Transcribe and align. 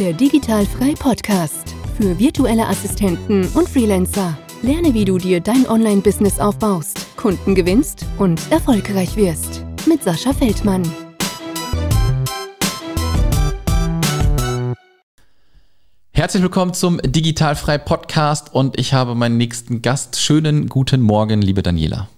Der 0.00 0.12
Digitalfrei 0.12 0.94
Podcast 0.98 1.72
für 1.96 2.18
virtuelle 2.18 2.66
Assistenten 2.66 3.46
und 3.54 3.68
Freelancer. 3.68 4.36
Lerne, 4.60 4.92
wie 4.92 5.04
du 5.04 5.18
dir 5.18 5.40
dein 5.40 5.68
Online-Business 5.68 6.40
aufbaust, 6.40 7.16
Kunden 7.16 7.54
gewinnst 7.54 8.04
und 8.18 8.40
erfolgreich 8.50 9.14
wirst. 9.14 9.64
Mit 9.86 10.02
Sascha 10.02 10.32
Feldmann. 10.32 10.82
Herzlich 16.12 16.42
willkommen 16.42 16.74
zum 16.74 16.98
Digitalfrei 17.04 17.78
Podcast 17.78 18.52
und 18.52 18.80
ich 18.80 18.94
habe 18.94 19.14
meinen 19.14 19.36
nächsten 19.36 19.80
Gast. 19.80 20.20
Schönen 20.20 20.68
guten 20.68 21.02
Morgen, 21.02 21.40
liebe 21.40 21.62
Daniela. 21.62 22.08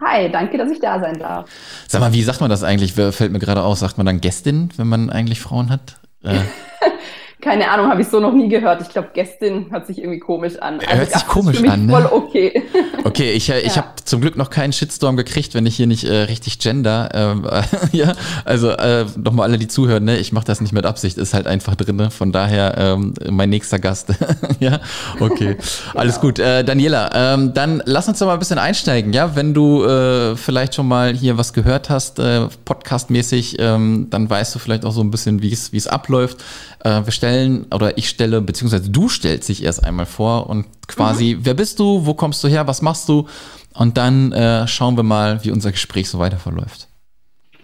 Hi, 0.00 0.32
danke, 0.32 0.56
dass 0.56 0.70
ich 0.70 0.80
da 0.80 0.98
sein 0.98 1.18
darf. 1.18 1.50
Sag 1.86 2.00
mal, 2.00 2.14
wie 2.14 2.22
sagt 2.22 2.40
man 2.40 2.48
das 2.48 2.62
eigentlich? 2.62 2.94
Fällt 2.94 3.30
mir 3.30 3.40
gerade 3.40 3.62
aus. 3.62 3.80
Sagt 3.80 3.98
man 3.98 4.06
dann 4.06 4.22
Gästin, 4.22 4.70
wenn 4.78 4.88
man 4.88 5.10
eigentlich 5.10 5.40
Frauen 5.40 5.68
hat? 5.68 6.00
Yeah. 6.24 6.52
Uh. 6.80 6.98
Keine 7.40 7.70
Ahnung, 7.70 7.90
habe 7.90 8.00
ich 8.00 8.08
so 8.08 8.20
noch 8.20 8.32
nie 8.32 8.48
gehört. 8.48 8.80
Ich 8.80 8.88
glaube, 8.88 9.08
Gästin 9.12 9.66
hört 9.70 9.86
sich 9.86 9.98
irgendwie 9.98 10.18
komisch 10.18 10.56
an. 10.60 10.80
Also, 10.80 10.94
hört 10.94 11.12
sich 11.12 11.26
komisch 11.26 11.62
an, 11.64 11.86
ne? 11.86 11.92
Voll 11.92 12.06
okay. 12.10 12.62
Okay, 13.04 13.32
ich, 13.32 13.50
äh, 13.50 13.60
ich 13.60 13.76
ja. 13.76 13.82
habe 13.82 13.88
zum 14.04 14.22
Glück 14.22 14.36
noch 14.36 14.48
keinen 14.48 14.72
Shitstorm 14.72 15.16
gekriegt, 15.16 15.54
wenn 15.54 15.66
ich 15.66 15.76
hier 15.76 15.86
nicht 15.86 16.04
äh, 16.04 16.22
richtig 16.22 16.58
gender. 16.58 17.10
Ähm, 17.12 17.44
äh, 17.44 17.62
ja, 17.96 18.14
also 18.46 18.70
äh, 18.70 19.04
nochmal 19.16 19.48
alle, 19.48 19.58
die 19.58 19.68
zuhören, 19.68 20.04
ne? 20.04 20.16
ich 20.16 20.32
mache 20.32 20.46
das 20.46 20.62
nicht 20.62 20.72
mit 20.72 20.86
Absicht, 20.86 21.18
ist 21.18 21.34
halt 21.34 21.46
einfach 21.46 21.74
drin. 21.74 21.96
Ne? 21.96 22.10
Von 22.10 22.32
daher 22.32 22.78
ähm, 22.78 23.12
mein 23.30 23.50
nächster 23.50 23.78
Gast. 23.78 24.14
ja, 24.60 24.80
okay, 25.20 25.54
genau. 25.54 26.00
alles 26.00 26.18
gut. 26.18 26.38
Äh, 26.38 26.64
Daniela, 26.64 27.10
ähm, 27.14 27.52
dann 27.52 27.82
lass 27.84 28.08
uns 28.08 28.20
doch 28.20 28.26
mal 28.26 28.32
ein 28.32 28.38
bisschen 28.38 28.58
einsteigen. 28.58 29.12
Ja, 29.12 29.36
wenn 29.36 29.52
du 29.52 29.84
äh, 29.84 30.34
vielleicht 30.36 30.74
schon 30.74 30.88
mal 30.88 31.12
hier 31.12 31.36
was 31.36 31.52
gehört 31.52 31.90
hast, 31.90 32.18
äh, 32.20 32.46
podcastmäßig, 32.64 33.56
ähm, 33.58 34.06
dann 34.08 34.30
weißt 34.30 34.54
du 34.54 34.58
vielleicht 34.58 34.86
auch 34.86 34.92
so 34.92 35.02
ein 35.02 35.10
bisschen, 35.10 35.42
wie 35.42 35.52
es 35.52 35.72
wie 35.72 35.76
es 35.76 35.86
abläuft. 35.86 36.38
Äh, 36.84 37.04
wir 37.04 37.12
stellen 37.24 37.66
oder 37.72 37.96
ich 37.96 38.08
stelle, 38.08 38.40
beziehungsweise 38.42 38.90
du 38.90 39.08
stellst 39.08 39.48
dich 39.48 39.64
erst 39.64 39.82
einmal 39.82 40.06
vor 40.06 40.48
und 40.50 40.66
quasi, 40.88 41.36
mhm. 41.36 41.46
wer 41.46 41.54
bist 41.54 41.78
du, 41.78 42.04
wo 42.04 42.14
kommst 42.14 42.44
du 42.44 42.48
her, 42.48 42.66
was 42.66 42.82
machst 42.82 43.08
du? 43.08 43.26
Und 43.74 43.96
dann 43.96 44.32
äh, 44.32 44.68
schauen 44.68 44.96
wir 44.96 45.02
mal, 45.02 45.42
wie 45.42 45.50
unser 45.50 45.72
Gespräch 45.72 46.08
so 46.10 46.18
weiter 46.18 46.36
verläuft. 46.36 46.88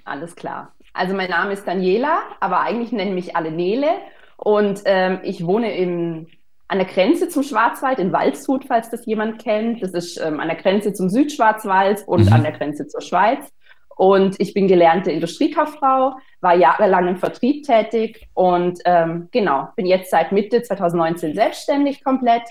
Alles 0.05 0.35
klar. 0.35 0.73
Also 0.95 1.15
mein 1.15 1.31
Name 1.31 1.53
ist 1.53 1.67
Daniela, 1.67 2.21
aber 2.41 2.61
eigentlich 2.61 2.91
nennen 2.91 3.15
mich 3.15 3.37
alle 3.37 3.51
Nele 3.51 3.89
und 4.39 4.81
ähm, 4.87 5.21
ich 5.23 5.45
wohne 5.45 5.77
im, 5.77 6.27
an 6.67 6.79
der 6.79 6.87
Grenze 6.87 7.29
zum 7.29 7.43
Schwarzwald 7.43 7.99
in 7.99 8.13
Waldshut, 8.13 8.65
falls 8.67 8.91
das 8.91 9.05
jemand 9.05 9.43
kennt. 9.43 9.83
Das 9.83 9.93
ist 9.93 10.19
ähm, 10.19 10.41
an 10.41 10.49
der 10.49 10.57
Grenze 10.57 10.95
zum 10.95 11.11
Südschwarzwald 11.11 12.03
und 12.07 12.27
mhm. 12.27 12.33
an 12.33 12.43
der 12.43 12.53
Grenze 12.53 12.87
zur 12.89 13.03
Schweiz. 13.03 13.47
Und 14.01 14.37
ich 14.39 14.55
bin 14.55 14.67
gelernte 14.67 15.13
Industriekauffrau, 15.13 16.15
war 16.41 16.57
jahrelang 16.57 17.07
im 17.07 17.17
Vertrieb 17.19 17.67
tätig 17.67 18.31
und 18.33 18.79
ähm, 18.87 19.29
genau, 19.31 19.69
bin 19.77 19.85
jetzt 19.85 20.11
seit 20.11 20.33
Mitte 20.33 20.63
2019 20.63 21.35
selbstständig 21.35 22.03
komplett 22.03 22.45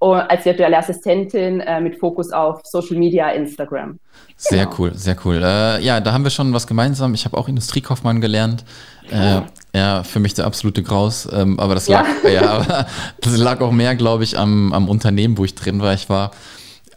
als 0.00 0.44
virtuelle 0.44 0.76
Assistentin 0.76 1.60
äh, 1.60 1.80
mit 1.80 2.00
Fokus 2.00 2.32
auf 2.32 2.60
Social 2.64 2.96
Media, 2.96 3.30
Instagram. 3.30 4.00
Sehr 4.36 4.64
genau. 4.64 4.76
cool, 4.78 4.94
sehr 4.94 5.16
cool. 5.24 5.36
Äh, 5.44 5.80
ja, 5.84 6.00
da 6.00 6.12
haben 6.12 6.24
wir 6.24 6.30
schon 6.32 6.52
was 6.52 6.66
gemeinsam. 6.66 7.14
Ich 7.14 7.24
habe 7.24 7.38
auch 7.38 7.46
Industriekaufmann 7.46 8.20
gelernt. 8.20 8.64
Äh, 9.08 9.42
ja, 9.76 10.02
für 10.02 10.18
mich 10.18 10.34
der 10.34 10.46
absolute 10.46 10.82
Graus. 10.82 11.28
Ähm, 11.32 11.60
aber 11.60 11.74
das 11.74 11.88
lag, 11.88 12.04
ja. 12.24 12.30
ja 12.30 12.50
aber 12.50 12.86
das 13.20 13.36
lag 13.36 13.60
auch 13.60 13.70
mehr, 13.70 13.94
glaube 13.94 14.24
ich, 14.24 14.36
am, 14.36 14.72
am 14.72 14.88
Unternehmen, 14.88 15.38
wo 15.38 15.44
ich 15.44 15.54
drin 15.54 15.80
war. 15.80 15.94
Ich 15.94 16.08
war, 16.08 16.32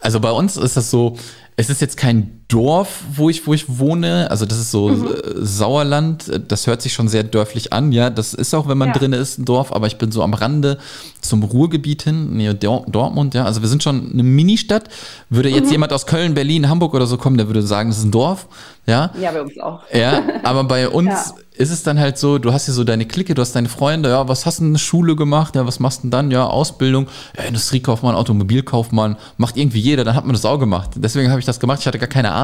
also 0.00 0.18
bei 0.18 0.32
uns 0.32 0.56
ist 0.56 0.76
das 0.76 0.90
so, 0.90 1.16
es 1.56 1.70
ist 1.70 1.80
jetzt 1.80 1.96
kein 1.96 2.39
Dorf, 2.50 3.04
wo 3.14 3.30
ich, 3.30 3.46
wo 3.46 3.54
ich 3.54 3.78
wohne. 3.78 4.30
Also 4.30 4.44
das 4.44 4.58
ist 4.58 4.70
so 4.72 4.88
mhm. 4.88 5.08
Sauerland. 5.36 6.30
Das 6.48 6.66
hört 6.66 6.82
sich 6.82 6.92
schon 6.92 7.08
sehr 7.08 7.22
dörflich 7.22 7.72
an. 7.72 7.92
Ja, 7.92 8.10
das 8.10 8.34
ist 8.34 8.54
auch, 8.54 8.68
wenn 8.68 8.76
man 8.76 8.88
ja. 8.88 8.94
drin 8.94 9.12
ist, 9.12 9.38
ein 9.38 9.44
Dorf. 9.44 9.72
Aber 9.72 9.86
ich 9.86 9.98
bin 9.98 10.10
so 10.10 10.22
am 10.22 10.34
Rande 10.34 10.78
zum 11.20 11.42
Ruhrgebiet 11.44 12.02
hin, 12.02 12.36
nähe 12.36 12.54
Dortmund. 12.54 13.34
Ja, 13.34 13.44
also 13.44 13.62
wir 13.62 13.68
sind 13.68 13.82
schon 13.82 14.10
eine 14.12 14.22
Ministadt. 14.22 14.88
Würde 15.28 15.48
jetzt 15.48 15.66
mhm. 15.66 15.72
jemand 15.72 15.92
aus 15.92 16.06
Köln, 16.06 16.34
Berlin, 16.34 16.68
Hamburg 16.68 16.94
oder 16.94 17.06
so 17.06 17.16
kommen, 17.16 17.36
der 17.36 17.46
würde 17.46 17.62
sagen, 17.62 17.90
das 17.90 17.98
ist 17.98 18.04
ein 18.04 18.10
Dorf. 18.10 18.48
Ja, 18.86 19.10
ja 19.20 19.30
bei 19.30 19.42
uns 19.42 19.58
auch. 19.58 19.82
Ja, 19.92 20.22
aber 20.42 20.64
bei 20.64 20.88
uns 20.90 21.08
ja. 21.08 21.34
ist 21.54 21.70
es 21.70 21.82
dann 21.82 21.98
halt 22.00 22.18
so, 22.18 22.38
du 22.38 22.52
hast 22.52 22.64
hier 22.64 22.74
so 22.74 22.82
deine 22.82 23.06
Clique, 23.06 23.34
du 23.34 23.42
hast 23.42 23.54
deine 23.54 23.68
Freunde, 23.68 24.08
ja, 24.08 24.26
was 24.26 24.46
hast 24.46 24.60
du 24.60 24.64
in 24.64 24.72
der 24.72 24.80
Schule 24.80 25.14
gemacht, 25.16 25.54
ja, 25.54 25.66
was 25.66 25.78
machst 25.78 25.98
du 25.98 26.02
denn 26.02 26.10
dann? 26.10 26.30
Ja, 26.30 26.46
Ausbildung, 26.46 27.06
ja, 27.36 27.44
Industriekaufmann, 27.44 28.14
Automobilkaufmann, 28.14 29.16
macht 29.36 29.56
irgendwie 29.56 29.80
jeder, 29.80 30.04
dann 30.04 30.16
hat 30.16 30.24
man 30.24 30.32
das 30.32 30.44
auch 30.44 30.58
gemacht. 30.58 30.90
Deswegen 30.96 31.30
habe 31.30 31.38
ich 31.38 31.46
das 31.46 31.60
gemacht, 31.60 31.80
ich 31.80 31.86
hatte 31.86 31.98
gar 31.98 32.08
keine 32.08 32.32
Ahnung. 32.32 32.39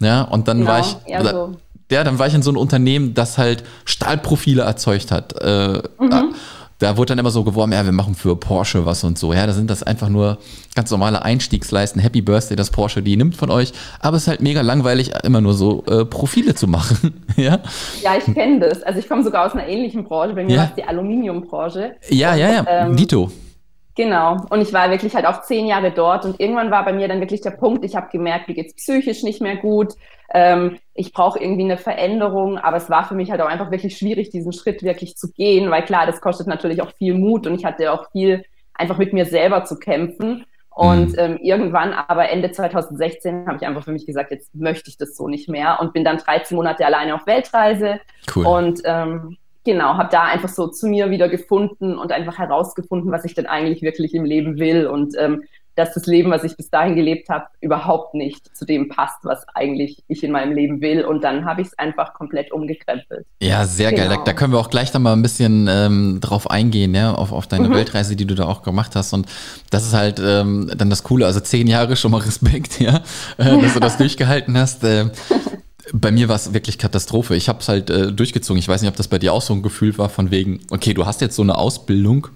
Ja, 0.00 0.22
und 0.22 0.48
dann 0.48 0.58
genau, 0.58 0.70
war 0.70 0.80
ich. 0.80 0.96
Ja, 1.06 1.24
so. 1.24 1.52
ja, 1.90 2.04
dann 2.04 2.18
war 2.18 2.26
ich 2.26 2.34
in 2.34 2.42
so 2.42 2.50
einem 2.50 2.58
Unternehmen, 2.58 3.14
das 3.14 3.38
halt 3.38 3.64
Stahlprofile 3.84 4.62
erzeugt 4.62 5.10
hat. 5.10 5.34
Äh, 5.40 5.82
mhm 5.98 6.34
da 6.80 6.96
wurde 6.96 7.10
dann 7.10 7.18
immer 7.18 7.30
so 7.30 7.44
geworben, 7.44 7.72
ja, 7.72 7.84
wir 7.84 7.92
machen 7.92 8.14
für 8.14 8.34
Porsche 8.36 8.86
was 8.86 9.04
und 9.04 9.18
so. 9.18 9.34
Ja, 9.34 9.46
da 9.46 9.52
sind 9.52 9.68
das 9.68 9.82
einfach 9.82 10.08
nur 10.08 10.38
ganz 10.74 10.90
normale 10.90 11.22
Einstiegsleisten. 11.22 12.00
Happy 12.00 12.22
Birthday, 12.22 12.56
das 12.56 12.70
Porsche, 12.70 13.02
die 13.02 13.16
nimmt 13.16 13.36
von 13.36 13.50
euch. 13.50 13.72
Aber 14.00 14.16
es 14.16 14.22
ist 14.22 14.28
halt 14.28 14.40
mega 14.40 14.62
langweilig, 14.62 15.12
immer 15.22 15.42
nur 15.42 15.52
so 15.52 15.84
äh, 15.86 16.06
Profile 16.06 16.54
zu 16.54 16.66
machen. 16.66 17.22
ja? 17.36 17.60
ja, 18.02 18.12
ich 18.16 18.34
kenne 18.34 18.60
das. 18.60 18.82
Also 18.82 18.98
ich 18.98 19.08
komme 19.08 19.22
sogar 19.22 19.46
aus 19.46 19.52
einer 19.52 19.68
ähnlichen 19.68 20.04
Branche. 20.04 20.34
Bei 20.34 20.42
mir 20.42 20.52
ja. 20.52 20.58
war 20.62 20.68
es 20.70 20.74
die 20.74 20.84
Aluminiumbranche. 20.84 21.96
Ja, 22.08 22.34
ja, 22.34 22.50
ja. 22.50 22.64
Ähm, 22.66 22.96
Dito. 22.96 23.30
Genau. 24.00 24.38
Und 24.48 24.62
ich 24.62 24.72
war 24.72 24.90
wirklich 24.90 25.14
halt 25.14 25.26
auch 25.26 25.42
zehn 25.42 25.66
Jahre 25.66 25.90
dort 25.90 26.24
und 26.24 26.40
irgendwann 26.40 26.70
war 26.70 26.86
bei 26.86 26.94
mir 26.94 27.06
dann 27.06 27.20
wirklich 27.20 27.42
der 27.42 27.50
Punkt, 27.50 27.84
ich 27.84 27.94
habe 27.96 28.08
gemerkt, 28.10 28.48
mir 28.48 28.54
geht's 28.54 28.74
psychisch 28.74 29.22
nicht 29.22 29.42
mehr 29.42 29.56
gut. 29.56 29.92
Ähm, 30.32 30.78
ich 30.94 31.12
brauche 31.12 31.38
irgendwie 31.38 31.64
eine 31.64 31.76
Veränderung, 31.76 32.56
aber 32.56 32.78
es 32.78 32.88
war 32.88 33.06
für 33.06 33.14
mich 33.14 33.30
halt 33.30 33.42
auch 33.42 33.46
einfach 33.46 33.70
wirklich 33.70 33.98
schwierig, 33.98 34.30
diesen 34.30 34.54
Schritt 34.54 34.82
wirklich 34.82 35.18
zu 35.18 35.30
gehen, 35.32 35.70
weil 35.70 35.84
klar, 35.84 36.06
das 36.06 36.22
kostet 36.22 36.46
natürlich 36.46 36.80
auch 36.80 36.92
viel 36.96 37.12
Mut 37.12 37.46
und 37.46 37.54
ich 37.54 37.66
hatte 37.66 37.92
auch 37.92 38.10
viel 38.10 38.42
einfach 38.72 38.96
mit 38.96 39.12
mir 39.12 39.26
selber 39.26 39.64
zu 39.66 39.78
kämpfen. 39.78 40.46
Und 40.70 41.12
mhm. 41.12 41.18
ähm, 41.18 41.38
irgendwann, 41.42 41.92
aber 41.92 42.30
Ende 42.30 42.52
2016, 42.52 43.48
habe 43.48 43.58
ich 43.60 43.66
einfach 43.66 43.84
für 43.84 43.92
mich 43.92 44.06
gesagt, 44.06 44.30
jetzt 44.30 44.54
möchte 44.54 44.88
ich 44.88 44.96
das 44.96 45.14
so 45.14 45.28
nicht 45.28 45.46
mehr 45.46 45.76
und 45.78 45.92
bin 45.92 46.04
dann 46.04 46.16
13 46.16 46.56
Monate 46.56 46.86
alleine 46.86 47.16
auf 47.16 47.26
Weltreise. 47.26 48.00
Cool. 48.34 48.46
Und 48.46 48.80
ähm, 48.86 49.36
genau, 49.64 49.96
habe 49.96 50.08
da 50.10 50.24
einfach 50.24 50.48
so 50.48 50.68
zu 50.68 50.88
mir 50.88 51.10
wieder 51.10 51.28
gefunden 51.28 51.98
und 51.98 52.12
einfach 52.12 52.38
herausgefunden, 52.38 53.12
was 53.12 53.24
ich 53.24 53.34
denn 53.34 53.46
eigentlich 53.46 53.82
wirklich 53.82 54.14
im 54.14 54.24
Leben 54.24 54.58
will 54.58 54.86
und 54.86 55.14
ähm, 55.18 55.44
dass 55.76 55.94
das 55.94 56.06
Leben, 56.06 56.30
was 56.30 56.44
ich 56.44 56.56
bis 56.56 56.68
dahin 56.68 56.94
gelebt 56.94 57.28
habe, 57.28 57.46
überhaupt 57.60 58.14
nicht 58.14 58.54
zu 58.56 58.64
dem 58.64 58.88
passt, 58.88 59.18
was 59.22 59.46
eigentlich 59.54 60.02
ich 60.08 60.22
in 60.22 60.32
meinem 60.32 60.52
Leben 60.52 60.80
will. 60.80 61.04
Und 61.04 61.24
dann 61.24 61.44
habe 61.44 61.62
ich 61.62 61.68
es 61.68 61.78
einfach 61.78 62.12
komplett 62.12 62.52
umgekrempelt. 62.52 63.26
Ja, 63.40 63.64
sehr 63.64 63.90
genau. 63.90 64.02
geil. 64.02 64.08
Da, 64.08 64.14
genau. 64.16 64.24
da, 64.24 64.32
können 64.34 64.52
wir 64.52 64.58
auch 64.58 64.68
gleich 64.68 64.90
dann 64.90 65.02
mal 65.02 65.12
ein 65.12 65.22
bisschen 65.22 65.68
ähm, 65.70 66.18
drauf 66.20 66.50
eingehen, 66.50 66.94
ja, 66.94 67.14
auf, 67.14 67.32
auf 67.32 67.46
deine 67.46 67.68
mhm. 67.68 67.74
Weltreise, 67.74 68.16
die 68.16 68.26
du 68.26 68.34
da 68.34 68.44
auch 68.44 68.62
gemacht 68.62 68.94
hast. 68.94 69.12
Und 69.12 69.26
das 69.70 69.86
ist 69.86 69.94
halt 69.94 70.20
ähm, 70.22 70.70
dann 70.76 70.90
das 70.90 71.02
Coole. 71.02 71.26
Also 71.26 71.40
zehn 71.40 71.66
Jahre 71.66 71.96
schon 71.96 72.10
mal 72.10 72.18
Respekt, 72.20 72.80
ja, 72.80 72.96
äh, 73.38 73.60
dass 73.60 73.74
du 73.74 73.80
das 73.80 73.96
durchgehalten 73.98 74.58
hast. 74.58 74.84
Äh, 74.84 75.06
bei 75.92 76.10
mir 76.10 76.28
war 76.28 76.36
es 76.36 76.52
wirklich 76.52 76.78
Katastrophe. 76.78 77.36
Ich 77.36 77.48
habe 77.48 77.60
es 77.60 77.68
halt 77.68 77.90
äh, 77.90 78.12
durchgezogen. 78.12 78.58
Ich 78.58 78.68
weiß 78.68 78.80
nicht, 78.82 78.90
ob 78.90 78.96
das 78.96 79.08
bei 79.08 79.18
dir 79.18 79.32
auch 79.32 79.42
so 79.42 79.54
ein 79.54 79.62
Gefühl 79.62 79.96
war 79.98 80.08
von 80.08 80.30
wegen, 80.30 80.60
okay, 80.70 80.94
du 80.94 81.06
hast 81.06 81.20
jetzt 81.20 81.36
so 81.36 81.42
eine 81.42 81.56
Ausbildung, 81.56 82.28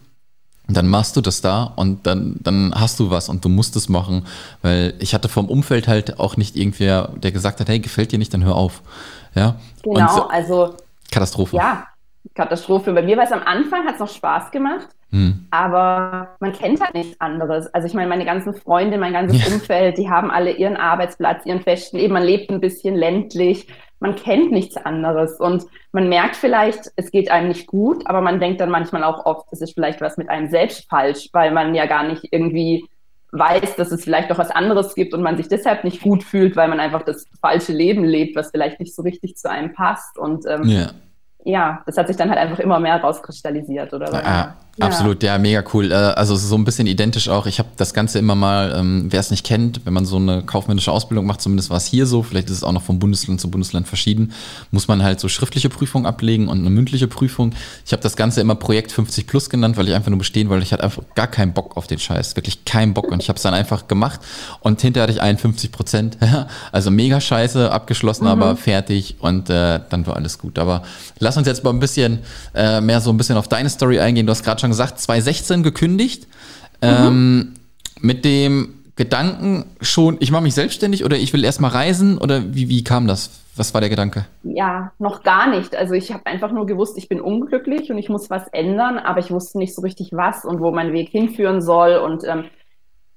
dann 0.66 0.88
machst 0.88 1.16
du 1.16 1.20
das 1.20 1.41
da 1.41 1.65
und 1.65 2.06
dann, 2.06 2.37
dann 2.41 2.75
hast 2.75 2.98
du 2.98 3.10
was 3.10 3.28
und 3.28 3.44
du 3.44 3.48
musst 3.48 3.76
es 3.76 3.88
machen. 3.88 4.26
Weil 4.62 4.94
ich 4.98 5.15
hatte 5.15 5.28
vom 5.28 5.48
Umfeld 5.48 5.88
halt 5.88 6.19
auch 6.19 6.37
nicht 6.37 6.56
irgendwer, 6.56 7.12
der 7.16 7.32
gesagt 7.32 7.60
hat, 7.60 7.69
hey, 7.69 7.81
gefällt 7.81 8.12
dir 8.12 8.19
nicht, 8.19 8.32
dann 8.32 8.44
hör 8.44 8.56
auf. 8.56 8.82
Ja. 9.34 9.56
Genau, 9.82 10.15
so, 10.15 10.28
also. 10.28 10.75
Katastrophe. 11.10 11.56
Ja, 11.56 11.86
Katastrophe. 12.34 12.92
Bei 12.92 13.03
mir 13.03 13.16
war 13.16 13.25
es 13.25 13.32
am 13.32 13.42
Anfang, 13.42 13.84
hat 13.84 13.94
es 13.94 14.00
noch 14.00 14.09
Spaß 14.09 14.50
gemacht. 14.50 14.88
Hm. 15.15 15.47
Aber 15.53 16.35
man 16.41 16.53
kennt 16.53 16.81
halt 16.81 16.93
nichts 16.93 17.21
anderes. 17.21 17.73
Also 17.73 17.87
ich 17.87 17.95
meine, 17.95 18.09
meine 18.09 18.25
ganzen 18.25 18.53
Freunde, 18.53 18.99
mein 18.99 19.13
ganzes 19.13 19.47
ja. 19.47 19.55
Umfeld, 19.55 19.97
die 19.97 20.11
haben 20.11 20.29
alle 20.29 20.51
ihren 20.51 20.77
Arbeitsplatz, 20.77 21.47
ihren 21.47 21.61
festen 21.61 21.99
Leben. 21.99 22.15
Man 22.15 22.25
lebt 22.25 22.51
ein 22.51 22.61
bisschen 22.61 22.97
ländlich. 22.97 23.69
Man 24.01 24.17
kennt 24.17 24.51
nichts 24.51 24.77
anderes. 24.77 25.39
Und 25.39 25.67
man 25.93 26.09
merkt 26.09 26.35
vielleicht, 26.35 26.91
es 26.97 27.13
geht 27.13 27.31
einem 27.31 27.47
nicht 27.47 27.69
gut, 27.69 28.05
aber 28.09 28.22
man 28.22 28.41
denkt 28.41 28.61
dann 28.61 28.71
manchmal 28.71 29.05
auch 29.05 29.25
oft, 29.25 29.47
es 29.53 29.61
ist 29.61 29.75
vielleicht 29.75 30.01
was 30.01 30.16
mit 30.16 30.28
einem 30.28 30.49
selbst 30.49 30.91
falsch, 30.91 31.28
weil 31.33 31.53
man 31.53 31.77
ja 31.77 31.87
gar 31.87 32.03
nicht 32.03 32.27
irgendwie 32.33 32.89
weiß, 33.31 33.77
dass 33.77 33.93
es 33.93 34.03
vielleicht 34.03 34.31
noch 34.31 34.39
was 34.39 34.51
anderes 34.51 34.97
gibt 34.97 35.15
und 35.15 35.22
man 35.22 35.37
sich 35.37 35.47
deshalb 35.47 35.84
nicht 35.84 36.03
gut 36.03 36.25
fühlt, 36.25 36.57
weil 36.57 36.69
man 36.69 36.81
einfach 36.81 37.03
das 37.03 37.25
falsche 37.41 37.72
Leben 37.72 38.03
lebt, 38.03 38.34
was 38.34 38.51
vielleicht 38.51 38.81
nicht 38.81 38.97
so 38.97 39.03
richtig 39.03 39.37
zu 39.37 39.49
einem 39.49 39.75
passt. 39.75 40.19
Und 40.19 40.45
ähm, 40.47 40.65
ja 40.65 40.91
ja, 41.45 41.83
das 41.87 41.97
hat 41.97 42.09
sich 42.09 42.17
dann 42.17 42.31
halt 42.31 42.39
einfach 42.39 42.59
immer 42.59 42.81
mehr 42.81 42.97
rauskristallisiert, 43.01 43.93
oder? 43.93 44.13
Ah, 44.27 44.57
Ja. 44.76 44.86
Absolut, 44.86 45.22
ja, 45.22 45.38
mega 45.38 45.62
cool. 45.72 45.92
Äh, 45.92 45.94
also 45.94 46.34
so 46.34 46.56
ein 46.56 46.65
bisschen 46.65 46.88
identisch 46.88 47.28
auch. 47.28 47.47
Ich 47.47 47.60
habe 47.60 47.68
das 47.76 47.94
Ganze 47.94 48.18
immer 48.18 48.34
mal, 48.34 48.74
ähm, 48.76 49.06
wer 49.09 49.21
es 49.21 49.30
nicht 49.30 49.47
kennt, 49.47 49.80
wenn 49.84 49.92
man 49.92 50.04
so 50.04 50.16
eine 50.16 50.42
kaufmännische 50.42 50.91
Ausbildung 50.91 51.26
macht, 51.26 51.41
zumindest 51.41 51.71
war 51.71 51.76
es 51.76 51.86
hier 51.86 52.06
so, 52.06 52.24
vielleicht 52.24 52.50
ist 52.50 52.56
es 52.56 52.65
auch 52.65 52.72
noch 52.72 52.82
vom 52.82 52.98
Bundesland 52.98 53.41
zu 53.41 53.48
Bundesland 53.50 53.86
verschieden, 53.86 54.32
muss 54.72 54.88
man 54.88 55.04
halt 55.04 55.21
so 55.21 55.28
schriftliche 55.28 55.68
Prüfungen 55.68 56.06
ablegen 56.06 56.48
und 56.48 56.59
eine 56.59 56.71
mündliche 56.71 57.06
Prüfung. 57.06 57.53
Ich 57.86 57.92
habe 57.92 58.03
das 58.03 58.16
Ganze 58.16 58.41
immer 58.41 58.56
Projekt 58.56 58.91
50 58.91 59.28
Plus 59.28 59.48
genannt, 59.48 59.76
weil 59.76 59.86
ich 59.86 59.94
einfach 59.94 60.10
nur 60.10 60.18
bestehen 60.18 60.48
wollte. 60.48 60.65
Ich 60.65 60.72
hatte 60.72 60.82
einfach 60.82 61.04
gar 61.15 61.28
keinen 61.28 61.53
Bock 61.53 61.76
auf 61.76 61.86
den 61.86 62.00
Scheiß, 62.00 62.34
wirklich 62.34 62.65
keinen 62.65 62.94
Bock. 62.94 63.12
Und 63.12 63.22
ich 63.22 63.28
habe 63.28 63.36
es 63.36 63.42
dann 63.42 63.54
einfach 63.54 63.86
gemacht 63.86 64.21
und 64.60 64.80
hinterher 64.80 65.04
hatte 65.04 65.12
ich 65.12 65.22
51 65.22 65.71
Prozent. 65.71 66.18
also 66.72 66.91
mega 66.91 67.21
scheiße, 67.21 67.71
abgeschlossen, 67.71 68.24
mhm. 68.24 68.30
aber 68.30 68.56
fertig 68.56 69.16
und 69.21 69.50
äh, 69.50 69.78
dann 69.88 70.04
war 70.09 70.16
alles 70.16 70.38
gut. 70.38 70.59
Aber 70.59 70.82
lass 71.21 71.36
uns 71.36 71.47
jetzt 71.47 71.62
mal 71.62 71.71
ein 71.71 71.78
bisschen 71.78 72.18
äh, 72.54 72.80
mehr 72.80 73.00
so 73.00 73.10
ein 73.10 73.16
bisschen 73.16 73.36
auf 73.36 73.47
deine 73.47 73.71
Story 73.71 74.00
eingehen. 74.00 74.26
Du 74.26 74.32
hast 74.32 74.42
gerade 74.42 74.64
schon 74.65 74.71
gesagt, 74.71 74.99
2016 74.99 75.63
gekündigt. 75.63 76.27
Mhm. 76.83 76.89
Ähm, 76.89 77.55
mit 78.01 78.25
dem 78.25 78.75
Gedanken 78.97 79.65
schon, 79.81 80.16
ich 80.21 80.31
mache 80.31 80.43
mich 80.43 80.55
selbstständig 80.55 81.05
oder 81.05 81.16
ich 81.16 81.33
will 81.33 81.45
erstmal 81.45 81.71
reisen 81.71 82.19
oder 82.19 82.55
wie, 82.55 82.69
wie 82.69 82.84
kam 82.84 83.07
das? 83.07 83.41
Was 83.57 83.72
war 83.72 83.81
der 83.81 83.91
Gedanke? 83.91 84.27
Ja, 84.43 84.93
noch 84.99 85.22
gar 85.22 85.49
nicht. 85.49 85.77
Also 85.77 85.95
ich 85.95 86.13
habe 86.13 86.27
einfach 86.27 86.51
nur 86.51 86.66
gewusst, 86.66 86.99
ich 86.99 87.09
bin 87.09 87.21
unglücklich 87.21 87.91
und 87.91 87.99
ich 87.99 88.09
muss 88.09 88.31
was 88.31 88.49
ändern, 88.49 88.99
aber 88.99 89.21
ich 89.21 89.31
wusste 89.31 89.59
nicht 89.59 89.75
so 89.75 89.83
richtig 89.83 90.11
was 90.13 90.45
und 90.45 90.61
wo 90.61 90.72
mein 90.72 90.93
Weg 90.93 91.09
hinführen 91.09 91.60
soll. 91.60 91.97
Und 91.97 92.25
ähm, 92.25 92.45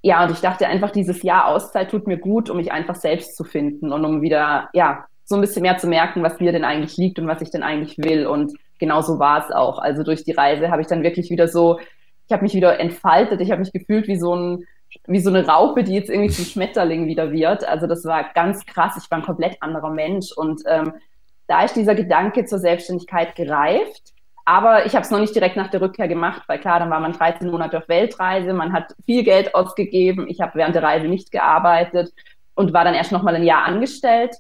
ja, 0.01 0.23
und 0.23 0.31
ich 0.31 0.39
dachte 0.39 0.67
einfach, 0.67 0.91
dieses 0.91 1.23
Jahr 1.23 1.47
Auszeit 1.47 1.89
tut 1.89 2.05
mir 2.05 2.17
gut, 2.17 2.49
um 2.49 2.57
mich 2.57 2.71
einfach 2.71 2.95
selbst 2.95 3.35
zu 3.35 3.43
finden 3.43 3.91
und 3.91 4.05
um 4.05 4.21
wieder, 4.21 4.69
ja, 4.73 5.05
so 5.25 5.35
ein 5.35 5.41
bisschen 5.41 5.63
mehr 5.63 5.77
zu 5.77 5.87
merken, 5.87 6.23
was 6.23 6.39
mir 6.39 6.51
denn 6.51 6.63
eigentlich 6.63 6.97
liegt 6.97 7.19
und 7.19 7.27
was 7.27 7.41
ich 7.41 7.49
denn 7.49 7.63
eigentlich 7.63 7.97
will. 7.97 8.27
Und 8.27 8.53
genau 8.79 9.01
so 9.01 9.19
war 9.19 9.45
es 9.45 9.51
auch. 9.51 9.79
Also 9.79 10.03
durch 10.03 10.23
die 10.23 10.31
Reise 10.31 10.69
habe 10.69 10.81
ich 10.81 10.87
dann 10.87 11.03
wirklich 11.03 11.29
wieder 11.29 11.47
so, 11.47 11.79
ich 12.27 12.33
habe 12.33 12.43
mich 12.43 12.53
wieder 12.53 12.79
entfaltet, 12.79 13.41
ich 13.41 13.51
habe 13.51 13.61
mich 13.61 13.71
gefühlt 13.71 14.07
wie 14.07 14.17
so 14.17 14.35
ein 14.35 14.65
wie 15.05 15.19
so 15.19 15.29
eine 15.29 15.45
Raupe, 15.45 15.83
die 15.83 15.93
jetzt 15.93 16.09
irgendwie 16.09 16.33
zum 16.33 16.45
Schmetterling 16.45 17.07
wieder 17.07 17.31
wird. 17.31 17.67
Also 17.67 17.87
das 17.87 18.05
war 18.05 18.31
ganz 18.33 18.65
krass. 18.65 18.97
Ich 19.01 19.11
war 19.11 19.17
ein 19.17 19.25
komplett 19.25 19.61
anderer 19.61 19.89
Mensch 19.89 20.31
und 20.31 20.61
ähm, 20.65 20.93
da 21.47 21.63
ist 21.63 21.75
dieser 21.75 21.95
Gedanke 21.95 22.45
zur 22.45 22.59
Selbstständigkeit 22.59 23.35
gereift. 23.35 24.13
Aber 24.45 24.85
ich 24.85 24.93
habe 24.93 25.03
es 25.03 25.11
noch 25.11 25.19
nicht 25.19 25.35
direkt 25.35 25.57
nach 25.57 25.69
der 25.69 25.81
Rückkehr 25.81 26.07
gemacht, 26.07 26.43
weil 26.47 26.59
klar, 26.59 26.79
dann 26.79 26.89
war 26.89 27.01
man 27.01 27.11
13 27.11 27.49
Monate 27.49 27.79
auf 27.79 27.89
Weltreise, 27.89 28.53
man 28.53 28.71
hat 28.71 28.95
viel 29.05 29.23
Geld 29.23 29.53
ausgegeben. 29.53 30.27
Ich 30.29 30.39
habe 30.39 30.55
während 30.55 30.73
der 30.73 30.83
Reise 30.83 31.07
nicht 31.07 31.31
gearbeitet 31.31 32.13
und 32.55 32.71
war 32.71 32.85
dann 32.85 32.93
erst 32.93 33.11
noch 33.11 33.23
mal 33.23 33.35
ein 33.35 33.43
Jahr 33.43 33.65
angestellt. 33.65 34.35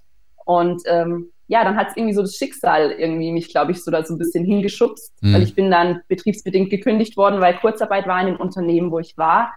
Und 0.45 0.81
ähm, 0.85 1.31
ja, 1.47 1.63
dann 1.63 1.77
hat 1.77 1.89
es 1.89 1.97
irgendwie 1.97 2.13
so 2.13 2.21
das 2.21 2.35
Schicksal 2.35 2.91
irgendwie 2.91 3.31
mich, 3.31 3.49
glaube 3.49 3.71
ich, 3.71 3.83
so 3.83 3.89
da 3.91 4.03
so 4.03 4.13
ein 4.13 4.17
bisschen 4.17 4.45
hingeschubst, 4.45 5.13
mhm. 5.21 5.33
weil 5.33 5.43
ich 5.43 5.55
bin 5.55 5.71
dann 5.71 6.01
betriebsbedingt 6.07 6.69
gekündigt 6.69 7.15
worden, 7.17 7.41
weil 7.41 7.55
Kurzarbeit 7.55 8.07
war 8.07 8.19
in 8.21 8.27
dem 8.27 8.35
Unternehmen, 8.35 8.91
wo 8.91 8.99
ich 8.99 9.17
war. 9.17 9.53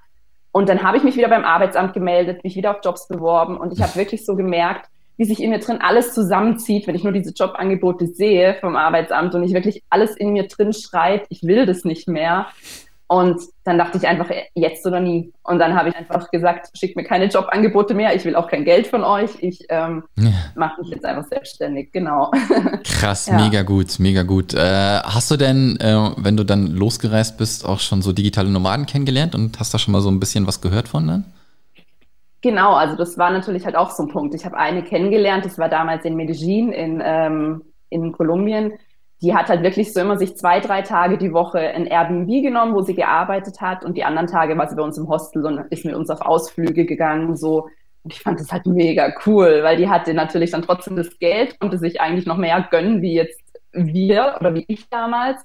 Und 0.52 0.68
dann 0.68 0.82
habe 0.82 0.96
ich 0.96 1.02
mich 1.02 1.16
wieder 1.16 1.28
beim 1.28 1.44
Arbeitsamt 1.44 1.92
gemeldet, 1.92 2.44
mich 2.44 2.56
wieder 2.56 2.72
auf 2.72 2.84
Jobs 2.84 3.08
beworben 3.08 3.56
und 3.56 3.72
ich 3.72 3.82
habe 3.82 3.94
wirklich 3.96 4.24
so 4.24 4.34
gemerkt, 4.36 4.88
wie 5.16 5.26
sich 5.26 5.42
in 5.42 5.50
mir 5.50 5.58
drin 5.58 5.78
alles 5.80 6.14
zusammenzieht, 6.14 6.86
wenn 6.86 6.94
ich 6.94 7.04
nur 7.04 7.12
diese 7.12 7.34
Jobangebote 7.34 8.06
sehe 8.06 8.56
vom 8.58 8.74
Arbeitsamt 8.74 9.34
und 9.34 9.42
ich 9.42 9.52
wirklich 9.52 9.82
alles 9.90 10.16
in 10.16 10.32
mir 10.32 10.48
drin 10.48 10.72
schreit, 10.72 11.26
ich 11.28 11.42
will 11.42 11.66
das 11.66 11.84
nicht 11.84 12.08
mehr. 12.08 12.46
Und 13.10 13.42
dann 13.64 13.76
dachte 13.76 13.98
ich 13.98 14.06
einfach, 14.06 14.30
jetzt 14.54 14.86
oder 14.86 15.00
nie. 15.00 15.32
Und 15.42 15.58
dann 15.58 15.74
habe 15.74 15.88
ich 15.88 15.96
einfach 15.96 16.30
gesagt, 16.30 16.70
schickt 16.78 16.94
mir 16.94 17.02
keine 17.02 17.24
Jobangebote 17.24 17.92
mehr, 17.92 18.14
ich 18.14 18.24
will 18.24 18.36
auch 18.36 18.46
kein 18.46 18.64
Geld 18.64 18.86
von 18.86 19.02
euch, 19.02 19.30
ich 19.40 19.66
ähm, 19.68 20.04
ja. 20.14 20.30
mache 20.54 20.80
mich 20.80 20.90
jetzt 20.90 21.04
einfach 21.04 21.28
selbstständig, 21.28 21.90
genau. 21.90 22.30
Krass, 22.84 23.26
ja. 23.26 23.34
mega 23.34 23.62
gut, 23.62 23.98
mega 23.98 24.22
gut. 24.22 24.54
Äh, 24.54 25.00
hast 25.00 25.28
du 25.28 25.36
denn, 25.36 25.76
äh, 25.80 26.12
wenn 26.18 26.36
du 26.36 26.44
dann 26.44 26.68
losgereist 26.68 27.36
bist, 27.36 27.66
auch 27.66 27.80
schon 27.80 28.00
so 28.00 28.12
digitale 28.12 28.48
Nomaden 28.48 28.86
kennengelernt 28.86 29.34
und 29.34 29.58
hast 29.58 29.74
da 29.74 29.78
schon 29.78 29.90
mal 29.90 30.02
so 30.02 30.08
ein 30.08 30.20
bisschen 30.20 30.46
was 30.46 30.60
gehört 30.60 30.86
von 30.86 31.08
dann? 31.08 31.24
Genau, 32.42 32.74
also 32.74 32.94
das 32.94 33.18
war 33.18 33.32
natürlich 33.32 33.64
halt 33.64 33.74
auch 33.74 33.90
so 33.90 34.04
ein 34.04 34.08
Punkt. 34.08 34.36
Ich 34.36 34.44
habe 34.44 34.56
eine 34.56 34.84
kennengelernt, 34.84 35.44
das 35.44 35.58
war 35.58 35.68
damals 35.68 36.04
in 36.04 36.14
Medellin 36.14 36.70
in, 36.70 37.02
ähm, 37.04 37.62
in 37.88 38.12
Kolumbien 38.12 38.74
die 39.22 39.34
hat 39.34 39.48
halt 39.48 39.62
wirklich 39.62 39.92
so 39.92 40.00
immer 40.00 40.16
sich 40.16 40.36
zwei, 40.36 40.60
drei 40.60 40.82
Tage 40.82 41.18
die 41.18 41.32
Woche 41.32 41.58
ein 41.58 41.86
Airbnb 41.86 42.42
genommen, 42.42 42.74
wo 42.74 42.80
sie 42.80 42.94
gearbeitet 42.94 43.60
hat 43.60 43.84
und 43.84 43.96
die 43.96 44.04
anderen 44.04 44.28
Tage 44.28 44.56
war 44.56 44.68
sie 44.68 44.76
bei 44.76 44.82
uns 44.82 44.96
im 44.96 45.08
Hostel 45.08 45.44
und 45.44 45.58
ist 45.70 45.84
mit 45.84 45.94
uns 45.94 46.10
auf 46.10 46.20
Ausflüge 46.22 46.86
gegangen, 46.86 47.36
so. 47.36 47.68
Und 48.02 48.14
ich 48.14 48.20
fand 48.20 48.40
das 48.40 48.50
halt 48.50 48.64
mega 48.64 49.12
cool, 49.26 49.60
weil 49.62 49.76
die 49.76 49.90
hatte 49.90 50.14
natürlich 50.14 50.52
dann 50.52 50.62
trotzdem 50.62 50.96
das 50.96 51.18
Geld, 51.18 51.60
konnte 51.60 51.76
sich 51.76 52.00
eigentlich 52.00 52.24
noch 52.24 52.38
mehr 52.38 52.66
gönnen, 52.70 53.02
wie 53.02 53.12
jetzt 53.12 53.42
wir 53.72 54.36
oder 54.40 54.54
wie 54.54 54.64
ich 54.68 54.88
damals. 54.88 55.44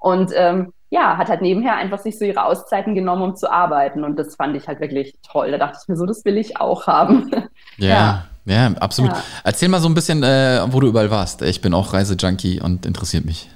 Und 0.00 0.32
ähm, 0.34 0.72
ja, 0.90 1.16
hat 1.16 1.28
halt 1.28 1.42
nebenher 1.42 1.76
einfach 1.76 2.00
sich 2.00 2.18
so 2.18 2.24
ihre 2.24 2.44
Auszeiten 2.44 2.96
genommen, 2.96 3.22
um 3.22 3.36
zu 3.36 3.50
arbeiten. 3.50 4.02
Und 4.02 4.18
das 4.18 4.34
fand 4.34 4.56
ich 4.56 4.66
halt 4.66 4.80
wirklich 4.80 5.16
toll. 5.22 5.52
Da 5.52 5.58
dachte 5.58 5.78
ich 5.80 5.88
mir 5.88 5.96
so, 5.96 6.06
das 6.06 6.24
will 6.24 6.36
ich 6.36 6.60
auch 6.60 6.86
haben. 6.86 7.30
Ja, 7.78 7.88
ja. 7.88 8.26
Ja, 8.44 8.72
absolut. 8.80 9.12
Ja. 9.12 9.22
Erzähl 9.44 9.68
mal 9.68 9.80
so 9.80 9.88
ein 9.88 9.94
bisschen, 9.94 10.22
äh, 10.22 10.60
wo 10.68 10.80
du 10.80 10.88
überall 10.88 11.10
warst. 11.10 11.42
Ich 11.42 11.60
bin 11.60 11.74
auch 11.74 11.92
Reisejunkie 11.92 12.60
und 12.60 12.86
interessiert 12.86 13.24
mich. 13.24 13.48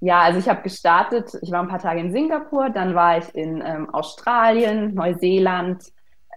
Ja, 0.00 0.22
also 0.22 0.38
ich 0.38 0.48
habe 0.48 0.62
gestartet, 0.62 1.36
ich 1.42 1.50
war 1.50 1.60
ein 1.60 1.68
paar 1.68 1.78
Tage 1.78 2.00
in 2.00 2.10
Singapur, 2.10 2.70
dann 2.70 2.94
war 2.94 3.18
ich 3.18 3.34
in 3.34 3.62
ähm, 3.64 3.92
Australien, 3.92 4.94
Neuseeland, 4.94 5.82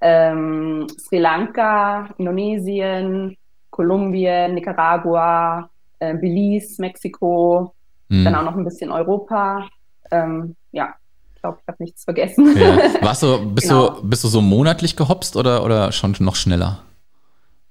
ähm, 0.02 0.88
Sri 1.00 1.20
Lanka, 1.20 2.10
Indonesien, 2.18 3.38
Kolumbien, 3.70 4.54
Nicaragua, 4.54 5.70
äh, 6.00 6.14
Belize, 6.14 6.82
Mexiko, 6.82 7.74
mhm. 8.10 8.26
dann 8.26 8.36
auch 8.36 8.44
noch 8.44 8.56
ein 8.58 8.66
bisschen 8.66 8.92
Europa. 8.92 9.66
Ähm, 10.12 10.58
ja, 10.74 10.94
ich 11.34 11.42
glaube, 11.42 11.60
ich 11.62 11.68
habe 11.68 11.84
nichts 11.84 12.04
vergessen. 12.04 12.58
Ja. 12.58 12.78
Warst 13.02 13.24
du, 13.24 13.54
bist, 13.54 13.70
genau. 13.70 13.92
du, 13.92 14.10
bist 14.10 14.26
du 14.26 14.28
so 14.28 14.42
monatlich 14.42 14.98
gehopst 14.98 15.38
oder, 15.38 15.64
oder 15.64 15.94
schon 15.94 16.14
noch 16.20 16.36
schneller? 16.36 16.80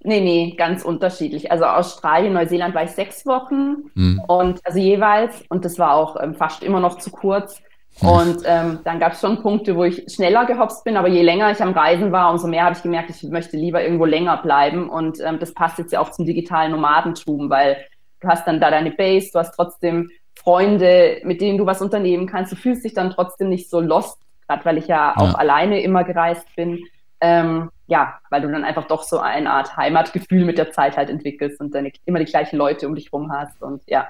Nee, 0.04 0.20
nee, 0.20 0.54
ganz 0.56 0.84
unterschiedlich. 0.84 1.52
Also 1.52 1.64
Australien, 1.64 2.32
Neuseeland 2.32 2.74
war 2.74 2.84
ich 2.84 2.90
sechs 2.90 3.24
Wochen 3.24 3.90
mhm. 3.94 4.22
und 4.26 4.60
also 4.64 4.78
jeweils 4.78 5.44
und 5.48 5.64
das 5.64 5.78
war 5.78 5.94
auch 5.94 6.20
ähm, 6.20 6.34
fast 6.34 6.62
immer 6.62 6.80
noch 6.80 6.98
zu 6.98 7.10
kurz. 7.10 7.62
Und 8.00 8.38
ähm, 8.46 8.80
dann 8.84 8.98
gab 8.98 9.12
es 9.12 9.20
schon 9.20 9.42
Punkte, 9.42 9.76
wo 9.76 9.84
ich 9.84 10.04
schneller 10.10 10.46
gehopst 10.46 10.82
bin, 10.82 10.96
aber 10.96 11.08
je 11.08 11.22
länger 11.22 11.50
ich 11.50 11.62
am 11.62 11.72
Reisen 11.72 12.10
war, 12.10 12.30
umso 12.32 12.48
mehr 12.48 12.64
habe 12.64 12.74
ich 12.74 12.82
gemerkt, 12.82 13.10
ich 13.10 13.22
möchte 13.24 13.56
lieber 13.56 13.82
irgendwo 13.82 14.06
länger 14.06 14.38
bleiben. 14.38 14.88
Und 14.88 15.20
ähm, 15.20 15.38
das 15.38 15.52
passt 15.52 15.78
jetzt 15.78 15.92
ja 15.92 16.00
auch 16.00 16.10
zum 16.10 16.24
digitalen 16.24 16.72
Nomadentum, 16.72 17.50
weil 17.50 17.76
du 18.20 18.28
hast 18.28 18.46
dann 18.46 18.60
da 18.60 18.70
deine 18.70 18.92
Base, 18.92 19.30
du 19.32 19.38
hast 19.38 19.54
trotzdem 19.54 20.10
Freunde, 20.34 21.20
mit 21.24 21.40
denen 21.40 21.58
du 21.58 21.66
was 21.66 21.82
unternehmen 21.82 22.26
kannst. 22.26 22.50
Du 22.50 22.56
fühlst 22.56 22.84
dich 22.84 22.94
dann 22.94 23.10
trotzdem 23.10 23.50
nicht 23.50 23.68
so 23.68 23.80
lost, 23.80 24.18
gerade 24.48 24.64
weil 24.64 24.78
ich 24.78 24.86
ja, 24.86 25.14
ja 25.14 25.16
auch 25.16 25.34
alleine 25.34 25.82
immer 25.82 26.02
gereist 26.02 26.46
bin. 26.56 26.82
Ähm, 27.24 27.70
ja, 27.86 28.18
weil 28.30 28.42
du 28.42 28.50
dann 28.50 28.64
einfach 28.64 28.88
doch 28.88 29.04
so 29.04 29.20
eine 29.20 29.48
Art 29.50 29.76
Heimatgefühl 29.76 30.44
mit 30.44 30.58
der 30.58 30.72
Zeit 30.72 30.96
halt 30.96 31.08
entwickelst 31.08 31.60
und 31.60 31.72
dann 31.72 31.88
immer 32.04 32.18
die 32.18 32.24
gleichen 32.24 32.56
Leute 32.56 32.88
um 32.88 32.96
dich 32.96 33.12
rum 33.12 33.30
hast 33.32 33.62
und 33.62 33.82
ja. 33.86 34.08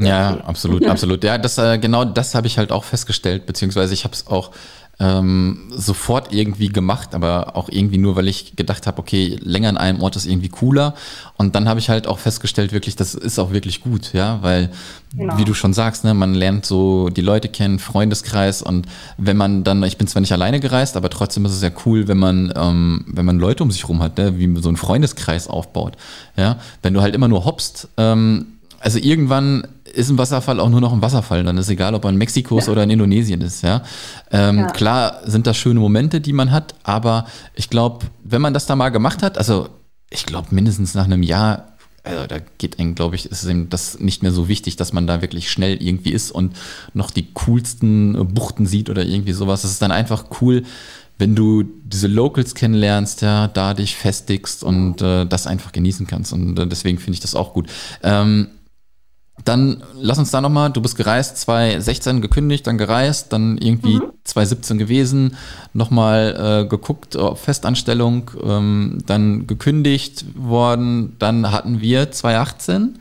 Ja, 0.00 0.32
okay. 0.32 0.42
absolut, 0.46 0.86
absolut. 0.88 1.22
Ja, 1.24 1.36
das 1.36 1.58
äh, 1.58 1.78
genau 1.78 2.06
das 2.06 2.34
habe 2.34 2.46
ich 2.46 2.56
halt 2.56 2.72
auch 2.72 2.84
festgestellt, 2.84 3.44
beziehungsweise 3.44 3.92
ich 3.92 4.04
habe 4.04 4.14
es 4.14 4.26
auch 4.26 4.50
ähm, 5.00 5.58
sofort 5.70 6.32
irgendwie 6.32 6.68
gemacht, 6.68 7.14
aber 7.14 7.56
auch 7.56 7.68
irgendwie 7.68 7.98
nur, 7.98 8.14
weil 8.16 8.28
ich 8.28 8.54
gedacht 8.54 8.86
habe, 8.86 8.98
okay, 8.98 9.38
länger 9.42 9.68
an 9.68 9.76
einem 9.76 10.00
Ort 10.00 10.16
ist 10.16 10.26
irgendwie 10.26 10.48
cooler. 10.48 10.94
Und 11.36 11.54
dann 11.54 11.68
habe 11.68 11.80
ich 11.80 11.88
halt 11.88 12.06
auch 12.06 12.18
festgestellt, 12.18 12.72
wirklich, 12.72 12.94
das 12.94 13.14
ist 13.14 13.38
auch 13.38 13.52
wirklich 13.52 13.80
gut, 13.80 14.12
ja, 14.12 14.38
weil, 14.42 14.70
genau. 15.16 15.36
wie 15.36 15.44
du 15.44 15.52
schon 15.52 15.72
sagst, 15.72 16.04
ne, 16.04 16.14
man 16.14 16.34
lernt 16.34 16.64
so 16.64 17.08
die 17.08 17.22
Leute 17.22 17.48
kennen, 17.48 17.80
Freundeskreis 17.80 18.62
und 18.62 18.86
wenn 19.18 19.36
man 19.36 19.64
dann, 19.64 19.82
ich 19.82 19.98
bin 19.98 20.06
zwar 20.06 20.20
nicht 20.20 20.32
alleine 20.32 20.60
gereist, 20.60 20.96
aber 20.96 21.10
trotzdem 21.10 21.44
ist 21.44 21.52
es 21.52 21.62
ja 21.62 21.70
cool, 21.84 22.06
wenn 22.06 22.18
man, 22.18 22.52
ähm, 22.56 23.04
wenn 23.08 23.26
man 23.26 23.38
Leute 23.38 23.64
um 23.64 23.72
sich 23.72 23.88
rum 23.88 24.00
hat, 24.00 24.18
ne, 24.18 24.38
wie 24.38 24.60
so 24.60 24.68
ein 24.68 24.76
Freundeskreis 24.76 25.48
aufbaut, 25.48 25.96
ja. 26.36 26.58
Wenn 26.82 26.94
du 26.94 27.00
halt 27.00 27.14
immer 27.14 27.28
nur 27.28 27.44
hoppst, 27.44 27.88
ähm, 27.96 28.46
also 28.78 28.98
irgendwann 28.98 29.66
ist 29.94 30.10
ein 30.10 30.18
Wasserfall 30.18 30.60
auch 30.60 30.68
nur 30.68 30.80
noch 30.80 30.92
ein 30.92 31.02
Wasserfall. 31.02 31.44
Dann 31.44 31.58
ist 31.58 31.68
egal, 31.68 31.94
ob 31.94 32.04
er 32.04 32.10
in 32.10 32.16
Mexiko 32.16 32.58
ist 32.58 32.66
ja. 32.66 32.72
oder 32.72 32.82
in 32.82 32.90
Indonesien 32.90 33.40
ist. 33.40 33.62
Ja? 33.62 33.82
Ähm, 34.30 34.58
ja. 34.58 34.66
Klar 34.68 35.20
sind 35.24 35.46
das 35.46 35.56
schöne 35.56 35.80
Momente, 35.80 36.20
die 36.20 36.32
man 36.32 36.50
hat, 36.50 36.74
aber 36.82 37.26
ich 37.54 37.70
glaube, 37.70 38.06
wenn 38.22 38.42
man 38.42 38.54
das 38.54 38.66
da 38.66 38.76
mal 38.76 38.90
gemacht 38.90 39.22
hat, 39.22 39.38
also 39.38 39.68
ich 40.10 40.26
glaube 40.26 40.48
mindestens 40.50 40.94
nach 40.94 41.04
einem 41.04 41.22
Jahr, 41.22 41.68
also 42.02 42.26
da 42.26 42.36
geht 42.58 42.78
einem, 42.78 42.94
glaube 42.94 43.16
ich, 43.16 43.26
ist 43.26 43.44
ihm 43.44 43.70
das 43.70 43.98
nicht 43.98 44.22
mehr 44.22 44.32
so 44.32 44.48
wichtig, 44.48 44.76
dass 44.76 44.92
man 44.92 45.06
da 45.06 45.22
wirklich 45.22 45.50
schnell 45.50 45.82
irgendwie 45.82 46.12
ist 46.12 46.30
und 46.30 46.54
noch 46.92 47.10
die 47.10 47.32
coolsten 47.32 48.34
Buchten 48.34 48.66
sieht 48.66 48.90
oder 48.90 49.04
irgendwie 49.04 49.32
sowas. 49.32 49.64
Es 49.64 49.72
ist 49.72 49.82
dann 49.82 49.92
einfach 49.92 50.26
cool, 50.40 50.64
wenn 51.18 51.34
du 51.34 51.62
diese 51.62 52.08
Locals 52.08 52.54
kennenlernst, 52.54 53.22
ja, 53.22 53.48
da 53.48 53.74
dich 53.74 53.94
festigst 53.94 54.64
und 54.64 55.00
äh, 55.00 55.24
das 55.24 55.46
einfach 55.46 55.72
genießen 55.72 56.06
kannst. 56.06 56.32
Und 56.32 56.58
äh, 56.58 56.66
deswegen 56.66 56.98
finde 56.98 57.14
ich 57.14 57.20
das 57.20 57.34
auch 57.34 57.52
gut. 57.54 57.68
Ähm, 58.02 58.48
dann 59.42 59.82
lass 59.94 60.18
uns 60.18 60.30
da 60.30 60.40
nochmal, 60.40 60.70
du 60.70 60.80
bist 60.80 60.96
gereist, 60.96 61.38
2016 61.38 62.20
gekündigt, 62.20 62.66
dann 62.66 62.78
gereist, 62.78 63.32
dann 63.32 63.58
irgendwie 63.58 63.96
mhm. 63.96 64.12
2017 64.22 64.78
gewesen, 64.78 65.36
nochmal 65.72 66.62
äh, 66.64 66.68
geguckt, 66.68 67.16
auf 67.16 67.40
Festanstellung, 67.40 68.30
ähm, 68.42 68.98
dann 69.06 69.46
gekündigt 69.46 70.24
worden, 70.36 71.16
dann 71.18 71.50
hatten 71.50 71.80
wir 71.80 72.12
2018. 72.12 73.00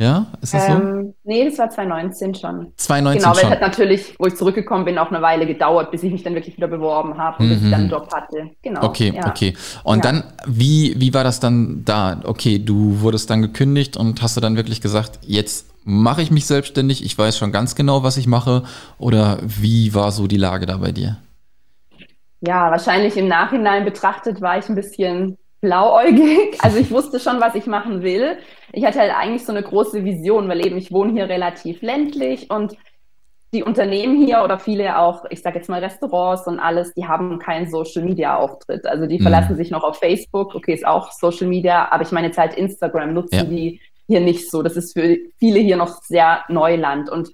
Ja, 0.00 0.28
ist 0.40 0.54
das 0.54 0.68
ähm, 0.68 0.76
so? 0.76 1.14
Nee, 1.24 1.44
das 1.44 1.58
war 1.58 1.70
2019 1.70 2.36
schon. 2.36 2.72
2019 2.76 3.20
genau, 3.20 3.34
weil 3.34 3.40
schon. 3.40 3.48
es 3.48 3.54
hat 3.56 3.60
natürlich, 3.60 4.14
wo 4.20 4.26
ich 4.26 4.36
zurückgekommen 4.36 4.84
bin, 4.84 4.96
auch 4.96 5.10
eine 5.10 5.20
Weile 5.22 5.44
gedauert, 5.44 5.90
bis 5.90 6.04
ich 6.04 6.12
mich 6.12 6.22
dann 6.22 6.34
wirklich 6.34 6.56
wieder 6.56 6.68
beworben 6.68 7.18
habe 7.18 7.42
und 7.42 7.46
mhm. 7.46 7.50
bis 7.50 7.62
ich 7.64 7.70
dann 7.70 7.80
einen 7.80 7.90
Job 7.90 8.08
hatte. 8.14 8.50
Genau. 8.62 8.84
Okay, 8.84 9.12
ja. 9.14 9.26
okay. 9.26 9.56
Und 9.82 10.04
ja. 10.04 10.12
dann, 10.12 10.24
wie, 10.46 10.94
wie 10.98 11.12
war 11.14 11.24
das 11.24 11.40
dann 11.40 11.82
da? 11.84 12.20
Okay, 12.24 12.60
du 12.60 13.00
wurdest 13.00 13.28
dann 13.28 13.42
gekündigt 13.42 13.96
und 13.96 14.22
hast 14.22 14.36
du 14.36 14.40
dann 14.40 14.54
wirklich 14.54 14.80
gesagt, 14.80 15.18
jetzt 15.22 15.66
mache 15.82 16.22
ich 16.22 16.30
mich 16.30 16.46
selbstständig, 16.46 17.04
ich 17.04 17.18
weiß 17.18 17.36
schon 17.36 17.50
ganz 17.50 17.74
genau, 17.74 18.04
was 18.04 18.18
ich 18.18 18.28
mache? 18.28 18.62
Oder 18.98 19.38
wie 19.42 19.94
war 19.94 20.12
so 20.12 20.28
die 20.28 20.36
Lage 20.36 20.66
da 20.66 20.76
bei 20.76 20.92
dir? 20.92 21.16
Ja, 22.40 22.70
wahrscheinlich 22.70 23.16
im 23.16 23.26
Nachhinein 23.26 23.84
betrachtet 23.84 24.40
war 24.40 24.58
ich 24.58 24.68
ein 24.68 24.76
bisschen 24.76 25.38
blauäugig. 25.60 26.56
Also 26.60 26.78
ich 26.78 26.90
wusste 26.90 27.18
schon, 27.18 27.40
was 27.40 27.56
ich 27.56 27.66
machen 27.66 28.02
will. 28.02 28.38
Ich 28.72 28.84
hatte 28.84 29.00
halt 29.00 29.12
eigentlich 29.14 29.44
so 29.44 29.52
eine 29.52 29.62
große 29.62 30.04
Vision, 30.04 30.48
weil 30.48 30.64
eben 30.64 30.76
ich 30.76 30.92
wohne 30.92 31.12
hier 31.12 31.28
relativ 31.28 31.82
ländlich 31.82 32.50
und 32.50 32.76
die 33.54 33.62
Unternehmen 33.62 34.22
hier 34.24 34.42
oder 34.44 34.58
viele 34.58 34.98
auch, 34.98 35.24
ich 35.30 35.40
sage 35.40 35.56
jetzt 35.56 35.70
mal 35.70 35.82
Restaurants 35.82 36.46
und 36.46 36.60
alles, 36.60 36.92
die 36.92 37.06
haben 37.06 37.38
keinen 37.38 37.70
Social 37.70 38.02
Media 38.02 38.36
Auftritt. 38.36 38.86
Also 38.86 39.06
die 39.06 39.18
mhm. 39.18 39.22
verlassen 39.22 39.56
sich 39.56 39.70
noch 39.70 39.84
auf 39.84 39.98
Facebook, 39.98 40.54
okay, 40.54 40.74
ist 40.74 40.86
auch 40.86 41.12
Social 41.12 41.46
Media, 41.46 41.88
aber 41.90 42.02
ich 42.02 42.12
meine 42.12 42.26
jetzt 42.26 42.38
halt 42.38 42.54
Instagram 42.54 43.14
nutzen 43.14 43.34
ja. 43.34 43.44
die 43.44 43.80
hier 44.06 44.20
nicht 44.20 44.50
so. 44.50 44.62
Das 44.62 44.76
ist 44.76 44.92
für 44.92 45.16
viele 45.38 45.60
hier 45.60 45.76
noch 45.76 46.02
sehr 46.02 46.44
Neuland 46.48 47.10
und 47.10 47.30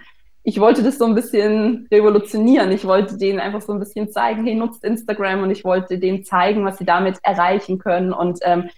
ich 0.47 0.61
wollte 0.61 0.83
das 0.83 0.99
so 0.99 1.07
ein 1.07 1.15
bisschen 1.15 1.89
revolutionieren. 1.91 2.71
Ich 2.71 2.85
wollte 2.85 3.17
denen 3.17 3.41
einfach 3.41 3.63
so 3.63 3.73
ein 3.73 3.81
bisschen 3.81 4.11
zeigen, 4.11 4.45
hey, 4.45 4.55
nutzt 4.55 4.85
Instagram 4.85 5.43
und 5.43 5.51
ich 5.51 5.65
wollte 5.65 5.99
denen 5.99 6.23
zeigen, 6.23 6.65
was 6.67 6.77
sie 6.77 6.85
damit 6.85 7.19
erreichen 7.23 7.79
können 7.79 8.13
und 8.13 8.41
ähm, 8.43 8.69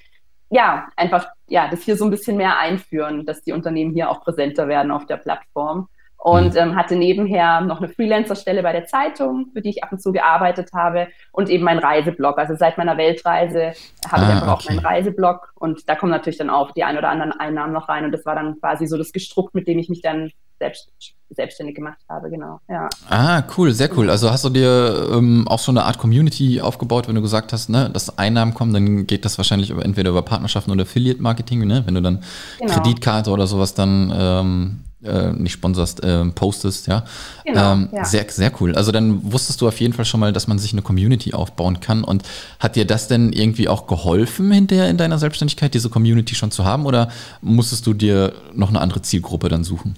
ja, 0.51 0.89
einfach 0.97 1.29
ja, 1.47 1.69
das 1.69 1.83
hier 1.83 1.97
so 1.97 2.05
ein 2.05 2.11
bisschen 2.11 2.37
mehr 2.37 2.59
einführen, 2.59 3.27
dass 3.27 3.43
die 3.43 3.53
Unternehmen 3.53 3.93
hier 3.93 4.11
auch 4.11 4.23
präsenter 4.23 4.69
werden 4.69 4.91
auf 4.93 5.07
der 5.07 5.17
Plattform. 5.17 5.89
Und 6.19 6.55
mhm. 6.55 6.59
ähm, 6.59 6.77
hatte 6.77 6.97
nebenher 6.97 7.61
noch 7.61 7.79
eine 7.79 7.89
Freelancer-Stelle 7.89 8.63
bei 8.63 8.73
der 8.73 8.87
Zeitung, 8.87 9.51
für 9.53 9.61
die 9.61 9.71
ich 9.71 9.85
ab 9.85 9.93
und 9.93 10.03
zu 10.03 10.13
gearbeitet 10.13 10.71
habe 10.75 11.09
und 11.31 11.49
eben 11.49 11.65
mein 11.65 11.79
Reiseblog. 11.79 12.39
Also 12.39 12.57
seit 12.57 12.79
meiner 12.79 12.97
Weltreise 12.97 13.73
habe 14.11 14.23
ah, 14.23 14.29
ich 14.29 14.35
einfach 14.35 14.43
okay. 14.43 14.51
auch 14.53 14.65
meinen 14.71 14.79
Reiseblog 14.85 15.53
und 15.55 15.89
da 15.89 15.95
kommen 15.95 16.11
natürlich 16.11 16.39
dann 16.39 16.51
auch 16.51 16.73
die 16.73 16.85
ein 16.85 16.99
oder 16.99 17.11
anderen 17.11 17.33
Einnahmen 17.33 17.73
noch 17.73 17.89
rein 17.89 18.05
und 18.05 18.13
das 18.13 18.25
war 18.27 18.35
dann 18.35 18.59
quasi 18.59 18.87
so 18.87 18.97
das 18.97 19.13
Gestruckt, 19.13 19.55
mit 19.55 19.69
dem 19.69 19.79
ich 19.79 19.89
mich 19.89 20.01
dann 20.01 20.33
selbst, 20.59 20.89
selbstständig 21.31 21.75
gemacht 21.75 21.99
habe, 22.09 22.31
genau. 22.31 22.61
Ja. 22.69 22.89
Ah, 23.09 23.43
cool, 23.57 23.73
sehr 23.73 23.91
cool. 23.97 24.11
Also 24.11 24.31
hast 24.31 24.45
du 24.45 24.49
dir 24.49 25.11
ähm, 25.13 25.47
auch 25.49 25.59
schon 25.59 25.77
eine 25.77 25.87
Art 25.87 25.99
Community 25.99 26.61
aufgebaut, 26.61 27.09
wenn 27.09 27.15
du 27.15 27.23
gesagt 27.23 27.53
hast, 27.53 27.69
ne, 27.69 27.91
dass 27.93 28.19
Einnahmen 28.19 28.55
kommen, 28.55 28.73
dann 28.73 29.07
geht 29.07 29.25
das 29.25 29.39
wahrscheinlich 29.39 29.71
über, 29.71 29.85
entweder 29.85 30.11
über 30.11 30.23
Partnerschaften 30.23 30.71
oder 30.71 30.83
Affiliate-Marketing, 30.83 31.67
ne? 31.67 31.83
Wenn 31.85 31.95
du 31.95 32.03
dann 32.03 32.23
genau. 32.59 32.73
Kreditkarte 32.73 33.31
oder 33.31 33.47
sowas 33.47 33.75
dann 33.75 34.13
ähm, 34.17 34.81
äh, 35.07 35.33
nicht 35.33 35.53
sponsorst, 35.53 36.03
äh, 36.03 36.25
postest, 36.27 36.87
ja. 36.87 37.05
Genau, 37.45 37.73
ähm, 37.73 37.89
ja. 37.93 38.05
Sehr, 38.05 38.27
sehr 38.29 38.53
cool. 38.61 38.75
Also 38.75 38.93
dann 38.93 39.33
wusstest 39.33 39.61
du 39.61 39.69
auf 39.69 39.81
jeden 39.81 39.95
Fall 39.95 40.05
schon 40.05 40.21
mal, 40.21 40.33
dass 40.33 40.47
man 40.47 40.59
sich 40.59 40.73
eine 40.73 40.83
Community 40.83 41.35
aufbauen 41.35 41.81
kann. 41.81 42.05
Und 42.05 42.23
hat 42.59 42.77
dir 42.77 42.87
das 42.87 43.09
denn 43.09 43.33
irgendwie 43.33 43.69
auch 43.69 43.87
geholfen 43.87 44.51
hinterher 44.51 44.89
in 44.89 44.97
deiner 44.97 45.19
Selbstständigkeit, 45.19 45.75
diese 45.75 45.91
Community 45.91 46.35
schon 46.35 46.51
zu 46.51 46.65
haben? 46.65 46.87
Oder 46.87 47.09
musstest 47.41 47.87
du 47.87 47.95
dir 47.95 48.33
noch 48.55 48.69
eine 48.69 48.81
andere 48.81 49.03
Zielgruppe 49.03 49.49
dann 49.49 49.65
suchen? 49.65 49.95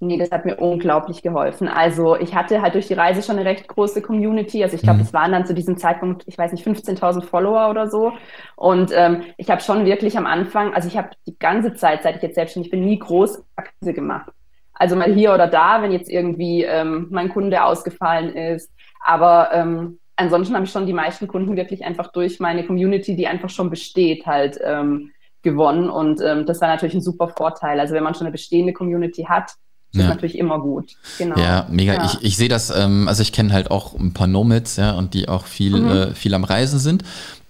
Nee, 0.00 0.18
das 0.18 0.30
hat 0.30 0.44
mir 0.44 0.56
unglaublich 0.56 1.22
geholfen. 1.22 1.68
Also 1.68 2.16
ich 2.16 2.34
hatte 2.34 2.60
halt 2.60 2.74
durch 2.74 2.88
die 2.88 2.94
Reise 2.94 3.22
schon 3.22 3.38
eine 3.38 3.48
recht 3.48 3.68
große 3.68 4.02
Community. 4.02 4.62
Also 4.62 4.76
ich 4.76 4.82
glaube, 4.82 4.98
mhm. 4.98 5.04
es 5.04 5.12
waren 5.12 5.32
dann 5.32 5.46
zu 5.46 5.54
diesem 5.54 5.76
Zeitpunkt, 5.76 6.24
ich 6.26 6.36
weiß 6.36 6.52
nicht, 6.52 6.66
15.000 6.66 7.22
Follower 7.22 7.70
oder 7.70 7.88
so. 7.88 8.12
Und 8.56 8.90
ähm, 8.94 9.22
ich 9.38 9.50
habe 9.50 9.60
schon 9.60 9.86
wirklich 9.86 10.18
am 10.18 10.26
Anfang, 10.26 10.74
also 10.74 10.88
ich 10.88 10.96
habe 10.96 11.10
die 11.26 11.38
ganze 11.38 11.74
Zeit, 11.74 12.02
seit 12.02 12.16
ich 12.16 12.22
jetzt 12.22 12.34
selbstständig 12.34 12.70
bin, 12.70 12.84
nie 12.84 12.98
groß 12.98 13.44
Akquise 13.56 13.94
gemacht. 13.94 14.30
Also 14.74 14.96
mal 14.96 15.12
hier 15.12 15.32
oder 15.32 15.46
da, 15.46 15.80
wenn 15.82 15.92
jetzt 15.92 16.10
irgendwie 16.10 16.64
ähm, 16.64 17.06
mein 17.10 17.28
Kunde 17.28 17.62
ausgefallen 17.62 18.34
ist. 18.34 18.72
Aber 19.00 19.50
ähm, 19.52 20.00
ansonsten 20.16 20.54
habe 20.54 20.64
ich 20.64 20.72
schon 20.72 20.86
die 20.86 20.92
meisten 20.92 21.28
Kunden 21.28 21.56
wirklich 21.56 21.84
einfach 21.84 22.10
durch 22.12 22.40
meine 22.40 22.66
Community, 22.66 23.14
die 23.14 23.28
einfach 23.28 23.50
schon 23.50 23.70
besteht, 23.70 24.26
halt 24.26 24.58
ähm, 24.62 25.12
gewonnen. 25.42 25.88
Und 25.88 26.20
ähm, 26.20 26.46
das 26.46 26.60
war 26.60 26.68
natürlich 26.68 26.94
ein 26.94 27.00
super 27.00 27.28
Vorteil. 27.28 27.78
Also 27.78 27.94
wenn 27.94 28.02
man 28.02 28.14
schon 28.14 28.26
eine 28.26 28.32
bestehende 28.32 28.72
Community 28.72 29.24
hat, 29.28 29.52
das 29.94 30.02
ja. 30.02 30.08
ist 30.08 30.14
natürlich 30.16 30.38
immer 30.38 30.58
gut. 30.58 30.96
Genau. 31.18 31.38
Ja, 31.38 31.68
mega. 31.70 31.94
Ja. 31.94 32.04
Ich, 32.06 32.24
ich 32.24 32.36
sehe 32.36 32.48
das, 32.48 32.70
ähm, 32.70 33.06
also 33.06 33.22
ich 33.22 33.32
kenne 33.32 33.52
halt 33.52 33.70
auch 33.70 33.94
ein 33.94 34.12
paar 34.12 34.26
Nomads, 34.26 34.74
ja, 34.76 34.90
und 34.92 35.14
die 35.14 35.28
auch 35.28 35.46
viel, 35.46 35.78
mhm. 35.80 35.88
äh, 35.88 36.14
viel 36.14 36.34
am 36.34 36.42
Reisen 36.42 36.80
sind, 36.80 37.04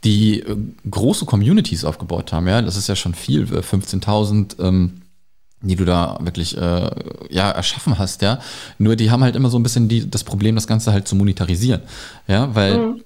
die 0.05 0.41
äh, 0.41 0.57
große 0.91 1.25
Communities 1.25 1.87
aufgebaut 1.87 2.35
haben, 2.35 2.47
ja. 2.47 2.61
Das 2.61 2.77
ist 2.77 2.87
ja 2.87 2.97
schon 2.97 3.15
viel, 3.15 3.47
15.000, 3.47 4.59
äh, 4.61 4.69
ähm, 4.69 5.01
die 5.63 5.77
du 5.77 5.87
da 5.87 6.19
wirklich 6.21 6.55
äh, 6.59 6.91
ja 7.31 7.51
erschaffen 7.51 7.99
hast, 7.99 8.21
ja. 8.21 8.41
Nur 8.77 8.95
die 8.95 9.11
haben 9.11 9.23
halt 9.23 9.37
immer 9.37 9.49
so 9.49 9.59
ein 9.59 9.63
bisschen 9.63 9.89
die, 9.89 10.11
das 10.11 10.23
Problem, 10.23 10.55
das 10.55 10.67
Ganze 10.67 10.93
halt 10.93 11.09
zu 11.09 11.17
monetarisieren, 11.17 11.81
ja, 12.29 12.55
weil 12.55 12.79
mhm 12.79 13.01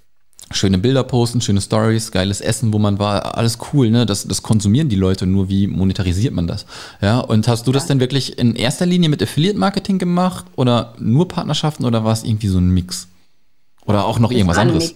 schöne 0.51 0.79
Bilder 0.79 1.05
posten, 1.05 1.41
schöne 1.41 1.61
Stories, 1.61 2.11
geiles 2.11 2.41
Essen, 2.41 2.73
wo 2.73 2.79
man 2.79 2.99
war, 2.99 3.37
alles 3.37 3.59
cool, 3.73 3.91
ne? 3.91 4.07
Das, 4.07 4.27
das 4.27 4.43
konsumieren 4.43 4.89
die 4.89 4.97
Leute, 4.97 5.27
nur 5.27 5.49
wie 5.49 5.67
monetarisiert 5.67 6.35
man 6.35 6.47
das? 6.47 6.67
Ja, 7.01 7.21
und 7.21 7.49
hast 7.49 7.67
du 7.67 7.73
das 7.73 7.87
denn 7.87 8.01
wirklich 8.01 8.39
in 8.39 8.57
erster 8.57 8.87
Linie 8.87 9.09
mit 9.09 9.23
Affiliate-Marketing 9.23 9.99
gemacht 9.99 10.47
oder 10.57 10.95
nur 10.99 11.29
Partnerschaften 11.29 11.85
oder 11.85 12.05
war 12.05 12.13
es 12.13 12.25
irgendwie 12.25 12.49
so 12.49 12.59
ein 12.59 12.71
Mix? 12.71 13.09
Oder 13.87 14.05
auch 14.05 14.19
noch 14.19 14.31
irgendwas 14.31 14.59
anderes? 14.59 14.95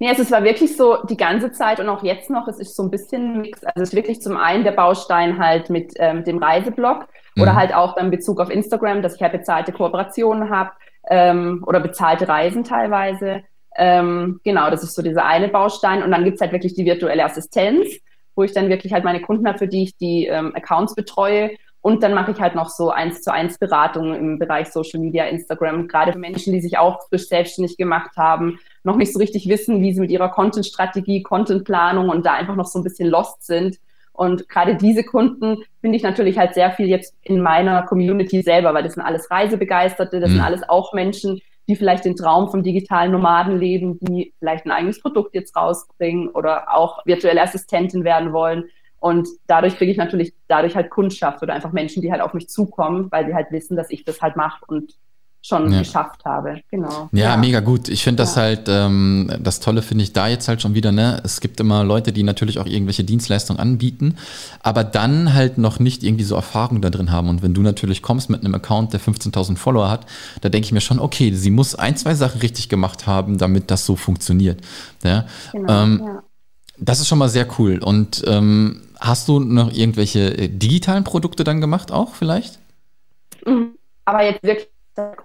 Nee, 0.00 0.08
also 0.08 0.22
es 0.22 0.30
war 0.30 0.44
wirklich 0.44 0.76
so 0.76 0.98
die 1.08 1.16
ganze 1.16 1.50
Zeit 1.50 1.80
und 1.80 1.88
auch 1.88 2.04
jetzt 2.04 2.30
noch, 2.30 2.46
es 2.46 2.58
ist 2.58 2.76
so 2.76 2.84
ein 2.84 2.90
bisschen 2.90 3.34
ein 3.34 3.40
Mix. 3.40 3.64
Also 3.64 3.82
es 3.82 3.88
ist 3.88 3.96
wirklich 3.96 4.22
zum 4.22 4.36
einen 4.36 4.62
der 4.62 4.72
Baustein 4.72 5.38
halt 5.38 5.70
mit, 5.70 5.98
äh, 5.98 6.14
mit 6.14 6.26
dem 6.28 6.38
Reiseblog 6.38 7.08
mhm. 7.34 7.42
oder 7.42 7.56
halt 7.56 7.74
auch 7.74 7.96
dann 7.96 8.10
Bezug 8.10 8.40
auf 8.40 8.50
Instagram, 8.50 9.02
dass 9.02 9.16
ich 9.16 9.22
halt 9.22 9.32
bezahlte 9.32 9.72
Kooperationen 9.72 10.50
habe 10.50 10.70
ähm, 11.10 11.64
oder 11.66 11.80
bezahlte 11.80 12.28
Reisen 12.28 12.62
teilweise. 12.62 13.42
Ähm, 13.76 14.40
genau, 14.44 14.70
das 14.70 14.82
ist 14.82 14.94
so 14.94 15.02
dieser 15.02 15.24
eine 15.24 15.48
Baustein. 15.48 16.02
Und 16.02 16.10
dann 16.10 16.24
gibt's 16.24 16.40
halt 16.40 16.52
wirklich 16.52 16.74
die 16.74 16.84
virtuelle 16.84 17.24
Assistenz, 17.24 17.86
wo 18.34 18.42
ich 18.42 18.52
dann 18.52 18.68
wirklich 18.68 18.92
halt 18.92 19.04
meine 19.04 19.20
Kunden 19.20 19.46
habe, 19.46 19.58
für 19.58 19.68
die 19.68 19.84
ich 19.84 19.96
die 19.96 20.26
ähm, 20.26 20.54
Accounts 20.54 20.94
betreue. 20.94 21.50
Und 21.80 22.02
dann 22.02 22.12
mache 22.12 22.32
ich 22.32 22.40
halt 22.40 22.54
noch 22.54 22.68
so 22.68 22.90
eins 22.90 23.22
zu 23.22 23.32
eins 23.32 23.56
Beratungen 23.58 24.14
im 24.14 24.38
Bereich 24.38 24.68
Social 24.68 25.00
Media, 25.00 25.24
Instagram, 25.26 25.86
gerade 25.86 26.12
für 26.12 26.18
Menschen, 26.18 26.52
die 26.52 26.60
sich 26.60 26.76
auch 26.76 27.08
frisch 27.08 27.28
selbstständig 27.28 27.76
gemacht 27.76 28.16
haben, 28.16 28.58
noch 28.82 28.96
nicht 28.96 29.12
so 29.12 29.18
richtig 29.18 29.48
wissen, 29.48 29.80
wie 29.80 29.92
sie 29.92 30.00
mit 30.00 30.10
ihrer 30.10 30.28
Content-Strategie, 30.28 31.22
Content-Planung 31.22 32.08
und 32.08 32.26
da 32.26 32.34
einfach 32.34 32.56
noch 32.56 32.66
so 32.66 32.80
ein 32.80 32.84
bisschen 32.84 33.08
lost 33.08 33.46
sind. 33.46 33.78
Und 34.12 34.48
gerade 34.48 34.74
diese 34.74 35.04
Kunden 35.04 35.62
finde 35.80 35.96
ich 35.96 36.02
natürlich 36.02 36.36
halt 36.36 36.54
sehr 36.54 36.72
viel 36.72 36.88
jetzt 36.88 37.14
in 37.22 37.40
meiner 37.40 37.84
Community 37.84 38.42
selber, 38.42 38.74
weil 38.74 38.82
das 38.82 38.94
sind 38.94 39.04
alles 39.04 39.30
Reisebegeisterte, 39.30 40.18
das 40.18 40.30
mhm. 40.30 40.34
sind 40.34 40.44
alles 40.44 40.68
auch 40.68 40.92
Menschen, 40.92 41.40
die 41.68 41.76
vielleicht 41.76 42.04
den 42.04 42.16
Traum 42.16 42.50
vom 42.50 42.62
digitalen 42.62 43.12
Nomaden 43.12 43.58
leben, 43.58 43.98
die 44.00 44.32
vielleicht 44.38 44.64
ein 44.64 44.70
eigenes 44.70 45.00
Produkt 45.00 45.34
jetzt 45.34 45.54
rausbringen 45.54 46.28
oder 46.30 46.74
auch 46.74 47.04
virtuelle 47.04 47.42
Assistentin 47.42 48.04
werden 48.04 48.32
wollen. 48.32 48.64
Und 49.00 49.28
dadurch 49.46 49.76
kriege 49.76 49.92
ich 49.92 49.98
natürlich 49.98 50.34
dadurch 50.48 50.74
halt 50.74 50.90
Kundschaft 50.90 51.42
oder 51.42 51.54
einfach 51.54 51.72
Menschen, 51.72 52.02
die 52.02 52.10
halt 52.10 52.22
auf 52.22 52.34
mich 52.34 52.48
zukommen, 52.48 53.12
weil 53.12 53.26
sie 53.26 53.34
halt 53.34 53.52
wissen, 53.52 53.76
dass 53.76 53.90
ich 53.90 54.04
das 54.04 54.20
halt 54.20 54.36
mache 54.36 54.64
und 54.66 54.94
schon 55.40 55.72
ja. 55.72 55.78
geschafft 55.78 56.24
habe. 56.24 56.60
Genau. 56.70 57.08
Ja, 57.12 57.30
ja. 57.30 57.36
mega 57.36 57.60
gut. 57.60 57.88
Ich 57.88 58.02
finde 58.02 58.22
das 58.22 58.34
ja. 58.34 58.42
halt, 58.42 58.62
ähm, 58.68 59.32
das 59.40 59.60
Tolle 59.60 59.82
finde 59.82 60.04
ich 60.04 60.12
da 60.12 60.28
jetzt 60.28 60.48
halt 60.48 60.60
schon 60.60 60.74
wieder, 60.74 60.92
ne? 60.92 61.20
Es 61.24 61.40
gibt 61.40 61.60
immer 61.60 61.84
Leute, 61.84 62.12
die 62.12 62.22
natürlich 62.22 62.58
auch 62.58 62.66
irgendwelche 62.66 63.04
Dienstleistungen 63.04 63.60
anbieten, 63.60 64.16
aber 64.62 64.84
dann 64.84 65.34
halt 65.34 65.58
noch 65.58 65.78
nicht 65.78 66.02
irgendwie 66.02 66.24
so 66.24 66.34
Erfahrung 66.34 66.82
da 66.82 66.90
drin 66.90 67.12
haben. 67.12 67.28
Und 67.28 67.42
wenn 67.42 67.54
du 67.54 67.62
natürlich 67.62 68.02
kommst 68.02 68.30
mit 68.30 68.44
einem 68.44 68.54
Account, 68.54 68.92
der 68.92 69.00
15.000 69.00 69.56
Follower 69.56 69.88
hat, 69.88 70.06
da 70.40 70.48
denke 70.48 70.66
ich 70.66 70.72
mir 70.72 70.80
schon, 70.80 70.98
okay, 70.98 71.32
sie 71.32 71.50
muss 71.50 71.74
ein, 71.74 71.96
zwei 71.96 72.14
Sachen 72.14 72.40
richtig 72.40 72.68
gemacht 72.68 73.06
haben, 73.06 73.38
damit 73.38 73.70
das 73.70 73.86
so 73.86 73.96
funktioniert. 73.96 74.60
Ja? 75.02 75.26
Genau, 75.52 75.82
ähm, 75.82 76.02
ja. 76.04 76.22
Das 76.80 77.00
ist 77.00 77.08
schon 77.08 77.18
mal 77.18 77.28
sehr 77.28 77.46
cool. 77.58 77.78
Und 77.78 78.22
ähm, 78.26 78.82
hast 79.00 79.28
du 79.28 79.40
noch 79.40 79.72
irgendwelche 79.72 80.36
äh, 80.38 80.48
digitalen 80.48 81.04
Produkte 81.04 81.42
dann 81.42 81.60
gemacht 81.60 81.90
auch 81.90 82.14
vielleicht? 82.14 82.60
Mhm. 83.44 83.70
Aber 84.04 84.22
jetzt 84.22 84.42
wirklich 84.42 84.68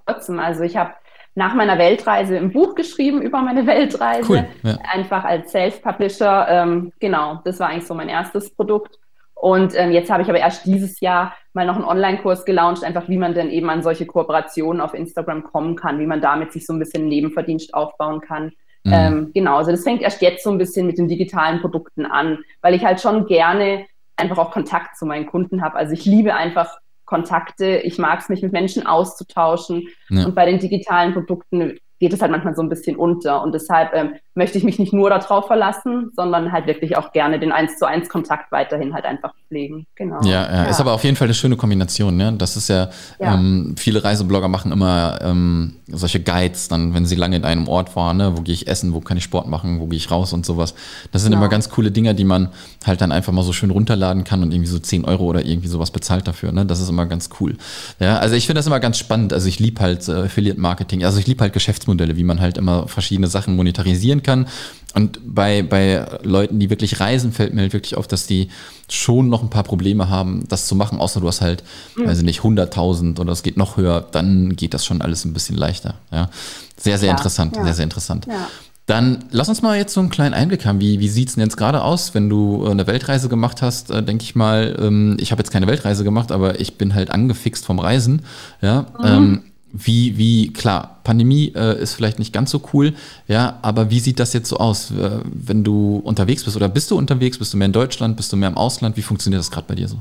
kurzem. 0.05 0.39
Also 0.39 0.63
ich 0.63 0.77
habe 0.77 0.93
nach 1.35 1.55
meiner 1.55 1.77
Weltreise 1.77 2.37
ein 2.37 2.51
Buch 2.51 2.75
geschrieben 2.75 3.21
über 3.21 3.41
meine 3.41 3.65
Weltreise, 3.65 4.29
cool, 4.29 4.45
ja. 4.61 4.77
einfach 4.91 5.23
als 5.23 5.51
Self-Publisher. 5.51 6.47
Ähm, 6.47 6.93
genau, 6.99 7.41
das 7.43 7.59
war 7.59 7.69
eigentlich 7.69 7.87
so 7.87 7.95
mein 7.95 8.09
erstes 8.09 8.53
Produkt. 8.53 8.99
Und 9.33 9.73
ähm, 9.75 9.91
jetzt 9.91 10.09
habe 10.09 10.23
ich 10.23 10.29
aber 10.29 10.39
erst 10.39 10.65
dieses 10.65 11.01
Jahr 11.01 11.35
mal 11.51 11.65
noch 11.65 11.75
einen 11.75 11.83
Online-Kurs 11.83 12.45
gelauncht, 12.45 12.83
einfach 12.83 13.09
wie 13.09 13.17
man 13.17 13.33
denn 13.33 13.49
eben 13.49 13.69
an 13.69 13.83
solche 13.83 14.05
Kooperationen 14.05 14.81
auf 14.81 14.93
Instagram 14.93 15.43
kommen 15.43 15.75
kann, 15.75 15.99
wie 15.99 16.05
man 16.05 16.21
damit 16.21 16.53
sich 16.53 16.65
so 16.65 16.71
ein 16.71 16.79
bisschen 16.79 17.07
Nebenverdienst 17.07 17.73
aufbauen 17.73 18.21
kann. 18.21 18.53
Mhm. 18.83 18.93
Ähm, 18.93 19.31
genau, 19.33 19.57
also 19.57 19.71
das 19.71 19.83
fängt 19.83 20.01
erst 20.01 20.21
jetzt 20.21 20.43
so 20.43 20.51
ein 20.51 20.57
bisschen 20.57 20.87
mit 20.87 20.97
den 20.97 21.07
digitalen 21.07 21.61
Produkten 21.61 22.05
an, 22.05 22.39
weil 22.61 22.73
ich 22.73 22.85
halt 22.85 23.01
schon 23.01 23.25
gerne 23.25 23.85
einfach 24.15 24.37
auch 24.37 24.51
Kontakt 24.51 24.97
zu 24.97 25.05
meinen 25.05 25.25
Kunden 25.25 25.61
habe. 25.61 25.75
Also 25.75 25.93
ich 25.93 26.05
liebe 26.05 26.35
einfach 26.35 26.77
Kontakte. 27.13 27.77
Ich 27.77 27.99
mag 27.99 28.21
es, 28.21 28.29
mich 28.29 28.41
mit 28.41 28.51
Menschen 28.51 28.87
auszutauschen. 28.87 29.87
Ja. 30.09 30.25
Und 30.25 30.33
bei 30.33 30.47
den 30.47 30.57
digitalen 30.57 31.13
Produkten 31.13 31.77
geht 31.99 32.11
es 32.11 32.21
halt 32.21 32.31
manchmal 32.31 32.55
so 32.55 32.63
ein 32.63 32.69
bisschen 32.69 32.95
unter. 32.95 33.43
Und 33.43 33.53
deshalb 33.53 33.93
ähm, 33.93 34.15
möchte 34.35 34.57
ich 34.57 34.63
mich 34.63 34.79
nicht 34.79 34.93
nur 34.93 35.09
darauf 35.09 35.47
verlassen, 35.47 36.11
sondern 36.15 36.51
halt 36.51 36.65
wirklich 36.65 36.97
auch 36.97 37.11
gerne 37.11 37.39
den 37.39 37.51
eins 37.51 37.77
zu 37.77 37.87
eins 37.87 38.09
Kontakt 38.09 38.51
weiterhin 38.51 38.93
halt 38.93 39.05
einfach 39.05 39.33
pflegen. 39.47 39.85
Genau. 39.95 40.21
Ja, 40.23 40.43
ja, 40.43 40.51
ja. 40.51 40.63
ist 40.63 40.79
aber 40.79 40.93
auf 40.93 41.03
jeden 41.03 41.15
Fall 41.15 41.27
eine 41.27 41.35
schöne 41.35 41.55
Kombination. 41.55 42.17
Ne? 42.17 42.33
Das 42.33 42.57
ist 42.57 42.69
ja, 42.69 42.89
ja. 43.19 43.35
Ähm, 43.35 43.75
viele 43.77 44.03
Reiseblogger 44.03 44.47
machen 44.47 44.71
immer 44.71 45.19
ähm, 45.21 45.75
solche 45.87 46.19
Guides, 46.19 46.67
dann, 46.67 46.95
wenn 46.95 47.05
sie 47.05 47.15
lange 47.15 47.35
in 47.35 47.45
einem 47.45 47.67
Ort 47.67 47.95
waren, 47.95 48.17
ne? 48.17 48.33
wo 48.35 48.41
gehe 48.41 48.55
ich 48.55 48.67
essen, 48.67 48.93
wo 48.93 49.01
kann 49.01 49.17
ich 49.17 49.23
Sport 49.23 49.47
machen, 49.47 49.79
wo 49.79 49.85
gehe 49.85 49.97
ich 49.97 50.09
raus 50.09 50.33
und 50.33 50.45
sowas. 50.45 50.73
Das 51.11 51.21
sind 51.21 51.31
genau. 51.31 51.43
immer 51.43 51.49
ganz 51.49 51.69
coole 51.69 51.91
Dinge, 51.91 52.15
die 52.15 52.23
man 52.23 52.49
halt 52.85 53.01
dann 53.01 53.11
einfach 53.11 53.31
mal 53.31 53.43
so 53.43 53.53
schön 53.53 53.69
runterladen 53.69 54.23
kann 54.23 54.41
und 54.41 54.51
irgendwie 54.51 54.69
so 54.69 54.79
10 54.79 55.05
Euro 55.05 55.25
oder 55.25 55.45
irgendwie 55.45 55.67
sowas 55.67 55.91
bezahlt 55.91 56.27
dafür. 56.27 56.51
Ne? 56.51 56.65
Das 56.65 56.79
ist 56.79 56.89
immer 56.89 57.05
ganz 57.05 57.29
cool. 57.39 57.55
Ja, 57.99 58.17
also 58.17 58.35
ich 58.35 58.47
finde 58.47 58.59
das 58.59 58.67
immer 58.67 58.79
ganz 58.79 58.97
spannend. 58.97 59.31
Also 59.31 59.47
ich 59.47 59.59
liebe 59.59 59.79
halt 59.79 60.07
äh, 60.09 60.23
Affiliate 60.23 60.59
Marketing. 60.59 61.05
Also 61.05 61.19
ich 61.19 61.27
liebe 61.27 61.41
halt 61.41 61.53
Geschäftsmodelle, 61.53 62.17
wie 62.17 62.23
man 62.23 62.41
halt 62.41 62.57
immer 62.57 62.87
verschiedene 62.87 63.27
Sachen 63.27 63.55
monetarisieren 63.55 64.22
kann. 64.23 64.47
Und 64.95 65.19
bei, 65.25 65.63
bei 65.63 66.05
Leuten, 66.21 66.59
die 66.59 66.69
wirklich 66.69 66.99
reisen, 66.99 67.31
fällt 67.31 67.53
mir 67.53 67.61
halt 67.61 67.73
wirklich 67.73 67.97
auf, 67.97 68.07
dass 68.07 68.27
die 68.27 68.49
schon 68.89 69.27
noch 69.27 69.41
ein 69.41 69.49
paar 69.49 69.63
Probleme 69.63 70.09
haben, 70.09 70.45
das 70.49 70.67
zu 70.67 70.75
machen, 70.75 70.99
außer 70.99 71.19
du 71.19 71.27
hast 71.27 71.41
halt, 71.41 71.63
mhm. 71.95 72.07
also 72.07 72.23
nicht 72.23 72.41
100.000 72.41 73.19
oder 73.19 73.31
es 73.31 73.41
geht 73.41 73.57
noch 73.57 73.77
höher, 73.77 74.05
dann 74.11 74.55
geht 74.55 74.73
das 74.73 74.85
schon 74.85 75.01
alles 75.01 75.25
ein 75.25 75.33
bisschen 75.33 75.57
leichter. 75.57 75.95
Ja. 76.11 76.29
Sehr, 76.77 76.97
sehr 76.99 77.07
Klar. 77.07 77.17
interessant, 77.17 77.55
ja. 77.55 77.63
sehr, 77.63 77.73
sehr 77.73 77.83
interessant. 77.85 78.27
Ja. 78.27 78.47
Dann 78.85 79.25
lass 79.31 79.47
uns 79.47 79.61
mal 79.61 79.77
jetzt 79.77 79.93
so 79.93 80.01
einen 80.01 80.09
kleinen 80.09 80.33
Einblick 80.33 80.65
haben. 80.65 80.81
Wie, 80.81 80.99
wie 80.99 81.07
sieht 81.07 81.29
es 81.29 81.35
denn 81.35 81.43
jetzt 81.43 81.55
gerade 81.55 81.81
aus, 81.83 82.13
wenn 82.13 82.29
du 82.29 82.65
eine 82.67 82.85
Weltreise 82.85 83.29
gemacht 83.29 83.61
hast? 83.61 83.89
Äh, 83.89 84.03
Denke 84.03 84.23
ich 84.23 84.35
mal, 84.35 84.77
ähm, 84.79 85.15
ich 85.19 85.31
habe 85.31 85.39
jetzt 85.39 85.51
keine 85.51 85.67
Weltreise 85.67 86.03
gemacht, 86.03 86.33
aber 86.33 86.59
ich 86.59 86.77
bin 86.77 86.93
halt 86.93 87.09
angefixt 87.09 87.65
vom 87.65 87.79
Reisen. 87.79 88.23
Ja, 88.61 88.87
mhm. 88.99 89.05
ähm, 89.05 89.41
wie, 89.71 90.17
wie, 90.17 90.51
klar, 90.51 90.92
Pandemie 91.03 91.53
äh, 91.55 91.81
ist 91.81 91.93
vielleicht 91.93 92.19
nicht 92.19 92.33
ganz 92.33 92.51
so 92.51 92.61
cool, 92.73 92.93
ja, 93.27 93.59
aber 93.61 93.89
wie 93.89 93.99
sieht 93.99 94.19
das 94.19 94.33
jetzt 94.33 94.49
so 94.49 94.57
aus, 94.57 94.91
äh, 94.91 95.19
wenn 95.25 95.63
du 95.63 96.01
unterwegs 96.03 96.43
bist? 96.43 96.55
Oder 96.55 96.69
bist 96.69 96.91
du 96.91 96.97
unterwegs? 96.97 97.37
Bist 97.37 97.53
du 97.53 97.57
mehr 97.57 97.67
in 97.67 97.73
Deutschland? 97.73 98.17
Bist 98.17 98.31
du 98.31 98.37
mehr 98.37 98.49
im 98.49 98.57
Ausland? 98.57 98.97
Wie 98.97 99.01
funktioniert 99.01 99.39
das 99.39 99.51
gerade 99.51 99.67
bei 99.67 99.75
dir 99.75 99.87
so? 99.87 99.97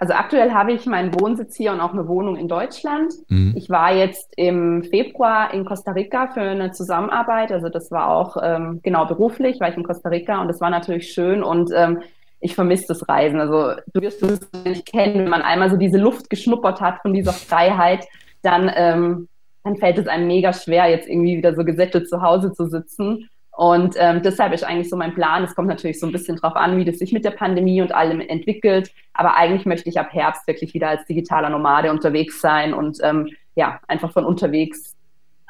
Also 0.00 0.14
aktuell 0.14 0.52
habe 0.52 0.72
ich 0.72 0.86
meinen 0.86 1.18
Wohnsitz 1.18 1.56
hier 1.56 1.72
und 1.72 1.80
auch 1.80 1.92
eine 1.92 2.06
Wohnung 2.06 2.36
in 2.36 2.46
Deutschland. 2.46 3.12
Mhm. 3.28 3.54
Ich 3.56 3.68
war 3.68 3.92
jetzt 3.92 4.32
im 4.36 4.84
Februar 4.84 5.52
in 5.52 5.64
Costa 5.64 5.90
Rica 5.90 6.28
für 6.28 6.40
eine 6.40 6.70
Zusammenarbeit. 6.70 7.50
Also 7.50 7.68
das 7.68 7.90
war 7.90 8.08
auch 8.08 8.36
ähm, 8.40 8.80
genau 8.84 9.06
beruflich, 9.06 9.58
war 9.60 9.68
ich 9.68 9.76
in 9.76 9.82
Costa 9.82 10.08
Rica 10.08 10.40
und 10.40 10.46
das 10.46 10.60
war 10.60 10.70
natürlich 10.70 11.12
schön 11.12 11.42
und 11.42 11.70
ähm, 11.74 12.00
ich 12.40 12.54
vermisse 12.54 12.86
das 12.88 13.08
Reisen. 13.08 13.40
Also 13.40 13.80
du 13.92 14.00
wirst 14.00 14.22
es 14.22 14.40
nicht 14.64 14.86
kennen, 14.86 15.18
wenn 15.18 15.28
man 15.28 15.42
einmal 15.42 15.68
so 15.70 15.76
diese 15.76 15.98
Luft 15.98 16.30
geschnuppert 16.30 16.80
hat 16.80 17.02
von 17.02 17.12
dieser 17.12 17.32
Freiheit 17.32 18.06
dann, 18.42 18.70
ähm, 18.74 19.28
dann 19.68 19.76
fällt 19.76 19.98
es 19.98 20.06
einem 20.06 20.26
mega 20.26 20.52
schwer, 20.54 20.86
jetzt 20.86 21.08
irgendwie 21.08 21.36
wieder 21.36 21.54
so 21.54 21.62
gesättigt 21.62 22.08
zu 22.08 22.22
Hause 22.22 22.52
zu 22.52 22.66
sitzen. 22.66 23.28
Und 23.50 23.96
ähm, 23.98 24.22
deshalb 24.22 24.54
ist 24.54 24.64
eigentlich 24.64 24.88
so 24.88 24.96
mein 24.96 25.14
Plan. 25.14 25.44
Es 25.44 25.54
kommt 25.54 25.68
natürlich 25.68 26.00
so 26.00 26.06
ein 26.06 26.12
bisschen 26.12 26.36
drauf 26.36 26.56
an, 26.56 26.78
wie 26.78 26.84
das 26.84 26.98
sich 26.98 27.12
mit 27.12 27.24
der 27.24 27.32
Pandemie 27.32 27.82
und 27.82 27.92
allem 27.92 28.20
entwickelt. 28.20 28.92
Aber 29.12 29.36
eigentlich 29.36 29.66
möchte 29.66 29.88
ich 29.90 29.98
ab 29.98 30.08
Herbst 30.12 30.46
wirklich 30.46 30.72
wieder 30.72 30.88
als 30.88 31.04
digitaler 31.04 31.50
Nomade 31.50 31.90
unterwegs 31.90 32.40
sein 32.40 32.72
und 32.72 32.98
ähm, 33.02 33.28
ja, 33.56 33.80
einfach 33.88 34.12
von 34.12 34.24
unterwegs 34.24 34.96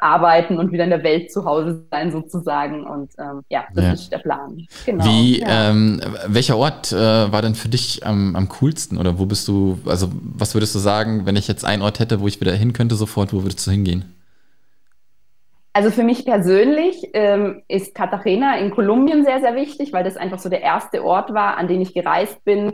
arbeiten 0.01 0.59
und 0.59 0.73
wieder 0.73 0.85
in 0.85 0.91
der 0.91 1.03
Welt 1.03 1.33
zu 1.33 1.45
Hause 1.45 1.85
sein 1.91 2.13
sozusagen. 2.13 2.85
Und 2.87 3.11
ähm, 3.19 3.43
ja, 3.49 3.65
das 3.75 3.85
ja. 3.85 3.93
ist 3.93 4.13
der 4.13 4.19
Plan. 4.19 4.67
Genau. 4.87 5.05
Wie, 5.05 5.41
ja. 5.41 5.71
ähm, 5.71 6.01
welcher 6.27 6.57
Ort 6.57 6.93
äh, 6.93 6.97
war 6.97 7.43
denn 7.43 7.55
für 7.55 7.69
dich 7.69 8.07
am, 8.07 8.37
am 8.37 8.49
coolsten 8.49 8.99
oder 8.99 9.19
wo 9.19 9.27
bist 9.27 9.49
du, 9.49 9.79
also 9.87 10.11
was 10.13 10.55
würdest 10.55 10.75
du 10.75 10.79
sagen, 10.79 11.27
wenn 11.27 11.37
ich 11.37 11.49
jetzt 11.49 11.65
einen 11.65 11.83
Ort 11.83 11.99
hätte, 11.99 12.21
wo 12.21 12.29
ich 12.29 12.41
wieder 12.41 12.53
hin 12.53 12.73
könnte 12.73 12.95
sofort, 12.95 13.33
wo 13.33 13.43
würdest 13.43 13.67
du 13.67 13.71
hingehen? 13.71 14.15
Also 15.73 15.91
für 15.91 16.03
mich 16.03 16.25
persönlich 16.25 17.09
ähm, 17.13 17.63
ist 17.69 17.95
Cartagena 17.95 18.59
in 18.59 18.71
Kolumbien 18.71 19.25
sehr, 19.25 19.41
sehr 19.41 19.55
wichtig, 19.55 19.93
weil 19.93 20.03
das 20.03 20.17
einfach 20.17 20.39
so 20.39 20.49
der 20.49 20.63
erste 20.63 21.05
Ort 21.05 21.33
war, 21.35 21.57
an 21.57 21.69
den 21.69 21.81
ich 21.81 21.95
gereist 21.95 22.45
bin, 22.45 22.73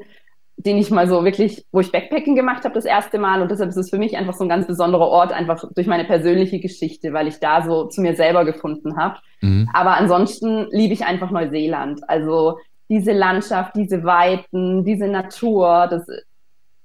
den 0.57 0.79
ich 0.79 0.91
mal 0.91 1.09
so 1.09 1.25
wirklich, 1.25 1.67
wo 1.73 1.81
ich 1.81 1.91
Backpacking 1.91 2.37
gemacht 2.37 2.65
habe 2.65 2.75
das 2.75 2.85
erste 2.85 3.19
Mal 3.19 3.43
und 3.43 3.51
deshalb 3.51 3.71
ist 3.71 3.77
es 3.77 3.91
für 3.91 3.99
mich 3.99 4.17
einfach 4.17 4.35
so 4.35 4.45
ein 4.45 4.49
ganz 4.49 4.67
besonderer 4.67 5.09
Ort, 5.09 5.33
einfach 5.33 5.65
durch 5.75 5.87
meine 5.87 6.05
persönliche 6.05 6.61
Geschichte, 6.61 7.13
weil 7.13 7.27
ich 7.27 7.41
da 7.41 7.63
so 7.63 7.87
zu 7.87 8.01
mir 8.01 8.15
selber 8.15 8.45
gefunden 8.45 8.97
habe. 8.97 9.19
Mhm. 9.41 9.69
Aber 9.73 9.97
ansonsten 9.97 10.69
liebe 10.71 10.95
ich 10.95 11.05
einfach 11.05 11.31
Neuseeland. 11.31 12.09
Also 12.09 12.59
diese 12.89 13.13
Landschaft, 13.13 13.75
diese 13.77 14.05
Weiten, 14.05 14.85
diese 14.85 15.09
Natur, 15.09 15.89
das 15.91 16.09
ist 16.09 16.25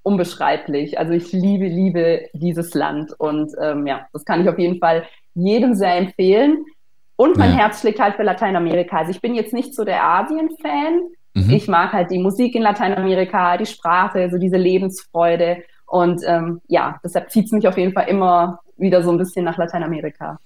unbeschreiblich. 0.02 0.98
Also 0.98 1.14
ich 1.14 1.32
liebe, 1.32 1.68
liebe 1.68 2.30
dieses 2.34 2.74
Land 2.74 3.14
und 3.20 3.52
ähm, 3.62 3.86
ja, 3.86 4.08
das 4.14 4.26
kann 4.26 4.42
ich 4.42 4.50
auf 4.50 4.58
jeden 4.58 4.80
Fall 4.80 5.06
jedem 5.36 5.76
sehr 5.76 5.96
empfehlen. 5.96 6.66
Und 7.16 7.38
mein 7.38 7.52
ja. 7.52 7.58
Herz 7.58 7.82
schlägt 7.82 8.00
halt 8.00 8.16
für 8.16 8.24
Lateinamerika. 8.24 8.98
Also 8.98 9.12
ich 9.12 9.22
bin 9.22 9.36
jetzt 9.36 9.54
nicht 9.54 9.76
so 9.76 9.84
der 9.84 10.04
Asien-Fan, 10.04 11.02
Mhm. 11.34 11.50
Ich 11.50 11.68
mag 11.68 11.94
halt 11.94 12.12
die 12.12 12.20
Musik 12.20 12.56
in 12.56 12.62
Lateinamerika, 12.62 13.58
die 13.58 13.66
Sprache, 13.66 14.30
so 14.32 14.38
diese 14.38 14.58
Lebensfreude. 14.58 15.64
Und 15.86 16.22
ähm, 16.26 16.62
ja, 16.68 17.00
deshalb 17.04 17.32
zieht 17.32 17.46
es 17.46 17.52
mich 17.52 17.68
auf 17.68 17.78
jeden 17.78 17.94
Fall 17.94 18.08
immer 18.08 18.60
wieder 18.80 19.04
so 19.04 19.12
ein 19.12 19.18
bisschen 19.18 19.46
nach 19.46 19.58
Lateinamerika. 19.58 20.40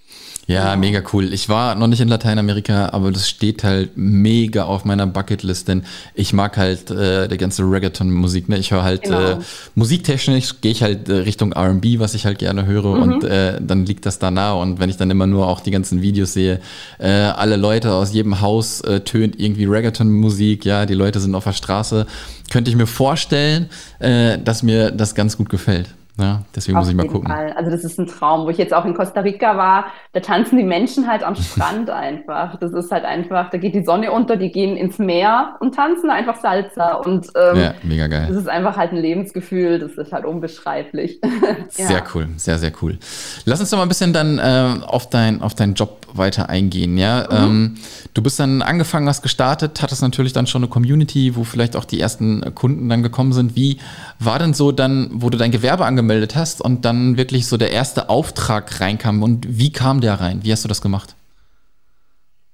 Ja, 0.45 0.75
mega 0.75 1.01
cool. 1.13 1.33
Ich 1.33 1.47
war 1.47 1.75
noch 1.75 1.87
nicht 1.87 2.01
in 2.01 2.09
Lateinamerika, 2.09 2.89
aber 2.89 3.11
das 3.11 3.29
steht 3.29 3.63
halt 3.63 3.91
mega 3.95 4.65
auf 4.65 4.83
meiner 4.83 5.07
Bucketlist, 5.07 5.69
denn 5.69 5.83
ich 6.15 6.33
mag 6.33 6.57
halt 6.57 6.91
äh, 6.91 7.29
die 7.29 7.37
ganze 7.37 7.63
Reggaeton-Musik. 7.63 8.49
Ne? 8.49 8.57
Ich 8.57 8.71
höre 8.71 8.83
halt 8.83 9.03
genau. 9.03 9.19
äh, 9.19 9.37
musiktechnisch 9.75 10.59
gehe 10.59 10.71
ich 10.71 10.83
halt 10.83 11.07
äh, 11.07 11.13
Richtung 11.13 11.53
R&B, 11.53 11.99
was 11.99 12.13
ich 12.13 12.25
halt 12.25 12.39
gerne 12.39 12.65
höre, 12.65 12.95
mhm. 12.95 13.01
und 13.01 13.23
äh, 13.23 13.59
dann 13.61 13.85
liegt 13.85 14.05
das 14.05 14.19
da 14.19 14.31
nah. 14.31 14.53
Und 14.53 14.79
wenn 14.79 14.89
ich 14.89 14.97
dann 14.97 15.09
immer 15.09 15.27
nur 15.27 15.47
auch 15.47 15.61
die 15.61 15.71
ganzen 15.71 16.01
Videos 16.01 16.33
sehe, 16.33 16.59
äh, 16.99 17.09
alle 17.09 17.55
Leute 17.55 17.93
aus 17.93 18.13
jedem 18.13 18.41
Haus 18.41 18.81
äh, 18.81 18.99
tönt 18.99 19.39
irgendwie 19.39 19.65
Reggaeton-Musik, 19.65 20.65
ja, 20.65 20.85
die 20.85 20.93
Leute 20.93 21.21
sind 21.21 21.35
auf 21.35 21.45
der 21.45 21.53
Straße, 21.53 22.05
könnte 22.51 22.69
ich 22.69 22.75
mir 22.75 22.87
vorstellen, 22.87 23.69
äh, 23.99 24.37
dass 24.39 24.61
mir 24.61 24.91
das 24.91 25.15
ganz 25.15 25.37
gut 25.37 25.49
gefällt. 25.49 25.87
Ja, 26.19 26.43
deswegen 26.55 26.77
Auf 26.77 26.83
muss 26.83 26.91
ich 26.91 26.95
mal 26.95 27.07
gucken. 27.07 27.27
Fall. 27.27 27.53
Also 27.53 27.71
das 27.71 27.83
ist 27.83 27.99
ein 27.99 28.05
Traum, 28.05 28.45
wo 28.45 28.49
ich 28.51 28.59
jetzt 28.59 28.71
auch 28.71 28.85
in 28.85 28.93
Costa 28.93 29.21
Rica 29.21 29.57
war. 29.57 29.85
Da 30.11 30.19
tanzen 30.19 30.57
die 30.57 30.63
Menschen 30.63 31.07
halt 31.07 31.23
am 31.23 31.35
Strand 31.35 31.89
einfach. 31.89 32.59
Das 32.59 32.71
ist 32.71 32.91
halt 32.91 33.03
einfach, 33.03 33.49
da 33.49 33.57
geht 33.57 33.73
die 33.73 33.83
Sonne 33.83 34.11
unter, 34.11 34.37
die 34.37 34.51
gehen 34.51 34.77
ins 34.77 34.99
Meer 34.99 35.55
und 35.59 35.73
tanzen 35.73 36.11
einfach 36.11 36.39
Salsa. 36.39 36.93
Und 36.97 37.29
ähm, 37.35 37.59
ja, 37.59 37.73
mega 37.81 38.05
geil. 38.05 38.27
Das 38.29 38.37
ist 38.37 38.47
einfach 38.47 38.77
halt 38.77 38.91
ein 38.91 38.97
Lebensgefühl, 38.97 39.79
das 39.79 39.93
ist 39.93 40.13
halt 40.13 40.25
unbeschreiblich. 40.25 41.19
ja. 41.77 41.87
Sehr 41.87 42.03
cool, 42.13 42.27
sehr, 42.37 42.59
sehr 42.59 42.71
cool. 42.83 42.99
Lass 43.45 43.59
uns 43.59 43.71
doch 43.71 43.77
mal 43.77 43.83
ein 43.83 43.89
bisschen 43.89 44.13
dann 44.13 44.37
äh, 44.37 44.85
auf, 44.85 45.09
dein, 45.09 45.41
auf 45.41 45.55
deinen 45.55 45.73
Job 45.73 46.05
weiter 46.13 46.47
eingehen. 46.47 46.95
Ja? 46.99 47.27
Mhm. 47.31 47.37
Ähm, 47.37 47.75
du 48.13 48.21
bist 48.21 48.39
dann 48.39 48.61
angefangen, 48.61 49.09
hast 49.09 49.23
gestartet, 49.23 49.81
hattest 49.81 50.03
natürlich 50.03 50.33
dann 50.33 50.45
schon 50.45 50.61
eine 50.61 50.69
Community, 50.69 51.35
wo 51.35 51.43
vielleicht 51.43 51.75
auch 51.75 51.85
die 51.85 51.99
ersten 51.99 52.53
Kunden 52.53 52.87
dann 52.87 53.01
gekommen 53.01 53.33
sind. 53.33 53.55
Wie 53.55 53.79
war 54.19 54.37
denn 54.37 54.53
so 54.53 54.71
dann, 54.71 55.09
wo 55.11 55.31
du 55.31 55.39
dein 55.39 55.49
Gewerbe 55.49 55.85
angemeldet 55.85 56.02
angemeldet 56.03 56.35
hast 56.35 56.61
und 56.61 56.83
dann 56.85 57.17
wirklich 57.17 57.47
so 57.47 57.57
der 57.57 57.71
erste 57.71 58.09
Auftrag 58.09 58.81
reinkam. 58.81 59.23
Und 59.23 59.45
wie 59.57 59.71
kam 59.71 60.01
der 60.01 60.19
rein? 60.19 60.39
Wie 60.43 60.51
hast 60.51 60.63
du 60.63 60.67
das 60.67 60.81
gemacht? 60.81 61.15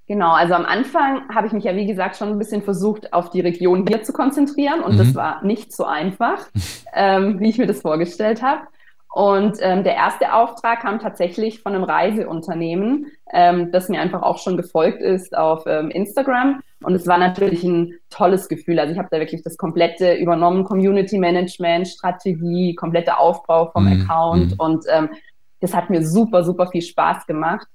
Genau, 0.08 0.32
also 0.32 0.54
am 0.54 0.66
Anfang 0.66 1.22
habe 1.34 1.48
ich 1.48 1.54
mich 1.54 1.64
ja, 1.64 1.76
wie 1.76 1.86
gesagt, 1.86 2.18
schon 2.18 2.30
ein 2.30 2.40
bisschen 2.40 2.64
versucht, 2.64 3.14
auf 3.14 3.30
die 3.30 3.42
Region 3.42 3.86
hier 3.88 4.02
zu 4.04 4.12
konzentrieren 4.12 4.82
und 4.82 4.94
mhm. 4.94 4.98
das 4.98 5.16
war 5.16 5.44
nicht 5.44 5.72
so 5.72 5.86
einfach, 5.86 6.40
ähm, 6.94 7.40
wie 7.40 7.50
ich 7.50 7.58
mir 7.58 7.68
das 7.68 7.82
vorgestellt 7.82 8.42
habe. 8.42 8.62
Und 9.12 9.58
ähm, 9.62 9.84
der 9.84 9.96
erste 9.96 10.34
Auftrag 10.34 10.82
kam 10.82 11.00
tatsächlich 11.00 11.62
von 11.62 11.74
einem 11.74 11.84
Reiseunternehmen, 11.84 13.08
ähm, 13.34 13.72
das 13.72 13.90
mir 13.90 14.00
einfach 14.00 14.22
auch 14.22 14.38
schon 14.38 14.56
gefolgt 14.56 15.02
ist 15.02 15.36
auf 15.36 15.64
ähm, 15.66 15.90
Instagram. 15.90 16.62
Und 16.84 16.94
es 16.94 17.08
war 17.08 17.18
natürlich 17.18 17.64
ein 17.64 17.96
tolles 18.12 18.48
Gefühl. 18.48 18.80
Also 18.80 18.94
ich 18.94 19.00
habe 19.00 19.10
da 19.10 19.20
wirklich 19.20 19.42
das 19.42 19.58
komplette 19.58 20.14
übernommen, 20.14 20.64
Community 20.64 21.18
Management, 21.18 21.88
Strategie, 21.88 22.76
kompletter 22.76 23.20
Aufbau 23.20 23.72
vom 23.72 23.86
mhm. 23.86 24.02
Account. 24.02 24.52
Mhm. 24.52 24.60
Und 24.60 24.86
ähm, 24.90 25.10
das 25.60 25.74
hat 25.74 25.90
mir 25.90 26.06
super, 26.06 26.44
super 26.44 26.68
viel 26.68 26.84
Spaß 26.84 27.26
gemacht. 27.26 27.68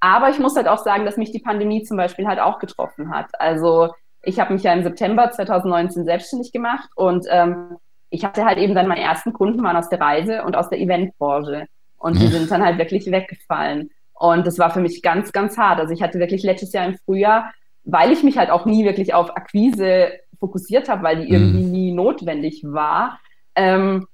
Aber 0.00 0.30
ich 0.30 0.38
muss 0.38 0.56
halt 0.56 0.68
auch 0.68 0.78
sagen, 0.78 1.04
dass 1.04 1.16
mich 1.16 1.32
die 1.32 1.40
Pandemie 1.40 1.82
zum 1.82 1.98
Beispiel 1.98 2.26
halt 2.26 2.40
auch 2.40 2.58
getroffen 2.58 3.10
hat. 3.10 3.28
Also 3.38 3.90
ich 4.22 4.40
habe 4.40 4.54
mich 4.54 4.62
ja 4.62 4.72
im 4.72 4.82
September 4.82 5.30
2019 5.30 6.04
selbstständig 6.04 6.50
gemacht 6.52 6.88
und 6.94 7.26
ähm, 7.28 7.76
ich 8.10 8.24
hatte 8.24 8.44
halt 8.44 8.58
eben 8.58 8.74
dann 8.74 8.88
meine 8.88 9.02
ersten 9.02 9.32
Kunden 9.32 9.62
waren 9.62 9.76
aus 9.76 9.88
der 9.88 10.00
Reise 10.00 10.44
und 10.44 10.56
aus 10.56 10.68
der 10.68 10.80
Eventbranche. 10.80 11.66
Und 11.98 12.20
die 12.20 12.28
sind 12.28 12.50
dann 12.50 12.64
halt 12.64 12.78
wirklich 12.78 13.10
weggefallen. 13.10 13.90
Und 14.14 14.46
das 14.46 14.58
war 14.58 14.70
für 14.70 14.80
mich 14.80 15.02
ganz, 15.02 15.32
ganz 15.32 15.58
hart. 15.58 15.80
Also 15.80 15.92
ich 15.92 16.02
hatte 16.02 16.18
wirklich 16.18 16.42
letztes 16.42 16.72
Jahr 16.72 16.86
im 16.86 16.96
Frühjahr, 17.04 17.52
weil 17.84 18.12
ich 18.12 18.22
mich 18.22 18.38
halt 18.38 18.50
auch 18.50 18.66
nie 18.66 18.84
wirklich 18.84 19.14
auf 19.14 19.36
Akquise 19.36 20.10
fokussiert 20.38 20.88
habe, 20.88 21.02
weil 21.02 21.24
die 21.24 21.32
irgendwie 21.32 21.64
mhm. 21.64 21.70
nie 21.70 21.92
notwendig 21.92 22.62
war, 22.64 23.18
ähm, 23.54 24.06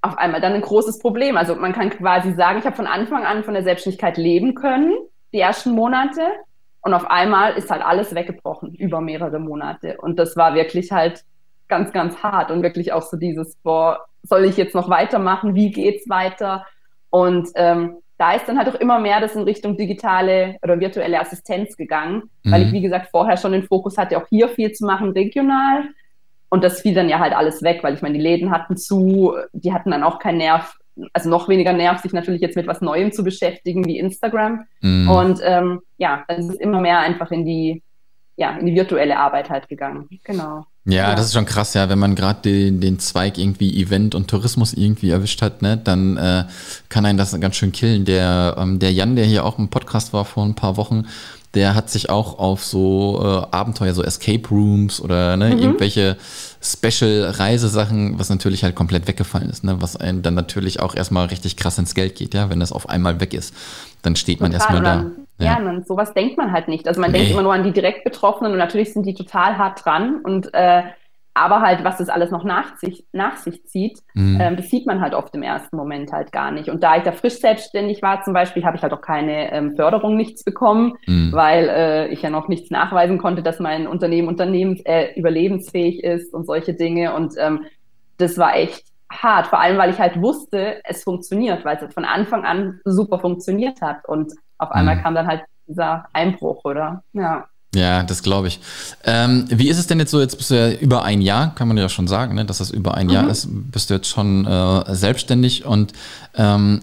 auf 0.00 0.18
einmal 0.18 0.40
dann 0.40 0.52
ein 0.52 0.60
großes 0.60 0.98
Problem. 0.98 1.36
Also 1.36 1.54
man 1.54 1.72
kann 1.72 1.90
quasi 1.90 2.32
sagen, 2.32 2.58
ich 2.58 2.66
habe 2.66 2.76
von 2.76 2.86
Anfang 2.86 3.24
an 3.24 3.44
von 3.44 3.54
der 3.54 3.62
Selbstständigkeit 3.62 4.16
leben 4.16 4.54
können, 4.54 4.94
die 5.32 5.40
ersten 5.40 5.72
Monate. 5.72 6.22
Und 6.82 6.92
auf 6.92 7.10
einmal 7.10 7.54
ist 7.54 7.70
halt 7.70 7.82
alles 7.82 8.14
weggebrochen 8.14 8.74
über 8.74 9.00
mehrere 9.00 9.38
Monate. 9.38 9.96
Und 9.98 10.18
das 10.18 10.36
war 10.36 10.54
wirklich 10.54 10.92
halt 10.92 11.24
ganz, 11.68 11.92
ganz 11.92 12.22
hart 12.22 12.50
und 12.50 12.62
wirklich 12.62 12.92
auch 12.92 13.02
so 13.02 13.16
dieses, 13.16 13.56
boah, 13.56 14.06
soll 14.22 14.44
ich 14.44 14.56
jetzt 14.56 14.74
noch 14.74 14.88
weitermachen? 14.88 15.54
Wie 15.54 15.70
geht's 15.70 16.08
weiter? 16.08 16.66
Und 17.10 17.48
ähm, 17.54 17.98
da 18.18 18.32
ist 18.32 18.46
dann 18.48 18.58
halt 18.58 18.68
auch 18.68 18.80
immer 18.80 18.98
mehr 18.98 19.20
das 19.20 19.34
in 19.34 19.42
Richtung 19.42 19.76
digitale 19.76 20.56
oder 20.62 20.78
virtuelle 20.78 21.20
Assistenz 21.20 21.76
gegangen, 21.76 22.30
mhm. 22.42 22.52
weil 22.52 22.62
ich, 22.62 22.72
wie 22.72 22.80
gesagt, 22.80 23.08
vorher 23.10 23.36
schon 23.36 23.52
den 23.52 23.64
Fokus 23.64 23.98
hatte, 23.98 24.16
auch 24.16 24.26
hier 24.28 24.48
viel 24.48 24.72
zu 24.72 24.84
machen, 24.84 25.10
regional. 25.10 25.84
Und 26.48 26.62
das 26.62 26.80
fiel 26.80 26.94
dann 26.94 27.08
ja 27.08 27.18
halt 27.18 27.34
alles 27.34 27.62
weg, 27.62 27.80
weil 27.82 27.94
ich 27.94 28.02
meine, 28.02 28.14
die 28.14 28.22
Läden 28.22 28.52
hatten 28.52 28.76
zu, 28.76 29.34
die 29.52 29.72
hatten 29.72 29.90
dann 29.90 30.04
auch 30.04 30.20
keinen 30.20 30.38
Nerv, 30.38 30.76
also 31.12 31.28
noch 31.28 31.48
weniger 31.48 31.72
Nerv, 31.72 32.00
sich 32.00 32.12
natürlich 32.12 32.40
jetzt 32.40 32.56
mit 32.56 32.68
was 32.68 32.80
Neuem 32.80 33.10
zu 33.10 33.24
beschäftigen 33.24 33.84
wie 33.86 33.98
Instagram. 33.98 34.66
Mhm. 34.80 35.10
Und 35.10 35.40
ähm, 35.42 35.80
ja, 35.98 36.24
dann 36.28 36.38
ist 36.38 36.50
es 36.50 36.56
immer 36.56 36.80
mehr 36.80 37.00
einfach 37.00 37.32
in 37.32 37.44
die, 37.44 37.82
ja, 38.36 38.56
in 38.56 38.66
die 38.66 38.74
virtuelle 38.76 39.18
Arbeit 39.18 39.50
halt 39.50 39.68
gegangen. 39.68 40.08
Genau. 40.22 40.64
Ja, 40.86 41.08
ja, 41.08 41.14
das 41.14 41.26
ist 41.26 41.32
schon 41.32 41.46
krass, 41.46 41.72
ja, 41.72 41.88
wenn 41.88 41.98
man 41.98 42.14
gerade 42.14 42.40
den, 42.42 42.80
den 42.80 42.98
Zweig 42.98 43.38
irgendwie 43.38 43.80
Event 43.80 44.14
und 44.14 44.28
Tourismus 44.28 44.74
irgendwie 44.74 45.10
erwischt 45.10 45.40
hat, 45.40 45.62
ne, 45.62 45.78
dann 45.82 46.18
äh, 46.18 46.44
kann 46.90 47.06
einen 47.06 47.16
das 47.16 47.38
ganz 47.40 47.56
schön 47.56 47.72
killen. 47.72 48.04
Der, 48.04 48.56
ähm, 48.58 48.78
der 48.78 48.92
Jan, 48.92 49.16
der 49.16 49.24
hier 49.24 49.46
auch 49.46 49.58
im 49.58 49.68
Podcast 49.68 50.12
war 50.12 50.26
vor 50.26 50.44
ein 50.44 50.54
paar 50.54 50.76
Wochen, 50.76 51.06
der 51.54 51.74
hat 51.74 51.88
sich 51.88 52.10
auch 52.10 52.38
auf 52.38 52.64
so 52.64 53.20
äh, 53.22 53.56
Abenteuer, 53.56 53.94
so 53.94 54.02
Escape 54.02 54.46
Rooms 54.50 55.00
oder 55.00 55.38
ne, 55.38 55.54
mhm. 55.54 55.62
irgendwelche 55.62 56.18
Special-Reisesachen, 56.60 58.18
was 58.18 58.28
natürlich 58.28 58.62
halt 58.62 58.74
komplett 58.74 59.08
weggefallen 59.08 59.48
ist, 59.48 59.64
ne, 59.64 59.80
was 59.80 59.96
einen 59.96 60.20
dann 60.20 60.34
natürlich 60.34 60.80
auch 60.80 60.94
erstmal 60.94 61.26
richtig 61.26 61.56
krass 61.56 61.78
ins 61.78 61.94
Geld 61.94 62.16
geht, 62.16 62.34
ja, 62.34 62.50
wenn 62.50 62.60
das 62.60 62.72
auf 62.72 62.90
einmal 62.90 63.20
weg 63.20 63.32
ist. 63.32 63.54
Dann 64.02 64.16
steht 64.16 64.40
Total, 64.40 64.50
man 64.50 64.60
erstmal 64.60 64.82
da. 64.82 65.23
Ja, 65.38 65.60
ja 65.60 65.68
und 65.68 65.86
sowas 65.86 66.14
denkt 66.14 66.36
man 66.36 66.52
halt 66.52 66.68
nicht. 66.68 66.86
Also 66.86 67.00
man 67.00 67.10
nee. 67.10 67.18
denkt 67.18 67.32
immer 67.32 67.42
nur 67.42 67.54
an 67.54 67.64
die 67.64 67.72
direkt 67.72 68.04
Betroffenen 68.04 68.52
und 68.52 68.58
natürlich 68.58 68.92
sind 68.92 69.06
die 69.06 69.14
total 69.14 69.58
hart 69.58 69.84
dran 69.84 70.20
und 70.22 70.52
äh, 70.54 70.84
aber 71.36 71.60
halt, 71.60 71.82
was 71.82 71.98
das 71.98 72.08
alles 72.08 72.30
noch 72.30 72.44
nach 72.44 72.76
sich, 72.78 73.04
nach 73.12 73.36
sich 73.36 73.66
zieht, 73.66 73.98
mhm. 74.14 74.38
ähm, 74.40 74.56
das 74.56 74.70
sieht 74.70 74.86
man 74.86 75.00
halt 75.00 75.14
oft 75.14 75.34
im 75.34 75.42
ersten 75.42 75.76
Moment 75.76 76.12
halt 76.12 76.30
gar 76.30 76.52
nicht. 76.52 76.68
Und 76.68 76.84
da 76.84 76.96
ich 76.96 77.02
da 77.02 77.10
frisch 77.10 77.40
selbstständig 77.40 78.02
war 78.02 78.22
zum 78.22 78.32
Beispiel, 78.32 78.64
habe 78.64 78.76
ich 78.76 78.84
halt 78.84 78.92
auch 78.92 79.00
keine 79.00 79.52
ähm, 79.52 79.74
Förderung, 79.74 80.16
nichts 80.16 80.44
bekommen, 80.44 80.94
mhm. 81.06 81.32
weil 81.32 81.68
äh, 81.68 82.08
ich 82.08 82.22
ja 82.22 82.30
noch 82.30 82.46
nichts 82.46 82.70
nachweisen 82.70 83.18
konnte, 83.18 83.42
dass 83.42 83.58
mein 83.58 83.88
Unternehmen 83.88 84.28
unternehmens 84.28 84.80
äh, 84.84 85.12
überlebensfähig 85.18 86.04
ist 86.04 86.32
und 86.32 86.46
solche 86.46 86.72
Dinge. 86.72 87.14
Und 87.14 87.34
ähm, 87.36 87.64
das 88.16 88.38
war 88.38 88.54
echt 88.54 88.84
hart, 89.10 89.48
vor 89.48 89.60
allem 89.60 89.76
weil 89.76 89.90
ich 89.90 89.98
halt 89.98 90.20
wusste, 90.20 90.80
es 90.84 91.02
funktioniert, 91.02 91.64
weil 91.64 91.78
es 91.78 91.92
von 91.92 92.04
Anfang 92.04 92.44
an 92.44 92.80
super 92.84 93.18
funktioniert 93.18 93.80
hat. 93.80 94.08
Und 94.08 94.32
auf 94.58 94.70
einmal 94.70 94.96
mhm. 94.96 95.02
kam 95.02 95.14
dann 95.14 95.26
halt 95.26 95.42
dieser 95.66 96.06
Einbruch, 96.12 96.64
oder? 96.64 97.02
Ja. 97.12 97.46
Ja, 97.74 98.04
das 98.04 98.22
glaube 98.22 98.48
ich. 98.48 98.60
Ähm, 99.02 99.46
wie 99.48 99.68
ist 99.68 99.78
es 99.78 99.88
denn 99.88 99.98
jetzt 99.98 100.12
so? 100.12 100.20
Jetzt 100.20 100.36
bist 100.36 100.50
du 100.50 100.54
ja 100.54 100.70
über 100.78 101.02
ein 101.02 101.20
Jahr, 101.20 101.54
kann 101.56 101.66
man 101.66 101.76
ja 101.76 101.88
schon 101.88 102.06
sagen, 102.06 102.36
ne, 102.36 102.44
dass 102.44 102.58
das 102.58 102.70
über 102.70 102.94
ein 102.94 103.06
mhm. 103.06 103.12
Jahr 103.12 103.28
ist. 103.28 103.48
Bist 103.50 103.90
du 103.90 103.94
jetzt 103.94 104.08
schon 104.08 104.46
äh, 104.46 104.94
selbstständig 104.94 105.64
und 105.64 105.92
ähm, 106.36 106.82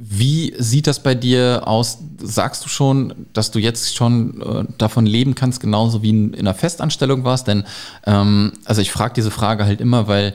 wie 0.00 0.54
sieht 0.58 0.86
das 0.86 1.02
bei 1.02 1.16
dir 1.16 1.62
aus? 1.66 1.98
Sagst 2.18 2.64
du 2.64 2.68
schon, 2.68 3.26
dass 3.32 3.50
du 3.50 3.58
jetzt 3.58 3.96
schon 3.96 4.40
äh, 4.40 4.64
davon 4.78 5.06
leben 5.06 5.34
kannst, 5.34 5.60
genauso 5.60 6.02
wie 6.02 6.10
in, 6.10 6.34
in 6.34 6.40
einer 6.40 6.54
Festanstellung 6.54 7.24
warst? 7.24 7.48
Denn 7.48 7.64
ähm, 8.06 8.52
also 8.64 8.80
ich 8.80 8.92
frage 8.92 9.14
diese 9.14 9.32
Frage 9.32 9.64
halt 9.64 9.80
immer, 9.80 10.06
weil 10.06 10.34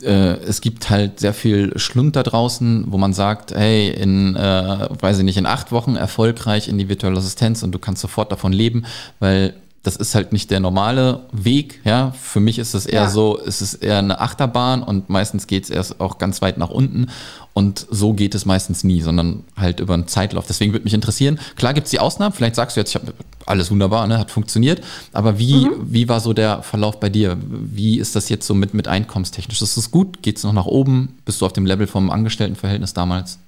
äh, 0.00 0.34
es 0.44 0.60
gibt 0.60 0.90
halt 0.90 1.20
sehr 1.20 1.34
viel 1.34 1.78
Schlund 1.78 2.16
da 2.16 2.22
draußen, 2.22 2.86
wo 2.88 2.98
man 2.98 3.12
sagt, 3.12 3.52
hey, 3.52 3.90
in, 3.90 4.36
äh, 4.36 4.88
weiß 5.00 5.18
ich 5.18 5.24
nicht, 5.24 5.36
in 5.36 5.46
acht 5.46 5.72
Wochen 5.72 5.96
erfolgreich 5.96 6.68
in 6.68 6.78
die 6.78 6.88
virtuelle 6.88 7.18
Assistenz 7.18 7.62
und 7.62 7.72
du 7.72 7.78
kannst 7.78 8.00
sofort 8.00 8.32
davon 8.32 8.52
leben, 8.52 8.84
weil 9.18 9.54
das 9.82 9.96
ist 9.96 10.14
halt 10.14 10.32
nicht 10.32 10.50
der 10.52 10.60
normale 10.60 11.22
Weg, 11.32 11.80
ja. 11.84 12.12
Für 12.12 12.38
mich 12.38 12.60
ist 12.60 12.74
es 12.74 12.86
eher 12.86 13.02
ja. 13.02 13.10
so, 13.10 13.40
es 13.44 13.60
ist 13.60 13.74
eher 13.74 13.98
eine 13.98 14.20
Achterbahn 14.20 14.82
und 14.82 15.10
meistens 15.10 15.48
geht 15.48 15.64
es 15.64 15.70
erst 15.70 16.00
auch 16.00 16.18
ganz 16.18 16.40
weit 16.40 16.56
nach 16.56 16.70
unten. 16.70 17.08
Und 17.52 17.86
so 17.90 18.12
geht 18.12 18.34
es 18.36 18.46
meistens 18.46 18.84
nie, 18.84 19.02
sondern 19.02 19.42
halt 19.56 19.80
über 19.80 19.94
einen 19.94 20.06
Zeitlauf. 20.06 20.46
Deswegen 20.46 20.72
würde 20.72 20.84
mich 20.84 20.94
interessieren, 20.94 21.38
klar 21.56 21.74
gibt 21.74 21.86
es 21.86 21.90
die 21.90 21.98
Ausnahmen, 21.98 22.32
vielleicht 22.32 22.54
sagst 22.54 22.76
du 22.76 22.80
jetzt, 22.80 22.90
ich 22.90 22.94
habe 22.94 23.12
alles 23.44 23.72
wunderbar, 23.72 24.06
ne, 24.06 24.18
hat 24.18 24.30
funktioniert, 24.30 24.82
aber 25.12 25.38
wie, 25.38 25.66
mhm. 25.66 25.72
wie 25.82 26.08
war 26.08 26.20
so 26.20 26.32
der 26.32 26.62
Verlauf 26.62 27.00
bei 27.00 27.08
dir? 27.08 27.36
Wie 27.40 27.98
ist 27.98 28.14
das 28.14 28.28
jetzt 28.28 28.46
so 28.46 28.54
mit, 28.54 28.74
mit 28.74 28.86
einkommenstechnisch? 28.86 29.60
Ist 29.60 29.76
es 29.76 29.90
gut? 29.90 30.22
Geht 30.22 30.36
es 30.36 30.44
noch 30.44 30.52
nach 30.52 30.66
oben? 30.66 31.18
Bist 31.24 31.40
du 31.40 31.46
auf 31.46 31.52
dem 31.52 31.66
Level 31.66 31.88
vom 31.88 32.10
Angestelltenverhältnis 32.10 32.94
damals? 32.94 33.40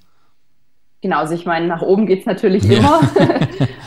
Genau, 1.01 1.19
also 1.19 1.33
ich 1.33 1.45
meine, 1.45 1.67
nach 1.67 1.81
oben 1.81 2.07
geht 2.07 2.21
es 2.21 2.25
natürlich 2.25 2.63
ja. 2.63 2.79
immer. 2.79 2.99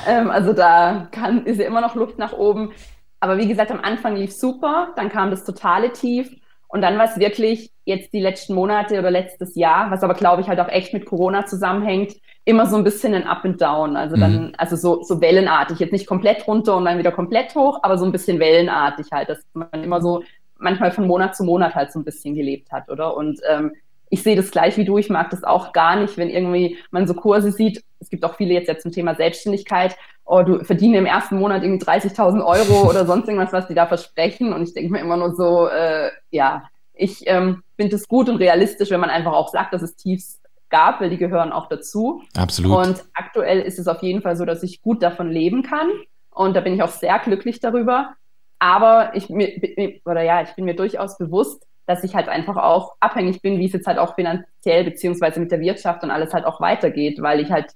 ähm, 0.09 0.31
also 0.31 0.53
da 0.53 1.09
kann, 1.13 1.45
ist 1.45 1.61
ja 1.61 1.67
immer 1.67 1.81
noch 1.81 1.95
Luft 1.95 2.19
nach 2.19 2.33
oben. 2.33 2.73
Aber 3.21 3.39
wie 3.39 3.49
gesagt, 3.49 3.71
am 3.71 3.81
Anfang 3.81 4.17
lief 4.17 4.33
super, 4.33 4.93
dann 4.97 5.09
kam 5.09 5.31
das 5.31 5.45
totale 5.45 5.93
Tief 5.93 6.31
und 6.69 6.83
dann 6.83 6.99
war 6.99 7.07
es 7.07 7.19
wirklich 7.19 7.73
jetzt 7.85 8.13
die 8.13 8.21
letzten 8.21 8.55
Monate 8.55 8.99
oder 8.99 9.11
letztes 9.11 9.55
Jahr, 9.55 9.91
was 9.91 10.03
aber 10.03 10.15
glaube 10.15 10.43
ich 10.43 10.49
halt 10.49 10.61
auch 10.61 10.69
echt 10.69 10.93
mit 10.93 11.07
Corona 11.07 11.47
zusammenhängt, 11.47 12.15
immer 12.45 12.67
so 12.67 12.77
ein 12.77 12.85
bisschen 12.85 13.15
ein 13.15 13.27
Up 13.27 13.45
and 13.45 13.61
Down. 13.61 13.97
Also 13.97 14.17
dann, 14.17 14.49
mhm. 14.49 14.53
also 14.57 14.77
so, 14.77 15.03
so 15.03 15.21
wellenartig. 15.21 15.79
Jetzt 15.79 15.93
nicht 15.93 16.07
komplett 16.07 16.47
runter 16.47 16.77
und 16.77 16.85
dann 16.85 16.99
wieder 16.99 17.13
komplett 17.13 17.55
hoch, 17.55 17.81
aber 17.83 17.99
so 17.99 18.05
ein 18.05 18.13
bisschen 18.13 18.39
wellenartig 18.39 19.07
halt, 19.13 19.29
dass 19.29 19.41
man 19.55 19.83
immer 19.83 20.01
so 20.01 20.23
manchmal 20.59 20.91
von 20.93 21.07
Monat 21.07 21.37
zu 21.37 21.45
Monat 21.45 21.75
halt 21.75 21.93
so 21.93 21.99
ein 21.99 22.05
bisschen 22.05 22.35
gelebt 22.35 22.71
hat, 22.73 22.89
oder? 22.89 23.17
Und 23.17 23.41
ähm, 23.49 23.73
ich 24.11 24.23
sehe 24.23 24.37
das 24.37 24.51
gleich 24.51 24.77
wie 24.77 24.85
du. 24.85 24.99
Ich 24.99 25.11
mag 25.11 25.31
das 25.31 25.45
auch 25.45 25.73
gar 25.73 25.97
nicht, 25.97 26.17
wenn 26.17 26.31
irgendwie 26.31 26.79
man 26.91 27.07
so 27.07 27.15
Kurse 27.15 27.53
sieht. 27.53 27.83
Es 28.01 28.11
gibt 28.11 28.25
auch 28.25 28.37
viele 28.37 28.55
jetzt 28.55 28.69
ja 28.69 28.79
zum 28.79 28.93
Thema 28.93 29.15
Selbstständigkeit. 29.15 29.97
Oh, 30.25 30.43
du 30.43 30.65
verdienst 30.65 30.99
im 30.99 31.07
ersten 31.07 31.39
Monat 31.39 31.63
irgendwie 31.63 31.85
30.000 31.85 32.45
Euro 32.45 32.89
oder 32.91 33.07
sonst 33.07 33.29
irgendwas, 33.29 33.53
was 33.53 33.67
die 33.69 33.75
da 33.75 33.87
versprechen. 33.87 34.53
Und 34.53 34.63
ich 34.63 34.75
denke 34.75 34.93
mir 34.93 35.01
immer 35.01 35.17
nur 35.17 35.35
so, 35.35 35.69
äh, 35.69 36.11
ja, 36.31 36.65
ich 36.95 37.23
ähm, 37.27 37.63
finde 37.77 37.97
es 37.97 38.09
gut 38.09 38.29
und 38.29 38.37
realistisch, 38.37 38.91
wenn 38.91 39.01
man 39.01 39.11
einfach 39.11 39.33
auch 39.33 39.49
sagt, 39.49 39.73
dass 39.73 39.83
es 39.83 39.97
Tiefs 39.97 40.41
gab, 40.71 41.01
weil 41.01 41.11
die 41.11 41.17
gehören 41.17 41.53
auch 41.53 41.69
dazu. 41.69 42.23
Absolut. 42.37 42.87
Und 42.87 43.05
aktuell 43.15 43.61
ist 43.61 43.79
es 43.79 43.89
auf 43.89 44.03
jeden 44.03 44.23
Fall 44.23 44.37
so, 44.37 44.45
dass 44.45 44.63
ich 44.63 44.83
gut 44.83 45.03
davon 45.03 45.31
leben 45.31 45.63
kann. 45.63 45.89
Und 46.31 46.55
da 46.55 46.61
bin 46.61 46.75
ich 46.75 46.83
auch 46.83 46.91
sehr 46.91 47.19
glücklich 47.21 47.61
darüber. 47.61 48.15
Aber 48.59 49.15
ich 49.15 49.29
mir, 49.29 50.01
oder 50.05 50.23
ja, 50.23 50.43
ich 50.43 50.51
bin 50.55 50.65
mir 50.65 50.75
durchaus 50.75 51.17
bewusst, 51.17 51.68
dass 51.89 52.05
ich 52.05 52.15
halt 52.15 52.29
einfach 52.29 52.57
auch 52.57 52.97
abhängig 53.01 53.41
bin, 53.41 53.59
wie 53.59 53.65
es 53.65 53.73
jetzt 53.73 53.87
halt 53.87 53.99
auch 53.99 54.15
finanziell 54.15 54.85
beziehungsweise 54.85 55.41
mit 55.41 55.51
der 55.51 55.61
Wirtschaft 55.61 56.03
und 56.03 56.11
alles 56.11 56.35
halt 56.35 56.45
auch 56.45 56.61
weitergeht, 56.61 57.23
weil 57.23 57.41
ich 57.41 57.51
halt, 57.51 57.73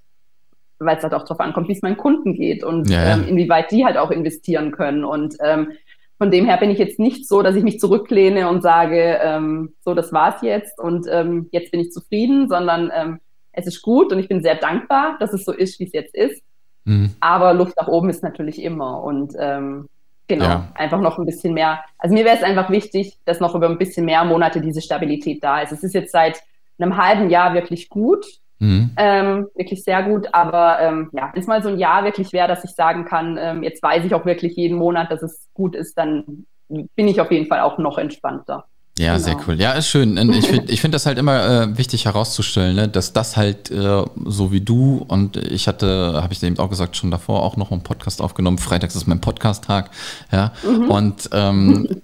weil 0.77 0.97
es 0.97 1.03
halt 1.03 1.15
auch 1.15 1.23
darauf 1.23 1.39
ankommt, 1.39 1.67
wie 1.67 1.73
es 1.73 1.81
meinen 1.81 1.97
Kunden 1.97 2.35
geht 2.35 2.63
und 2.63 2.91
ja, 2.91 3.03
ja. 3.03 3.13
Ähm, 3.15 3.27
inwieweit 3.27 3.71
die 3.71 3.85
halt 3.85 3.97
auch 3.97 4.11
investieren 4.11 4.71
können. 4.71 5.03
Und 5.03 5.35
ähm, 5.43 5.71
von 6.19 6.29
dem 6.29 6.45
her 6.45 6.57
bin 6.57 6.69
ich 6.69 6.77
jetzt 6.77 6.99
nicht 6.99 7.27
so, 7.27 7.41
dass 7.41 7.55
ich 7.55 7.63
mich 7.63 7.79
zurücklehne 7.79 8.47
und 8.49 8.61
sage, 8.61 9.17
ähm, 9.19 9.73
so, 9.83 9.95
das 9.95 10.13
war's 10.13 10.43
jetzt 10.43 10.79
und 10.79 11.07
ähm, 11.09 11.49
jetzt 11.51 11.71
bin 11.71 11.79
ich 11.79 11.91
zufrieden, 11.91 12.47
sondern 12.47 12.91
ähm, 12.95 13.19
es 13.51 13.65
ist 13.65 13.81
gut 13.81 14.13
und 14.13 14.19
ich 14.19 14.27
bin 14.27 14.43
sehr 14.43 14.55
dankbar, 14.55 15.17
dass 15.19 15.33
es 15.33 15.43
so 15.43 15.51
ist, 15.51 15.79
wie 15.79 15.85
es 15.85 15.91
jetzt 15.91 16.13
ist. 16.13 16.43
Mhm. 16.85 17.15
Aber 17.19 17.55
Luft 17.55 17.77
nach 17.77 17.87
oben 17.87 18.11
ist 18.11 18.21
natürlich 18.21 18.61
immer. 18.61 19.01
Und 19.01 19.33
ähm, 19.39 19.89
Genau, 20.27 20.45
ja. 20.45 20.67
einfach 20.75 21.01
noch 21.01 21.17
ein 21.17 21.25
bisschen 21.25 21.53
mehr. 21.53 21.83
Also 21.97 22.13
mir 22.13 22.23
wäre 22.23 22.37
es 22.37 22.43
einfach 22.43 22.69
wichtig, 22.69 23.17
dass 23.25 23.39
noch 23.39 23.55
über 23.55 23.67
ein 23.67 23.77
bisschen 23.77 24.05
mehr 24.05 24.23
Monate 24.23 24.61
diese 24.61 24.81
Stabilität 24.81 25.43
da 25.43 25.61
ist. 25.61 25.71
Es 25.71 25.83
ist 25.83 25.93
jetzt 25.93 26.11
seit 26.11 26.41
einem 26.79 26.97
halben 26.97 27.29
Jahr 27.29 27.53
wirklich 27.53 27.89
gut, 27.89 28.25
mhm. 28.59 28.91
ähm, 28.97 29.47
wirklich 29.55 29.83
sehr 29.83 30.03
gut. 30.03 30.29
Aber 30.31 30.79
ähm, 30.79 31.09
ja, 31.11 31.29
wenn 31.33 31.41
es 31.41 31.47
mal 31.47 31.61
so 31.61 31.69
ein 31.69 31.77
Jahr 31.77 32.05
wirklich 32.05 32.31
wäre, 32.31 32.47
dass 32.47 32.63
ich 32.63 32.71
sagen 32.71 33.05
kann, 33.05 33.37
ähm, 33.39 33.63
jetzt 33.63 33.83
weiß 33.83 34.05
ich 34.05 34.15
auch 34.15 34.25
wirklich 34.25 34.55
jeden 34.55 34.77
Monat, 34.77 35.11
dass 35.11 35.23
es 35.23 35.49
gut 35.53 35.75
ist, 35.75 35.97
dann 35.97 36.45
bin 36.69 37.07
ich 37.07 37.19
auf 37.19 37.31
jeden 37.31 37.47
Fall 37.47 37.59
auch 37.59 37.77
noch 37.77 37.97
entspannter. 37.97 38.65
Ja, 38.97 39.13
genau. 39.13 39.25
sehr 39.25 39.37
cool. 39.47 39.59
Ja, 39.59 39.71
ist 39.71 39.87
schön. 39.87 40.17
Ich 40.33 40.47
finde 40.47 40.71
ich 40.71 40.81
find 40.81 40.93
das 40.93 41.07
halt 41.07 41.17
immer 41.17 41.63
äh, 41.63 41.77
wichtig 41.77 42.05
herauszustellen, 42.05 42.75
ne, 42.75 42.87
dass 42.87 43.11
das 43.11 43.35
halt 43.35 43.71
äh, 43.71 44.03
so 44.25 44.51
wie 44.51 44.61
du 44.61 45.03
und 45.07 45.35
ich 45.37 45.67
hatte, 45.67 46.19
habe 46.21 46.31
ich 46.31 46.43
eben 46.43 46.59
auch 46.59 46.69
gesagt, 46.69 46.95
schon 46.95 47.09
davor 47.09 47.41
auch 47.41 47.57
noch 47.57 47.71
einen 47.71 47.81
Podcast 47.81 48.21
aufgenommen. 48.21 48.59
Freitags 48.59 48.95
ist 48.95 49.07
mein 49.07 49.19
Podcast-Tag. 49.19 49.89
Ja. 50.31 50.51
Mhm. 50.63 50.91
Und 50.91 51.29
ähm, 51.31 52.01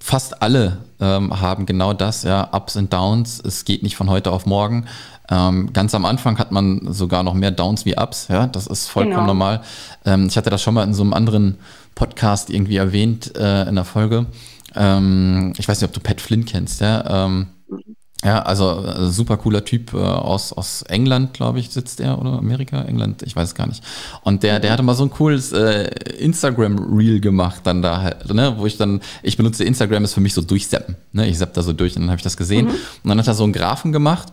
fast 0.00 0.42
alle 0.42 0.78
ähm, 0.98 1.40
haben 1.40 1.66
genau 1.66 1.92
das, 1.92 2.22
ja, 2.22 2.48
Ups 2.52 2.76
und 2.76 2.92
Downs. 2.92 3.42
Es 3.44 3.66
geht 3.66 3.82
nicht 3.82 3.96
von 3.96 4.08
heute 4.08 4.32
auf 4.32 4.46
morgen. 4.46 4.86
Ähm, 5.30 5.72
ganz 5.72 5.94
am 5.94 6.06
Anfang 6.06 6.38
hat 6.38 6.52
man 6.52 6.92
sogar 6.92 7.22
noch 7.22 7.34
mehr 7.34 7.50
Downs 7.50 7.84
wie 7.84 7.96
Ups, 7.96 8.28
ja, 8.28 8.46
das 8.46 8.66
ist 8.66 8.88
vollkommen 8.88 9.14
genau. 9.14 9.26
normal. 9.28 9.62
Ähm, 10.04 10.26
ich 10.26 10.36
hatte 10.36 10.50
das 10.50 10.62
schon 10.62 10.74
mal 10.74 10.84
in 10.84 10.94
so 10.94 11.02
einem 11.02 11.12
anderen 11.12 11.58
Podcast 11.94 12.50
irgendwie 12.50 12.76
erwähnt 12.76 13.36
äh, 13.36 13.68
in 13.68 13.74
der 13.74 13.84
Folge. 13.84 14.26
Ähm, 14.76 15.52
ich 15.56 15.68
weiß 15.68 15.80
nicht, 15.80 15.88
ob 15.88 15.94
du 15.94 16.00
Pat 16.00 16.20
Flynn 16.20 16.44
kennst, 16.44 16.80
ja. 16.80 17.26
Ähm, 17.26 17.48
ja, 18.24 18.40
also 18.40 18.82
äh, 18.82 19.10
super 19.10 19.36
cooler 19.36 19.64
Typ 19.64 19.92
äh, 19.92 19.98
aus, 19.98 20.52
aus 20.54 20.82
England, 20.82 21.34
glaube 21.34 21.58
ich, 21.58 21.68
sitzt 21.68 22.00
er 22.00 22.18
oder 22.18 22.38
Amerika, 22.38 22.82
England, 22.82 23.22
ich 23.22 23.36
weiß 23.36 23.48
es 23.48 23.54
gar 23.54 23.66
nicht. 23.66 23.84
Und 24.22 24.42
der, 24.42 24.60
der 24.60 24.72
hatte 24.72 24.82
mal 24.82 24.94
so 24.94 25.04
ein 25.04 25.10
cooles 25.10 25.52
äh, 25.52 25.90
Instagram-Reel 26.18 27.20
gemacht, 27.20 27.60
dann 27.64 27.82
da 27.82 28.00
halt, 28.00 28.32
ne, 28.32 28.54
wo 28.56 28.64
ich 28.64 28.78
dann, 28.78 29.00
ich 29.22 29.36
benutze 29.36 29.64
Instagram 29.64 30.04
ist 30.04 30.14
für 30.14 30.22
mich 30.22 30.32
so 30.32 30.40
durchseppen. 30.40 30.96
Ne? 31.12 31.28
Ich 31.28 31.36
sepp 31.36 31.52
da 31.52 31.62
so 31.62 31.74
durch 31.74 31.96
und 31.96 32.02
dann 32.02 32.10
habe 32.10 32.18
ich 32.18 32.24
das 32.24 32.38
gesehen. 32.38 32.66
Mhm. 32.66 32.70
Und 32.70 33.08
dann 33.10 33.18
hat 33.18 33.26
er 33.26 33.34
so 33.34 33.44
einen 33.44 33.52
Graphen 33.52 33.92
gemacht 33.92 34.32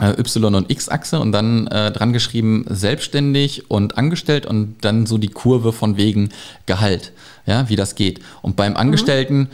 Y- 0.00 0.54
und 0.54 0.70
X-Achse 0.70 1.20
und 1.20 1.32
dann 1.32 1.66
äh, 1.68 1.92
dran 1.92 2.12
geschrieben 2.12 2.64
selbstständig 2.68 3.70
und 3.70 3.98
angestellt 3.98 4.46
und 4.46 4.76
dann 4.80 5.06
so 5.06 5.18
die 5.18 5.28
Kurve 5.28 5.72
von 5.72 5.96
wegen 5.96 6.30
Gehalt, 6.66 7.12
ja, 7.46 7.68
wie 7.68 7.76
das 7.76 7.94
geht. 7.94 8.20
Und 8.40 8.56
beim 8.56 8.76
Angestellten 8.76 9.38
mhm. 9.38 9.48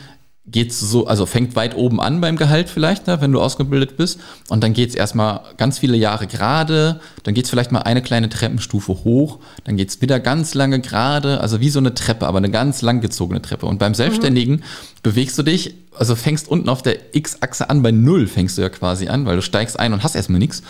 Geht's 0.51 0.79
so, 0.79 1.07
also 1.07 1.25
fängt 1.25 1.55
weit 1.55 1.75
oben 1.75 2.01
an 2.01 2.21
beim 2.21 2.35
Gehalt 2.35 2.69
vielleicht, 2.69 3.07
ne, 3.07 3.21
wenn 3.21 3.31
du 3.31 3.41
ausgebildet 3.41 3.97
bist. 3.97 4.19
Und 4.49 4.63
dann 4.63 4.73
geht's 4.73 4.95
erstmal 4.95 5.41
ganz 5.57 5.79
viele 5.79 5.97
Jahre 5.97 6.27
gerade, 6.27 6.99
dann 7.23 7.33
geht's 7.33 7.49
vielleicht 7.49 7.71
mal 7.71 7.81
eine 7.81 8.01
kleine 8.01 8.29
Treppenstufe 8.29 9.03
hoch, 9.03 9.39
dann 9.63 9.77
geht's 9.77 10.01
wieder 10.01 10.19
ganz 10.19 10.53
lange 10.53 10.79
gerade, 10.79 11.41
also 11.41 11.59
wie 11.59 11.69
so 11.69 11.79
eine 11.79 11.93
Treppe, 11.93 12.27
aber 12.27 12.37
eine 12.37 12.51
ganz 12.51 12.81
langgezogene 12.81 13.41
Treppe. 13.41 13.65
Und 13.65 13.79
beim 13.79 13.93
Selbstständigen 13.93 14.55
mhm. 14.55 14.63
bewegst 15.03 15.37
du 15.37 15.43
dich, 15.43 15.75
also 15.97 16.15
fängst 16.15 16.47
unten 16.47 16.69
auf 16.69 16.81
der 16.81 17.15
X-Achse 17.15 17.69
an, 17.69 17.81
bei 17.81 17.91
Null 17.91 18.27
fängst 18.27 18.57
du 18.57 18.61
ja 18.61 18.69
quasi 18.69 19.07
an, 19.07 19.25
weil 19.25 19.35
du 19.35 19.41
steigst 19.41 19.79
ein 19.79 19.93
und 19.93 20.03
hast 20.03 20.15
erstmal 20.15 20.39
nichts. 20.39 20.63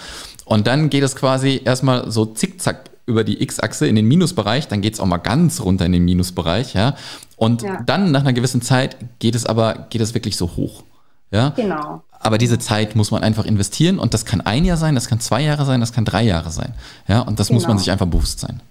Und 0.46 0.68
dann 0.68 0.90
geht 0.90 1.04
es 1.04 1.16
quasi 1.16 1.62
erstmal 1.64 2.12
so 2.12 2.26
zickzack 2.26 2.90
über 3.06 3.24
die 3.24 3.42
X-Achse 3.42 3.88
in 3.88 3.96
den 3.96 4.08
Minusbereich, 4.08 4.68
dann 4.68 4.82
geht's 4.82 5.00
auch 5.00 5.06
mal 5.06 5.18
ganz 5.18 5.62
runter 5.62 5.86
in 5.86 5.92
den 5.92 6.06
Minusbereich, 6.06 6.76
ja. 6.76 6.96
Und 7.40 7.62
ja. 7.62 7.82
dann 7.86 8.12
nach 8.12 8.22
einer 8.22 8.34
gewissen 8.34 8.62
Zeit 8.62 8.98
geht 9.20 9.34
es 9.34 9.46
aber, 9.46 9.88
geht 9.90 10.02
es 10.02 10.14
wirklich 10.14 10.36
so 10.36 10.58
hoch. 10.58 10.84
Ja? 11.32 11.54
Genau. 11.56 12.04
Aber 12.20 12.38
diese 12.38 12.60
Zeit 12.60 12.98
muss 12.98 13.12
man 13.12 13.24
einfach 13.24 13.46
investieren 13.46 13.98
und 13.98 14.14
das 14.14 14.26
kann 14.26 14.42
ein 14.42 14.66
Jahr 14.66 14.76
sein, 14.76 14.94
das 14.94 15.08
kann 15.08 15.22
zwei 15.22 15.42
Jahre 15.42 15.64
sein, 15.64 15.80
das 15.80 15.94
kann 15.94 16.04
drei 16.04 16.24
Jahre 16.24 16.50
sein. 16.50 16.74
Ja, 17.08 17.22
und 17.22 17.40
das 17.40 17.48
genau. 17.48 17.56
muss 17.56 17.64
man 17.64 17.78
genau. 17.78 17.80
sich 17.80 17.92
einfach 17.92 18.08
bewusst 18.08 18.42
sein. 18.42 18.62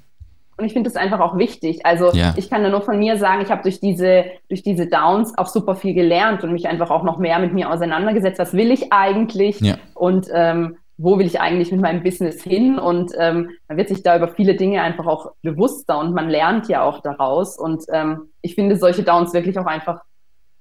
Und 0.59 0.67
ich 0.67 0.75
finde 0.75 0.91
das 0.91 0.97
einfach 0.97 1.21
auch 1.21 1.39
wichtig. 1.39 1.87
Also 1.87 2.13
ja. 2.13 2.35
ich 2.37 2.51
kann 2.51 2.63
da 2.63 2.69
nur 2.69 2.83
von 2.83 2.99
mir 2.99 3.17
sagen, 3.17 3.41
ich 3.41 3.51
habe 3.51 3.63
durch 3.63 3.81
diese, 3.81 4.25
durch 4.49 4.63
diese 4.63 4.87
Downs 4.87 5.39
auch 5.39 5.47
super 5.47 5.77
viel 5.77 5.95
gelernt 5.95 6.45
und 6.45 6.53
mich 6.53 6.69
einfach 6.69 6.91
auch 6.91 7.05
noch 7.05 7.19
mehr 7.19 7.39
mit 7.39 7.55
mir 7.55 7.71
auseinandergesetzt. 7.71 8.39
Was 8.39 8.53
will 8.53 8.71
ich 8.71 8.93
eigentlich? 8.93 9.61
Ja. 9.61 9.77
Und 9.95 10.27
ähm, 10.35 10.77
wo 10.99 11.19
will 11.19 11.27
ich 11.27 11.41
eigentlich 11.41 11.71
mit 11.71 11.81
meinem 11.81 12.03
Business 12.03 12.43
hin? 12.43 12.79
Und 12.79 13.13
ähm, 13.17 13.51
man 13.69 13.79
wird 13.79 13.89
sich 13.89 14.03
da 14.03 14.17
über 14.17 14.29
viele 14.29 14.57
Dinge 14.57 14.83
einfach 14.83 15.07
auch 15.07 15.33
bewusster 15.43 15.99
und 15.99 16.13
man 16.13 16.29
lernt 16.29 16.69
ja 16.69 16.83
auch 16.83 17.01
daraus. 17.01 17.57
Und 17.57 17.85
ähm, 17.93 18.31
ich 18.43 18.57
finde 18.57 18.77
solche 18.77 19.05
Downs 19.05 19.33
wirklich 19.33 19.59
auch 19.59 19.67
einfach 19.67 20.01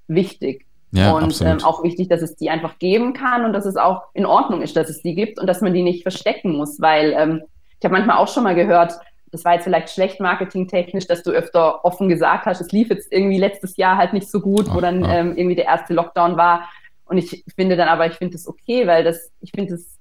wichtig. 0.08 0.65
Ja, 0.91 1.12
und 1.12 1.41
ähm, 1.41 1.63
auch 1.63 1.84
wichtig, 1.84 2.08
dass 2.08 2.21
es 2.21 2.36
die 2.36 2.50
einfach 2.50 2.80
geben 2.80 3.13
kann 3.13 3.43
und 3.43 3.52
dass 3.52 3.65
es 3.65 3.76
auch 3.76 4.04
in 4.13 4.26
Ordnung 4.26 4.62
ist, 4.62 4.78
dass 4.78 4.89
es 4.89 5.02
die 5.02 5.15
gibt 5.15 5.38
und 5.38 5.47
dass 5.47 5.60
man 5.60 5.73
die 5.73 5.84
nicht 5.84 6.04
verstecken 6.04 6.56
muss, 6.56 6.80
weil 6.80 7.13
ähm, 7.17 7.41
ich 7.78 7.84
habe 7.84 7.93
manchmal 7.93 8.17
auch 8.17 8.30
schon 8.30 8.43
mal 8.43 8.56
gehört, 8.56 8.93
das 9.32 9.43
war 9.43 9.56
jetzt 9.56 9.65
vielleicht 9.65 9.89
schlecht 9.89 10.21
marketingtechnisch, 10.21 11.06
dass 11.06 11.23
du 11.23 11.32
öfter 11.32 11.84
offen 11.84 12.08
gesagt 12.08 12.45
hast, 12.45 12.62
es 12.62 12.71
lief 12.71 12.89
jetzt 12.89 13.12
irgendwie 13.12 13.38
letztes 13.38 13.76
Jahr 13.76 13.97
halt 13.97 14.13
nicht 14.13 14.32
so 14.32 14.39
gut, 14.39 14.73
wo 14.73 14.80
dann 14.80 15.04
ähm, 15.04 15.36
irgendwie 15.36 15.56
der 15.56 15.65
erste 15.65 15.93
Lockdown 15.93 16.38
war. 16.38 16.69
Und 17.06 17.17
ich 17.17 17.43
finde 17.56 17.76
dann 17.76 17.89
aber, 17.89 18.08
ich 18.08 18.13
finde 18.13 18.34
das 18.34 18.47
okay, 18.47 18.88
weil 18.88 19.04
das, 19.04 19.32
ich 19.41 19.52
finde 19.52 19.73
das 19.73 19.96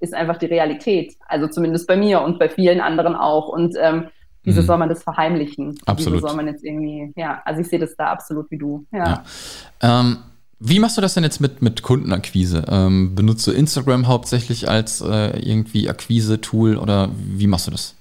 ist 0.00 0.14
einfach 0.14 0.36
die 0.36 0.46
Realität. 0.46 1.16
Also 1.26 1.48
zumindest 1.48 1.86
bei 1.86 1.96
mir 1.96 2.22
und 2.22 2.38
bei 2.38 2.48
vielen 2.48 2.80
anderen 2.80 3.14
auch. 3.14 3.48
Und 3.48 3.76
ähm, 3.80 4.08
wieso 4.44 4.62
mhm. 4.62 4.66
soll 4.66 4.78
man 4.78 4.88
das 4.88 5.02
verheimlichen? 5.02 5.78
Absolut. 5.86 6.18
Wieso 6.18 6.28
soll 6.28 6.36
man 6.36 6.46
jetzt 6.46 6.64
irgendwie, 6.64 7.12
ja, 7.16 7.42
also 7.44 7.60
ich 7.60 7.68
sehe 7.68 7.78
das 7.78 7.96
da 7.96 8.06
absolut 8.06 8.50
wie 8.50 8.58
du. 8.58 8.86
Ja. 8.92 9.04
ja. 9.82 10.00
Ähm, 10.00 10.18
wie 10.58 10.78
machst 10.78 10.96
du 10.96 11.02
das 11.02 11.14
denn 11.14 11.24
jetzt 11.24 11.40
mit, 11.40 11.60
mit 11.60 11.82
Kundenakquise? 11.82 12.64
Ähm, 12.68 13.14
benutzt 13.14 13.46
du 13.46 13.52
Instagram 13.52 14.06
hauptsächlich 14.06 14.68
als 14.68 15.02
äh, 15.02 15.38
irgendwie 15.38 15.88
Akquise-Tool 15.90 16.76
oder 16.76 17.10
wie 17.14 17.46
machst 17.46 17.66
du 17.66 17.72
das? 17.72 17.94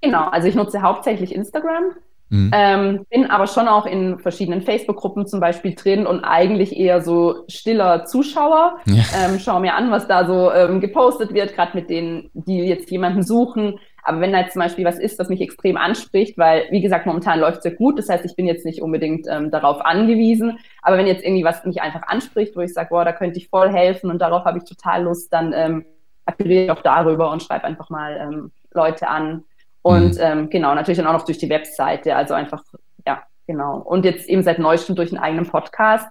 Genau, 0.00 0.28
also 0.28 0.46
ich 0.46 0.54
nutze 0.54 0.82
hauptsächlich 0.82 1.34
Instagram. 1.34 1.94
Mhm. 2.30 2.50
Ähm, 2.54 3.06
bin 3.10 3.30
aber 3.30 3.46
schon 3.46 3.68
auch 3.68 3.86
in 3.86 4.18
verschiedenen 4.18 4.62
Facebook-Gruppen 4.62 5.26
zum 5.26 5.40
Beispiel 5.40 5.74
drin 5.74 6.06
und 6.06 6.24
eigentlich 6.24 6.76
eher 6.76 7.00
so 7.00 7.44
stiller 7.48 8.04
Zuschauer. 8.04 8.78
Ja. 8.84 9.04
Ähm, 9.18 9.38
schau 9.38 9.60
mir 9.60 9.74
an, 9.74 9.90
was 9.90 10.06
da 10.08 10.26
so 10.26 10.52
ähm, 10.52 10.80
gepostet 10.80 11.32
wird, 11.32 11.54
gerade 11.54 11.76
mit 11.76 11.88
denen, 11.88 12.30
die 12.34 12.58
jetzt 12.58 12.90
jemanden 12.90 13.22
suchen. 13.22 13.78
Aber 14.02 14.20
wenn 14.20 14.32
da 14.32 14.40
jetzt 14.40 14.52
zum 14.52 14.62
Beispiel 14.62 14.84
was 14.84 14.98
ist, 14.98 15.18
was 15.18 15.28
mich 15.28 15.40
extrem 15.40 15.76
anspricht, 15.76 16.38
weil, 16.38 16.64
wie 16.70 16.80
gesagt, 16.80 17.06
momentan 17.06 17.40
läuft 17.40 17.58
es 17.58 17.64
ja 17.64 17.70
gut, 17.72 17.98
das 17.98 18.08
heißt, 18.08 18.24
ich 18.24 18.36
bin 18.36 18.46
jetzt 18.46 18.64
nicht 18.64 18.80
unbedingt 18.80 19.26
ähm, 19.28 19.50
darauf 19.50 19.84
angewiesen. 19.84 20.58
Aber 20.82 20.96
wenn 20.96 21.06
jetzt 21.06 21.24
irgendwie 21.24 21.44
was 21.44 21.64
mich 21.64 21.82
einfach 21.82 22.02
anspricht, 22.06 22.56
wo 22.56 22.60
ich 22.60 22.72
sage, 22.72 22.88
boah, 22.90 23.04
da 23.04 23.12
könnte 23.12 23.38
ich 23.38 23.48
voll 23.48 23.70
helfen 23.70 24.10
und 24.10 24.20
darauf 24.20 24.44
habe 24.44 24.58
ich 24.58 24.64
total 24.64 25.04
Lust, 25.04 25.32
dann 25.32 25.52
ähm, 25.54 25.84
akquiriere 26.24 26.64
ich 26.64 26.70
auch 26.70 26.82
darüber 26.82 27.30
und 27.30 27.42
schreibe 27.42 27.64
einfach 27.64 27.90
mal 27.90 28.16
ähm, 28.16 28.50
Leute 28.72 29.08
an, 29.08 29.44
und 29.82 30.14
mhm. 30.14 30.20
ähm, 30.20 30.50
genau, 30.50 30.74
natürlich 30.74 30.98
dann 30.98 31.06
auch 31.06 31.12
noch 31.12 31.24
durch 31.24 31.38
die 31.38 31.48
Webseite, 31.48 32.16
also 32.16 32.34
einfach, 32.34 32.62
ja, 33.06 33.22
genau. 33.46 33.78
Und 33.78 34.04
jetzt 34.04 34.28
eben 34.28 34.42
seit 34.42 34.58
neuestem 34.58 34.96
durch 34.96 35.10
einen 35.12 35.22
eigenen 35.22 35.46
Podcast, 35.46 36.06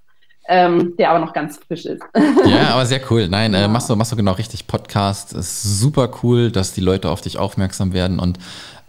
ähm, 0.49 0.95
der 0.97 1.09
aber 1.11 1.19
noch 1.19 1.33
ganz 1.33 1.57
frisch 1.57 1.85
ist. 1.85 2.01
Ja, 2.45 2.69
aber 2.71 2.85
sehr 2.85 3.01
cool. 3.09 3.27
Nein, 3.27 3.53
äh, 3.53 3.67
machst, 3.67 3.89
du, 3.89 3.95
machst 3.95 4.11
du 4.11 4.15
genau 4.15 4.31
richtig. 4.31 4.67
Podcast 4.67 5.33
ist 5.33 5.79
super 5.79 6.09
cool, 6.23 6.51
dass 6.51 6.73
die 6.73 6.81
Leute 6.81 7.09
auf 7.09 7.21
dich 7.21 7.37
aufmerksam 7.37 7.93
werden 7.93 8.19
und 8.19 8.39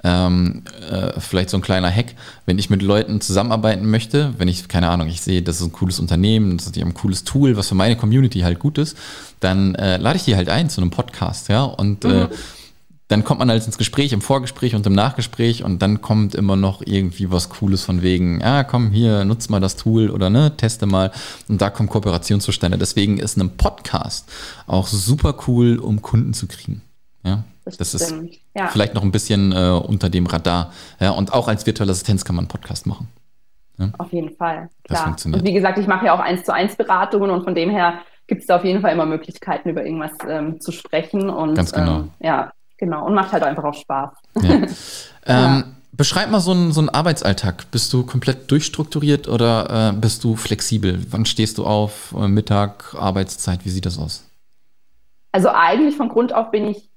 ähm, 0.04 0.62
äh, 0.90 1.18
vielleicht 1.18 1.50
so 1.50 1.56
ein 1.56 1.60
kleiner 1.60 1.90
Hack, 1.90 2.14
wenn 2.46 2.58
ich 2.58 2.70
mit 2.70 2.82
Leuten 2.82 3.20
zusammenarbeiten 3.20 3.90
möchte, 3.90 4.32
wenn 4.38 4.46
ich, 4.46 4.68
keine 4.68 4.88
Ahnung, 4.88 5.08
ich 5.08 5.22
sehe, 5.22 5.42
das 5.42 5.56
ist 5.56 5.66
ein 5.66 5.72
cooles 5.72 5.98
Unternehmen, 5.98 6.56
das 6.56 6.66
ist 6.66 6.78
ein 6.78 6.94
cooles 6.94 7.24
Tool, 7.24 7.56
was 7.56 7.68
für 7.68 7.74
meine 7.74 7.96
Community 7.96 8.40
halt 8.40 8.60
gut 8.60 8.78
ist, 8.78 8.96
dann 9.40 9.74
äh, 9.74 9.96
lade 9.96 10.16
ich 10.16 10.24
die 10.24 10.36
halt 10.36 10.48
ein 10.48 10.70
zu 10.70 10.80
einem 10.80 10.90
Podcast, 10.90 11.48
ja, 11.48 11.64
und 11.64 12.04
äh, 12.04 12.08
mhm. 12.08 12.14
äh, 12.14 12.28
dann 13.08 13.24
kommt 13.24 13.38
man 13.40 13.50
halt 13.50 13.64
ins 13.64 13.78
Gespräch, 13.78 14.12
im 14.12 14.20
Vorgespräch 14.20 14.74
und 14.74 14.86
im 14.86 14.92
Nachgespräch 14.92 15.64
und 15.64 15.80
dann 15.80 16.02
kommt 16.02 16.34
immer 16.34 16.56
noch 16.56 16.82
irgendwie 16.84 17.30
was 17.30 17.48
Cooles 17.48 17.82
von 17.82 18.02
wegen, 18.02 18.40
ja, 18.40 18.64
komm 18.64 18.90
hier, 18.90 19.24
nutz 19.24 19.48
mal 19.48 19.60
das 19.60 19.76
Tool 19.76 20.10
oder 20.10 20.28
ne, 20.28 20.56
teste 20.56 20.86
mal 20.86 21.10
und 21.48 21.60
da 21.60 21.70
kommt 21.70 21.88
Kooperation 21.88 22.40
zustande. 22.40 22.76
Deswegen 22.76 23.18
ist 23.18 23.36
ein 23.38 23.56
Podcast 23.56 24.30
auch 24.66 24.86
super 24.86 25.34
cool, 25.46 25.78
um 25.78 26.02
Kunden 26.02 26.34
zu 26.34 26.46
kriegen. 26.46 26.82
Ja, 27.24 27.44
das, 27.64 27.78
das 27.78 27.94
ist 27.94 28.14
ja. 28.54 28.68
vielleicht 28.68 28.94
noch 28.94 29.02
ein 29.02 29.10
bisschen 29.10 29.52
äh, 29.52 29.70
unter 29.70 30.10
dem 30.10 30.26
Radar. 30.26 30.72
Ja, 31.00 31.10
und 31.10 31.32
auch 31.32 31.48
als 31.48 31.66
virtuelle 31.66 31.92
Assistenz 31.92 32.24
kann 32.24 32.36
man 32.36 32.44
einen 32.44 32.48
Podcast 32.48 32.86
machen. 32.86 33.08
Ja? 33.78 33.90
Auf 33.96 34.12
jeden 34.12 34.36
Fall. 34.36 34.68
Klar. 34.84 35.16
Und 35.24 35.44
wie 35.44 35.52
gesagt, 35.54 35.78
ich 35.78 35.86
mache 35.86 36.06
ja 36.06 36.14
auch 36.14 36.20
eins 36.20 36.44
zu 36.44 36.52
eins 36.52 36.76
Beratungen 36.76 37.30
und 37.30 37.44
von 37.44 37.54
dem 37.54 37.70
her 37.70 38.00
gibt 38.26 38.42
es 38.42 38.46
da 38.46 38.56
auf 38.56 38.64
jeden 38.64 38.82
Fall 38.82 38.92
immer 38.92 39.06
Möglichkeiten, 39.06 39.70
über 39.70 39.84
irgendwas 39.84 40.12
ähm, 40.28 40.60
zu 40.60 40.72
sprechen. 40.72 41.30
Und 41.30 41.54
Ganz 41.54 41.72
genau. 41.72 42.00
Ähm, 42.00 42.10
ja, 42.20 42.52
Genau, 42.78 43.04
und 43.04 43.14
macht 43.14 43.32
halt 43.32 43.42
einfach 43.42 43.64
auch 43.64 43.74
Spaß. 43.74 44.10
Ja. 44.40 44.60
ähm, 45.26 45.64
beschreib 45.92 46.30
mal 46.30 46.40
so 46.40 46.52
einen, 46.52 46.72
so 46.72 46.80
einen 46.80 46.88
Arbeitsalltag. 46.88 47.70
Bist 47.70 47.92
du 47.92 48.06
komplett 48.06 48.50
durchstrukturiert 48.50 49.28
oder 49.28 49.90
äh, 49.90 49.96
bist 50.00 50.24
du 50.24 50.36
flexibel? 50.36 51.04
Wann 51.10 51.26
stehst 51.26 51.58
du 51.58 51.66
auf? 51.66 52.14
Äh, 52.16 52.28
Mittag, 52.28 52.94
Arbeitszeit, 52.94 53.64
wie 53.64 53.70
sieht 53.70 53.84
das 53.84 53.98
aus? 53.98 54.24
Also 55.32 55.50
eigentlich 55.50 55.96
von 55.96 56.08
Grund 56.08 56.32
auf 56.32 56.50
bin 56.50 56.68
ich 56.68 56.88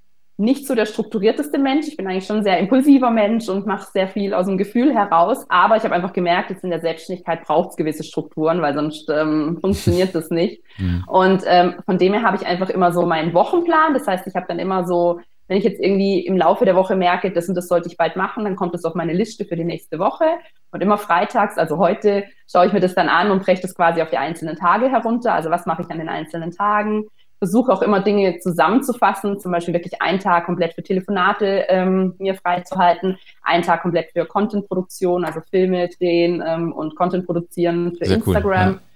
nicht 0.41 0.65
so 0.65 0.75
der 0.75 0.85
strukturierteste 0.85 1.59
Mensch. 1.59 1.87
Ich 1.87 1.97
bin 1.97 2.07
eigentlich 2.07 2.25
schon 2.25 2.37
ein 2.37 2.43
sehr 2.43 2.57
impulsiver 2.57 3.11
Mensch 3.11 3.47
und 3.47 3.67
mache 3.67 3.91
sehr 3.91 4.07
viel 4.07 4.33
aus 4.33 4.47
dem 4.47 4.57
Gefühl 4.57 4.93
heraus. 4.93 5.45
Aber 5.49 5.77
ich 5.77 5.83
habe 5.83 5.93
einfach 5.93 6.13
gemerkt, 6.13 6.49
jetzt 6.49 6.63
in 6.63 6.71
der 6.71 6.81
Selbstständigkeit 6.81 7.43
braucht 7.43 7.71
es 7.71 7.75
gewisse 7.75 8.03
Strukturen, 8.03 8.61
weil 8.61 8.73
sonst 8.73 9.09
ähm, 9.09 9.57
funktioniert 9.61 10.13
das 10.13 10.29
nicht. 10.29 10.61
Mhm. 10.77 11.03
Und 11.05 11.43
ähm, 11.47 11.75
von 11.85 11.97
dem 11.97 12.13
her 12.13 12.23
habe 12.23 12.37
ich 12.37 12.45
einfach 12.47 12.69
immer 12.69 12.93
so 12.93 13.05
meinen 13.05 13.33
Wochenplan. 13.33 13.93
Das 13.93 14.07
heißt, 14.07 14.25
ich 14.25 14.35
habe 14.35 14.45
dann 14.47 14.57
immer 14.57 14.87
so 14.87 15.19
wenn 15.51 15.57
ich 15.57 15.65
jetzt 15.65 15.81
irgendwie 15.81 16.21
im 16.21 16.37
Laufe 16.37 16.63
der 16.63 16.77
Woche 16.77 16.95
merke, 16.95 17.29
das 17.29 17.49
und 17.49 17.55
das 17.55 17.67
sollte 17.67 17.89
ich 17.89 17.97
bald 17.97 18.15
machen, 18.15 18.45
dann 18.45 18.55
kommt 18.55 18.73
das 18.73 18.85
auf 18.85 18.95
meine 18.95 19.11
Liste 19.11 19.43
für 19.43 19.57
die 19.57 19.65
nächste 19.65 19.99
Woche. 19.99 20.23
Und 20.71 20.81
immer 20.81 20.97
freitags, 20.97 21.57
also 21.57 21.77
heute, 21.77 22.23
schaue 22.49 22.67
ich 22.67 22.71
mir 22.71 22.79
das 22.79 22.95
dann 22.95 23.09
an 23.09 23.31
und 23.31 23.43
breche 23.43 23.61
das 23.61 23.75
quasi 23.75 24.01
auf 24.01 24.09
die 24.09 24.17
einzelnen 24.17 24.55
Tage 24.55 24.89
herunter. 24.89 25.33
Also 25.33 25.49
was 25.49 25.65
mache 25.65 25.81
ich 25.81 25.89
an 25.89 25.97
den 25.97 26.07
einzelnen 26.07 26.51
Tagen? 26.51 27.07
Versuche 27.39 27.73
auch 27.73 27.81
immer 27.81 27.99
Dinge 27.99 28.39
zusammenzufassen, 28.39 29.41
zum 29.41 29.51
Beispiel 29.51 29.73
wirklich 29.73 30.01
einen 30.01 30.19
Tag 30.19 30.45
komplett 30.45 30.73
für 30.73 30.83
Telefonate 30.83 31.65
ähm, 31.67 32.15
mir 32.17 32.35
freizuhalten, 32.35 33.17
einen 33.41 33.63
Tag 33.63 33.81
komplett 33.81 34.13
für 34.13 34.25
Content-Produktion, 34.25 35.25
also 35.25 35.41
Filme 35.49 35.89
drehen 35.89 36.41
ähm, 36.47 36.71
und 36.71 36.95
Content 36.95 37.25
produzieren 37.25 37.97
für 37.97 38.05
Sehr 38.05 38.15
Instagram. 38.15 38.69
Cool, 38.69 38.75
ja 38.75 38.90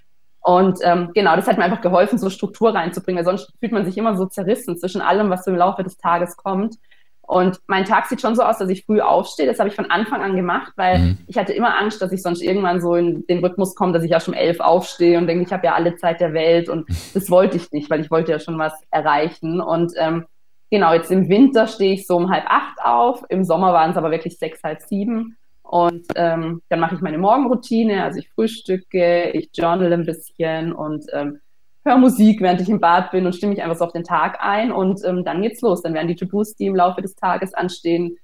und 0.45 0.77
ähm, 0.84 1.10
genau, 1.15 1.36
das 1.36 1.47
hat 1.47 1.58
mir 1.58 1.63
einfach 1.63 1.81
geholfen, 1.81 2.19
so 2.19 2.29
Struktur 2.29 2.75
reinzubringen, 2.75 3.17
weil 3.17 3.25
sonst 3.25 3.51
fühlt 3.60 3.71
man 3.71 3.84
sich 3.84 3.97
immer 3.97 4.15
so 4.15 4.27
zerrissen 4.27 4.77
zwischen 4.77 5.01
allem, 5.01 5.31
was 5.31 5.43
so 5.43 5.49
im 5.49 5.58
Laufe 5.58 5.81
des 5.81 5.97
Tages 5.97 6.38
kommt. 6.38 6.75
Und 7.23 7.60
mein 7.65 7.84
Tag 7.86 8.05
sieht 8.05 8.21
schon 8.21 8.36
so 8.36 8.43
aus, 8.43 8.60
dass 8.60 8.69
ich 8.69 8.86
früh 8.86 9.01
aufstehe. 9.01 9.47
Das 9.47 9.58
habe 9.58 9.69
ich 9.69 9.75
von 9.75 9.89
Anfang 9.89 10.21
an 10.21 10.36
gemacht, 10.36 10.73
weil 10.75 10.99
mhm. 10.99 11.17
ich 11.25 11.39
hatte 11.39 11.51
immer 11.53 11.79
Angst, 11.79 11.99
dass 11.99 12.12
ich 12.12 12.21
sonst 12.21 12.43
irgendwann 12.43 12.79
so 12.79 12.93
in 12.93 13.25
den 13.25 13.43
Rhythmus 13.43 13.73
komme, 13.73 13.91
dass 13.91 14.03
ich 14.03 14.12
ja 14.12 14.19
schon 14.19 14.36
um 14.36 14.39
elf 14.39 14.60
aufstehe 14.60 15.17
und 15.17 15.25
denke, 15.25 15.43
ich 15.43 15.51
habe 15.51 15.65
ja 15.65 15.73
alle 15.73 15.95
Zeit 15.95 16.21
der 16.21 16.34
Welt. 16.34 16.69
Und 16.69 16.88
das 17.15 17.31
wollte 17.31 17.58
ich 17.58 17.71
nicht, 17.71 17.89
weil 17.89 18.01
ich 18.01 18.12
wollte 18.12 18.31
ja 18.31 18.38
schon 18.38 18.60
was 18.60 18.73
erreichen. 18.91 19.60
Und 19.60 19.93
ähm, 19.97 20.27
genau, 20.69 20.93
jetzt 20.93 21.10
im 21.10 21.27
Winter 21.27 21.65
stehe 21.65 21.93
ich 21.95 22.05
so 22.05 22.17
um 22.17 22.29
halb 22.29 22.45
acht 22.45 22.77
auf. 22.84 23.23
Im 23.29 23.45
Sommer 23.45 23.73
waren 23.73 23.89
es 23.89 23.97
aber 23.97 24.12
wirklich 24.12 24.38
sechs, 24.38 24.62
halb 24.62 24.84
sieben. 24.84 25.38
Und 25.67 26.06
ähm, 26.15 26.62
dann 26.69 26.80
mache 26.80 26.95
ich 26.95 27.01
meine 27.01 27.17
Morgenroutine, 27.17 28.04
also 28.04 28.19
ich 28.19 28.30
frühstücke, 28.30 29.32
ich 29.32 29.49
journal 29.54 29.91
ein 29.91 30.06
bisschen 30.06 30.71
und 30.71 31.06
ähm, 31.12 31.39
höre 31.84 31.97
Musik, 31.97 32.39
während 32.39 32.62
ich 32.62 32.69
im 32.69 32.80
Bad 32.80 33.12
bin 33.12 33.25
und 33.25 33.36
stimme 33.36 33.54
mich 33.54 33.63
einfach 33.63 33.78
so 33.78 33.86
auf 33.86 33.91
den 33.91 34.04
Tag 34.04 34.38
ein 34.41 34.71
und 34.71 35.04
ähm, 35.04 35.25
dann 35.25 35.41
geht's 35.41 35.62
los. 35.62 35.82
Dann 35.82 35.93
werden 35.93 36.08
die 36.08 36.15
To-Dos, 36.15 36.56
die 36.56 36.67
im 36.67 36.75
Laufe 36.75 37.01
des 37.01 37.15
Tages 37.15 37.54
anstehen, 37.54 38.17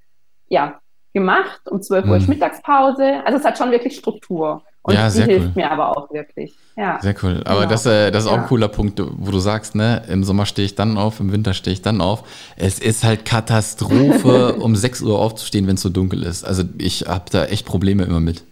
ja, 0.50 0.80
gemacht. 1.14 1.62
Um 1.70 1.82
12 1.82 2.06
Uhr 2.08 2.18
ist 2.18 2.28
mhm. 2.28 2.36
Mittagspause. 2.36 3.26
Also 3.26 3.40
es 3.40 3.46
hat 3.46 3.58
schon 3.58 3.72
wirklich 3.72 3.96
Struktur. 3.96 4.64
Und 4.84 4.96
ja, 4.96 5.10
die 5.10 5.22
hilft 5.22 5.48
cool. 5.48 5.52
mir 5.56 5.72
aber 5.72 5.96
auch 5.96 6.12
wirklich. 6.12 6.56
Ja. 6.76 7.00
Sehr 7.02 7.14
cool. 7.22 7.42
Aber 7.46 7.60
genau. 7.60 7.70
das, 7.70 7.86
äh, 7.86 8.10
das 8.10 8.26
ist 8.26 8.30
auch 8.30 8.38
ein 8.40 8.46
cooler 8.48 8.68
Punkt, 8.68 9.00
wo 9.00 9.30
du 9.30 9.38
sagst, 9.38 9.76
ne, 9.76 10.02
im 10.08 10.24
Sommer 10.24 10.48
stehe 10.48 10.66
ich 10.66 10.74
dann 10.74 10.98
auf, 10.98 11.20
im 11.20 11.32
Winter 11.32 11.54
stehe 11.54 11.74
ich 11.74 11.84
dann 11.84 12.02
auf. 12.02 12.24
Es 12.56 12.80
ist 12.80 13.04
halt 13.04 13.24
Katastrophe, 13.24 14.54
um 14.60 14.76
6 14.76 15.04
Uhr 15.04 15.20
aufzustehen, 15.20 15.68
wenn 15.68 15.76
es 15.76 15.82
so 15.82 15.90
dunkel 15.90 16.24
ist. 16.24 16.44
Also 16.44 16.64
ich 16.80 17.06
habe 17.08 17.26
da 17.32 17.46
echt 17.46 17.68
Probleme 17.68 18.04
immer 18.04 18.20
mit. 18.20 18.44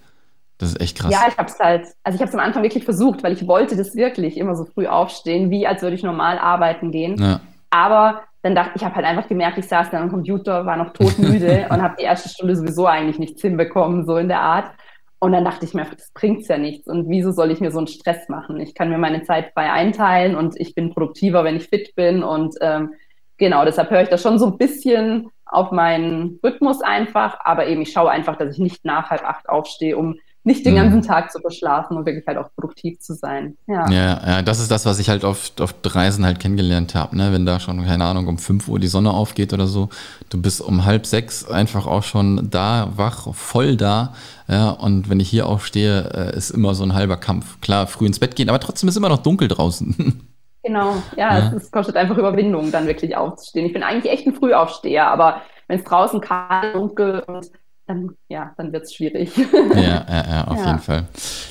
Das 0.59 0.69
ist 0.69 0.81
echt 0.81 0.99
krass. 0.99 1.11
Ja, 1.11 1.21
ich 1.27 1.37
habe 1.37 1.49
es 1.49 1.57
halt, 1.57 1.87
also 2.03 2.15
ich 2.15 2.21
habe 2.21 2.29
es 2.29 2.35
am 2.35 2.41
Anfang 2.41 2.61
wirklich 2.63 2.83
versucht, 2.83 3.23
weil 3.23 3.31
ich 3.31 3.47
wollte 3.47 3.75
das 3.75 3.95
wirklich 3.95 4.37
immer 4.37 4.55
so 4.55 4.65
früh 4.65 4.87
aufstehen, 4.87 5.49
wie 5.49 5.65
als 5.65 5.81
würde 5.81 5.95
ich 5.95 6.03
normal 6.03 6.37
arbeiten 6.37 6.91
gehen. 6.91 7.15
Ja. 7.19 7.39
Aber 7.71 8.21
dann 8.41 8.55
dachte 8.55 8.73
ich, 8.75 8.83
habe 8.83 8.95
halt 8.95 9.05
einfach 9.05 9.27
gemerkt, 9.27 9.57
ich 9.57 9.67
saß 9.67 9.89
dann 9.89 10.03
am 10.03 10.09
Computer, 10.09 10.65
war 10.65 10.77
noch 10.77 10.91
todmüde 10.93 11.67
und 11.69 11.81
habe 11.81 11.95
die 11.97 12.03
erste 12.03 12.29
Stunde 12.29 12.55
sowieso 12.55 12.85
eigentlich 12.85 13.19
nichts 13.19 13.41
hinbekommen, 13.41 14.05
so 14.05 14.17
in 14.17 14.27
der 14.27 14.41
Art. 14.41 14.71
Und 15.19 15.33
dann 15.33 15.43
dachte 15.43 15.65
ich 15.65 15.73
mir, 15.73 15.85
das 15.85 16.11
bringt's 16.13 16.47
ja 16.47 16.57
nichts. 16.57 16.87
Und 16.87 17.09
wieso 17.09 17.31
soll 17.31 17.51
ich 17.51 17.59
mir 17.59 17.71
so 17.71 17.77
einen 17.77 17.87
Stress 17.87 18.29
machen? 18.29 18.59
Ich 18.61 18.73
kann 18.73 18.89
mir 18.89 18.97
meine 18.97 19.23
Zeit 19.23 19.51
frei 19.53 19.71
einteilen 19.71 20.35
und 20.35 20.59
ich 20.59 20.75
bin 20.75 20.93
produktiver, 20.93 21.43
wenn 21.43 21.57
ich 21.57 21.67
fit 21.67 21.93
bin. 21.95 22.23
Und 22.23 22.55
ähm, 22.61 22.93
genau, 23.37 23.65
deshalb 23.65 23.89
höre 23.91 24.03
ich 24.03 24.09
da 24.09 24.17
schon 24.17 24.39
so 24.39 24.45
ein 24.45 24.57
bisschen 24.57 25.29
auf 25.45 25.71
meinen 25.71 26.39
Rhythmus 26.41 26.81
einfach. 26.81 27.37
Aber 27.43 27.67
eben, 27.67 27.81
ich 27.81 27.91
schaue 27.91 28.11
einfach, 28.11 28.37
dass 28.37 28.53
ich 28.53 28.59
nicht 28.59 28.85
nach 28.85 29.09
halb 29.09 29.23
acht 29.23 29.49
aufstehe, 29.49 29.97
um 29.97 30.19
nicht 30.43 30.65
den 30.65 30.73
mhm. 30.73 30.77
ganzen 30.77 31.01
Tag 31.01 31.31
zu 31.31 31.39
verschlafen 31.39 31.97
und 31.97 32.05
wirklich 32.05 32.25
halt 32.25 32.37
auch 32.37 32.49
produktiv 32.55 32.99
zu 32.99 33.13
sein. 33.13 33.57
Ja, 33.67 33.89
ja, 33.89 34.21
ja 34.25 34.41
das 34.41 34.59
ist 34.59 34.71
das, 34.71 34.85
was 34.85 34.99
ich 34.99 35.09
halt 35.09 35.23
oft 35.23 35.59
auf 35.59 35.75
Reisen 35.85 36.25
halt 36.25 36.39
kennengelernt 36.39 36.95
habe. 36.95 37.17
Ne? 37.17 37.33
Wenn 37.33 37.45
da 37.45 37.59
schon, 37.59 37.85
keine 37.85 38.05
Ahnung, 38.05 38.27
um 38.27 38.37
5 38.37 38.67
Uhr 38.69 38.79
die 38.79 38.87
Sonne 38.87 39.11
aufgeht 39.11 39.53
oder 39.53 39.67
so, 39.67 39.89
du 40.29 40.41
bist 40.41 40.61
um 40.61 40.85
halb 40.85 41.05
sechs 41.05 41.49
einfach 41.49 41.87
auch 41.87 42.03
schon 42.03 42.49
da, 42.49 42.93
wach, 42.95 43.33
voll 43.35 43.75
da. 43.75 44.13
Ja, 44.47 44.69
und 44.71 45.09
wenn 45.09 45.19
ich 45.19 45.29
hier 45.29 45.45
aufstehe, 45.45 46.09
äh, 46.13 46.37
ist 46.37 46.51
immer 46.51 46.73
so 46.73 46.83
ein 46.83 46.93
halber 46.93 47.17
Kampf. 47.17 47.59
Klar, 47.61 47.87
früh 47.87 48.05
ins 48.05 48.19
Bett 48.19 48.35
gehen, 48.35 48.49
aber 48.49 48.59
trotzdem 48.59 48.89
ist 48.89 48.97
immer 48.97 49.09
noch 49.09 49.19
dunkel 49.23 49.47
draußen. 49.47 50.21
Genau, 50.61 50.95
ja, 51.15 51.39
ja. 51.39 51.47
Es, 51.47 51.63
es 51.63 51.71
kostet 51.71 51.95
einfach 51.95 52.17
Überwindung, 52.17 52.69
dann 52.69 52.85
wirklich 52.85 53.15
aufzustehen. 53.15 53.65
Ich 53.65 53.71
bin 53.71 53.81
eigentlich 53.81 54.11
echt 54.11 54.27
ein 54.27 54.33
Frühaufsteher, 54.33 55.07
aber 55.07 55.41
wenn 55.67 55.79
es 55.79 55.85
draußen 55.85 56.19
kalt, 56.19 56.75
dunkel 56.75 57.23
und 57.27 57.49
dann, 57.89 58.11
ja, 58.27 58.53
dann 58.55 58.71
wird 58.71 58.83
es 58.83 58.93
schwierig. 58.93 59.31
Ja, 59.35 60.05
ja, 60.07 60.25
ja 60.29 60.43
auf 60.47 60.57
ja. 60.57 60.67
jeden 60.67 60.79
Fall. 60.79 61.05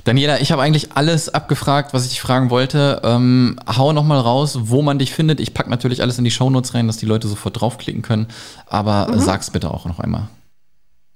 Daniela, 0.04 0.40
ich 0.40 0.52
habe 0.52 0.62
eigentlich 0.62 0.92
alles 0.92 1.28
abgefragt, 1.28 1.92
was 1.92 2.04
ich 2.04 2.10
dich 2.10 2.20
fragen 2.20 2.48
wollte. 2.48 3.00
Ähm, 3.02 3.58
hau 3.66 3.92
nochmal 3.92 4.20
raus, 4.20 4.56
wo 4.62 4.80
man 4.80 5.00
dich 5.00 5.12
findet. 5.12 5.40
Ich 5.40 5.52
packe 5.52 5.68
natürlich 5.68 6.00
alles 6.00 6.16
in 6.16 6.24
die 6.24 6.30
Shownotes 6.30 6.74
rein, 6.74 6.86
dass 6.86 6.96
die 6.96 7.06
Leute 7.06 7.26
sofort 7.26 7.60
draufklicken 7.60 8.02
können. 8.02 8.28
Aber 8.66 9.08
mhm. 9.08 9.18
sag's 9.18 9.50
bitte 9.50 9.72
auch 9.72 9.84
noch 9.86 9.98
einmal. 9.98 10.28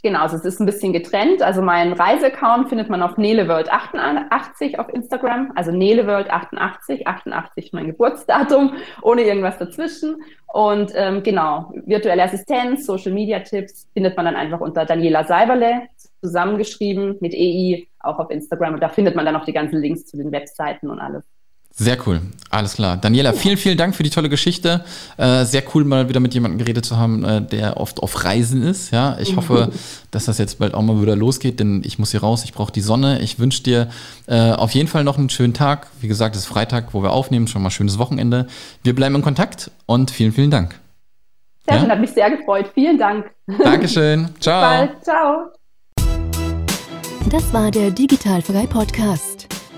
Genau, 0.05 0.23
also 0.23 0.37
es 0.37 0.45
ist 0.45 0.59
ein 0.59 0.67
bisschen 0.67 0.93
getrennt. 0.93 1.43
Also 1.43 1.63
mein 1.63 1.93
Reiseaccount 1.93 2.69
findet 2.69 2.91
man 2.91 3.03
auf 3.03 3.17
neleworld88 3.19 4.77
auf 4.79 4.89
Instagram. 4.89 5.53
Also 5.55 5.71
neleworld88, 5.71 7.07
88 7.07 7.73
mein 7.73 7.87
Geburtsdatum, 7.87 8.75
ohne 9.03 9.23
irgendwas 9.23 9.59
dazwischen. 9.59 10.17
Und 10.53 10.91
ähm, 10.97 11.23
genau, 11.23 11.73
virtuelle 11.87 12.25
Assistenz, 12.25 12.85
Social 12.85 13.13
Media 13.13 13.41
Tipps 13.41 13.89
findet 13.95 14.17
man 14.17 14.27
dann 14.27 14.35
einfach 14.35 14.61
unter 14.61 14.85
Daniela 14.85 15.23
Seiberle, 15.23 15.83
zusammengeschrieben 16.21 17.19
mit 17.21 17.33
EI, 17.33 17.87
auch 18.01 18.19
auf 18.19 18.31
Instagram. 18.31 18.75
Und 18.75 18.83
da 18.83 18.89
findet 18.89 19.15
man 19.15 19.25
dann 19.25 19.37
auch 19.37 19.45
die 19.45 19.53
ganzen 19.53 19.81
Links 19.81 20.05
zu 20.07 20.17
den 20.17 20.33
Webseiten 20.33 20.91
und 20.91 20.99
alles. 20.99 21.23
Sehr 21.75 21.97
cool, 22.07 22.21
alles 22.51 22.75
klar. 22.75 22.99
Daniela, 22.99 23.33
vielen, 23.33 23.57
vielen 23.57 23.79
Dank 23.79 23.95
für 23.95 24.03
die 24.03 24.11
tolle 24.11 24.29
Geschichte. 24.29 24.85
Äh, 25.17 25.45
sehr 25.45 25.63
cool, 25.75 25.85
mal 25.85 26.09
wieder 26.09 26.21
mit 26.21 26.35
jemandem 26.35 26.59
geredet 26.59 26.85
zu 26.85 26.99
haben, 26.99 27.25
äh, 27.25 27.41
der 27.41 27.79
oft 27.79 28.03
auf 28.03 28.25
Reisen 28.25 28.63
ist. 28.63 28.91
Ja, 28.91 29.17
ich 29.19 29.37
hoffe, 29.37 29.71
dass 30.11 30.27
das 30.27 30.37
jetzt 30.37 30.59
bald 30.59 30.75
auch 30.75 30.83
mal 30.83 31.01
wieder 31.01 31.17
losgeht, 31.17 31.61
denn 31.61 31.83
ich 31.85 31.99
muss 31.99 32.11
hier 32.11 32.21
raus, 32.21 32.45
ich 32.45 32.53
brauche 32.53 32.73
die 32.73 32.83
Sonne. 32.83 33.21
Ich 33.21 33.39
wünsche 33.39 33.63
dir 33.63 33.89
äh, 34.27 34.53
auf 34.53 34.73
jeden 34.73 34.89
Fall 34.89 35.03
noch 35.03 35.17
einen 35.17 35.31
schönen 35.31 35.55
Tag. 35.55 35.89
Wie 36.01 36.09
gesagt, 36.09 36.37
es 36.37 36.43
ist 36.43 36.49
Freitag, 36.49 36.93
wo 36.93 37.03
wir 37.03 37.11
aufnehmen, 37.11 37.49
schon 37.49 37.63
mal 37.63 37.71
schönes 37.71 37.99
Wochenende. 37.99 38.47
Wir 38.83 38.95
bleiben 38.95 39.15
in 39.15 39.23
Kontakt 39.23 39.71
und 39.87 40.11
vielen, 40.11 40.33
vielen 40.33 40.51
Dank. 40.51 40.79
Sehr 41.67 41.79
schön, 41.79 41.89
ja? 41.89 41.93
hat 41.95 42.01
mich 42.01 42.11
sehr 42.11 42.31
gefreut. 42.31 42.71
Vielen 42.75 42.99
Dank. 42.99 43.31
Dankeschön. 43.63 44.29
Ciao. 44.41 44.61
Bis 44.83 44.89
bald. 44.91 45.05
Ciao. 45.05 45.53
Das 47.31 47.53
war 47.53 47.71
der 47.71 47.91
Digitalfrei 47.91 48.67
Podcast. 48.67 49.42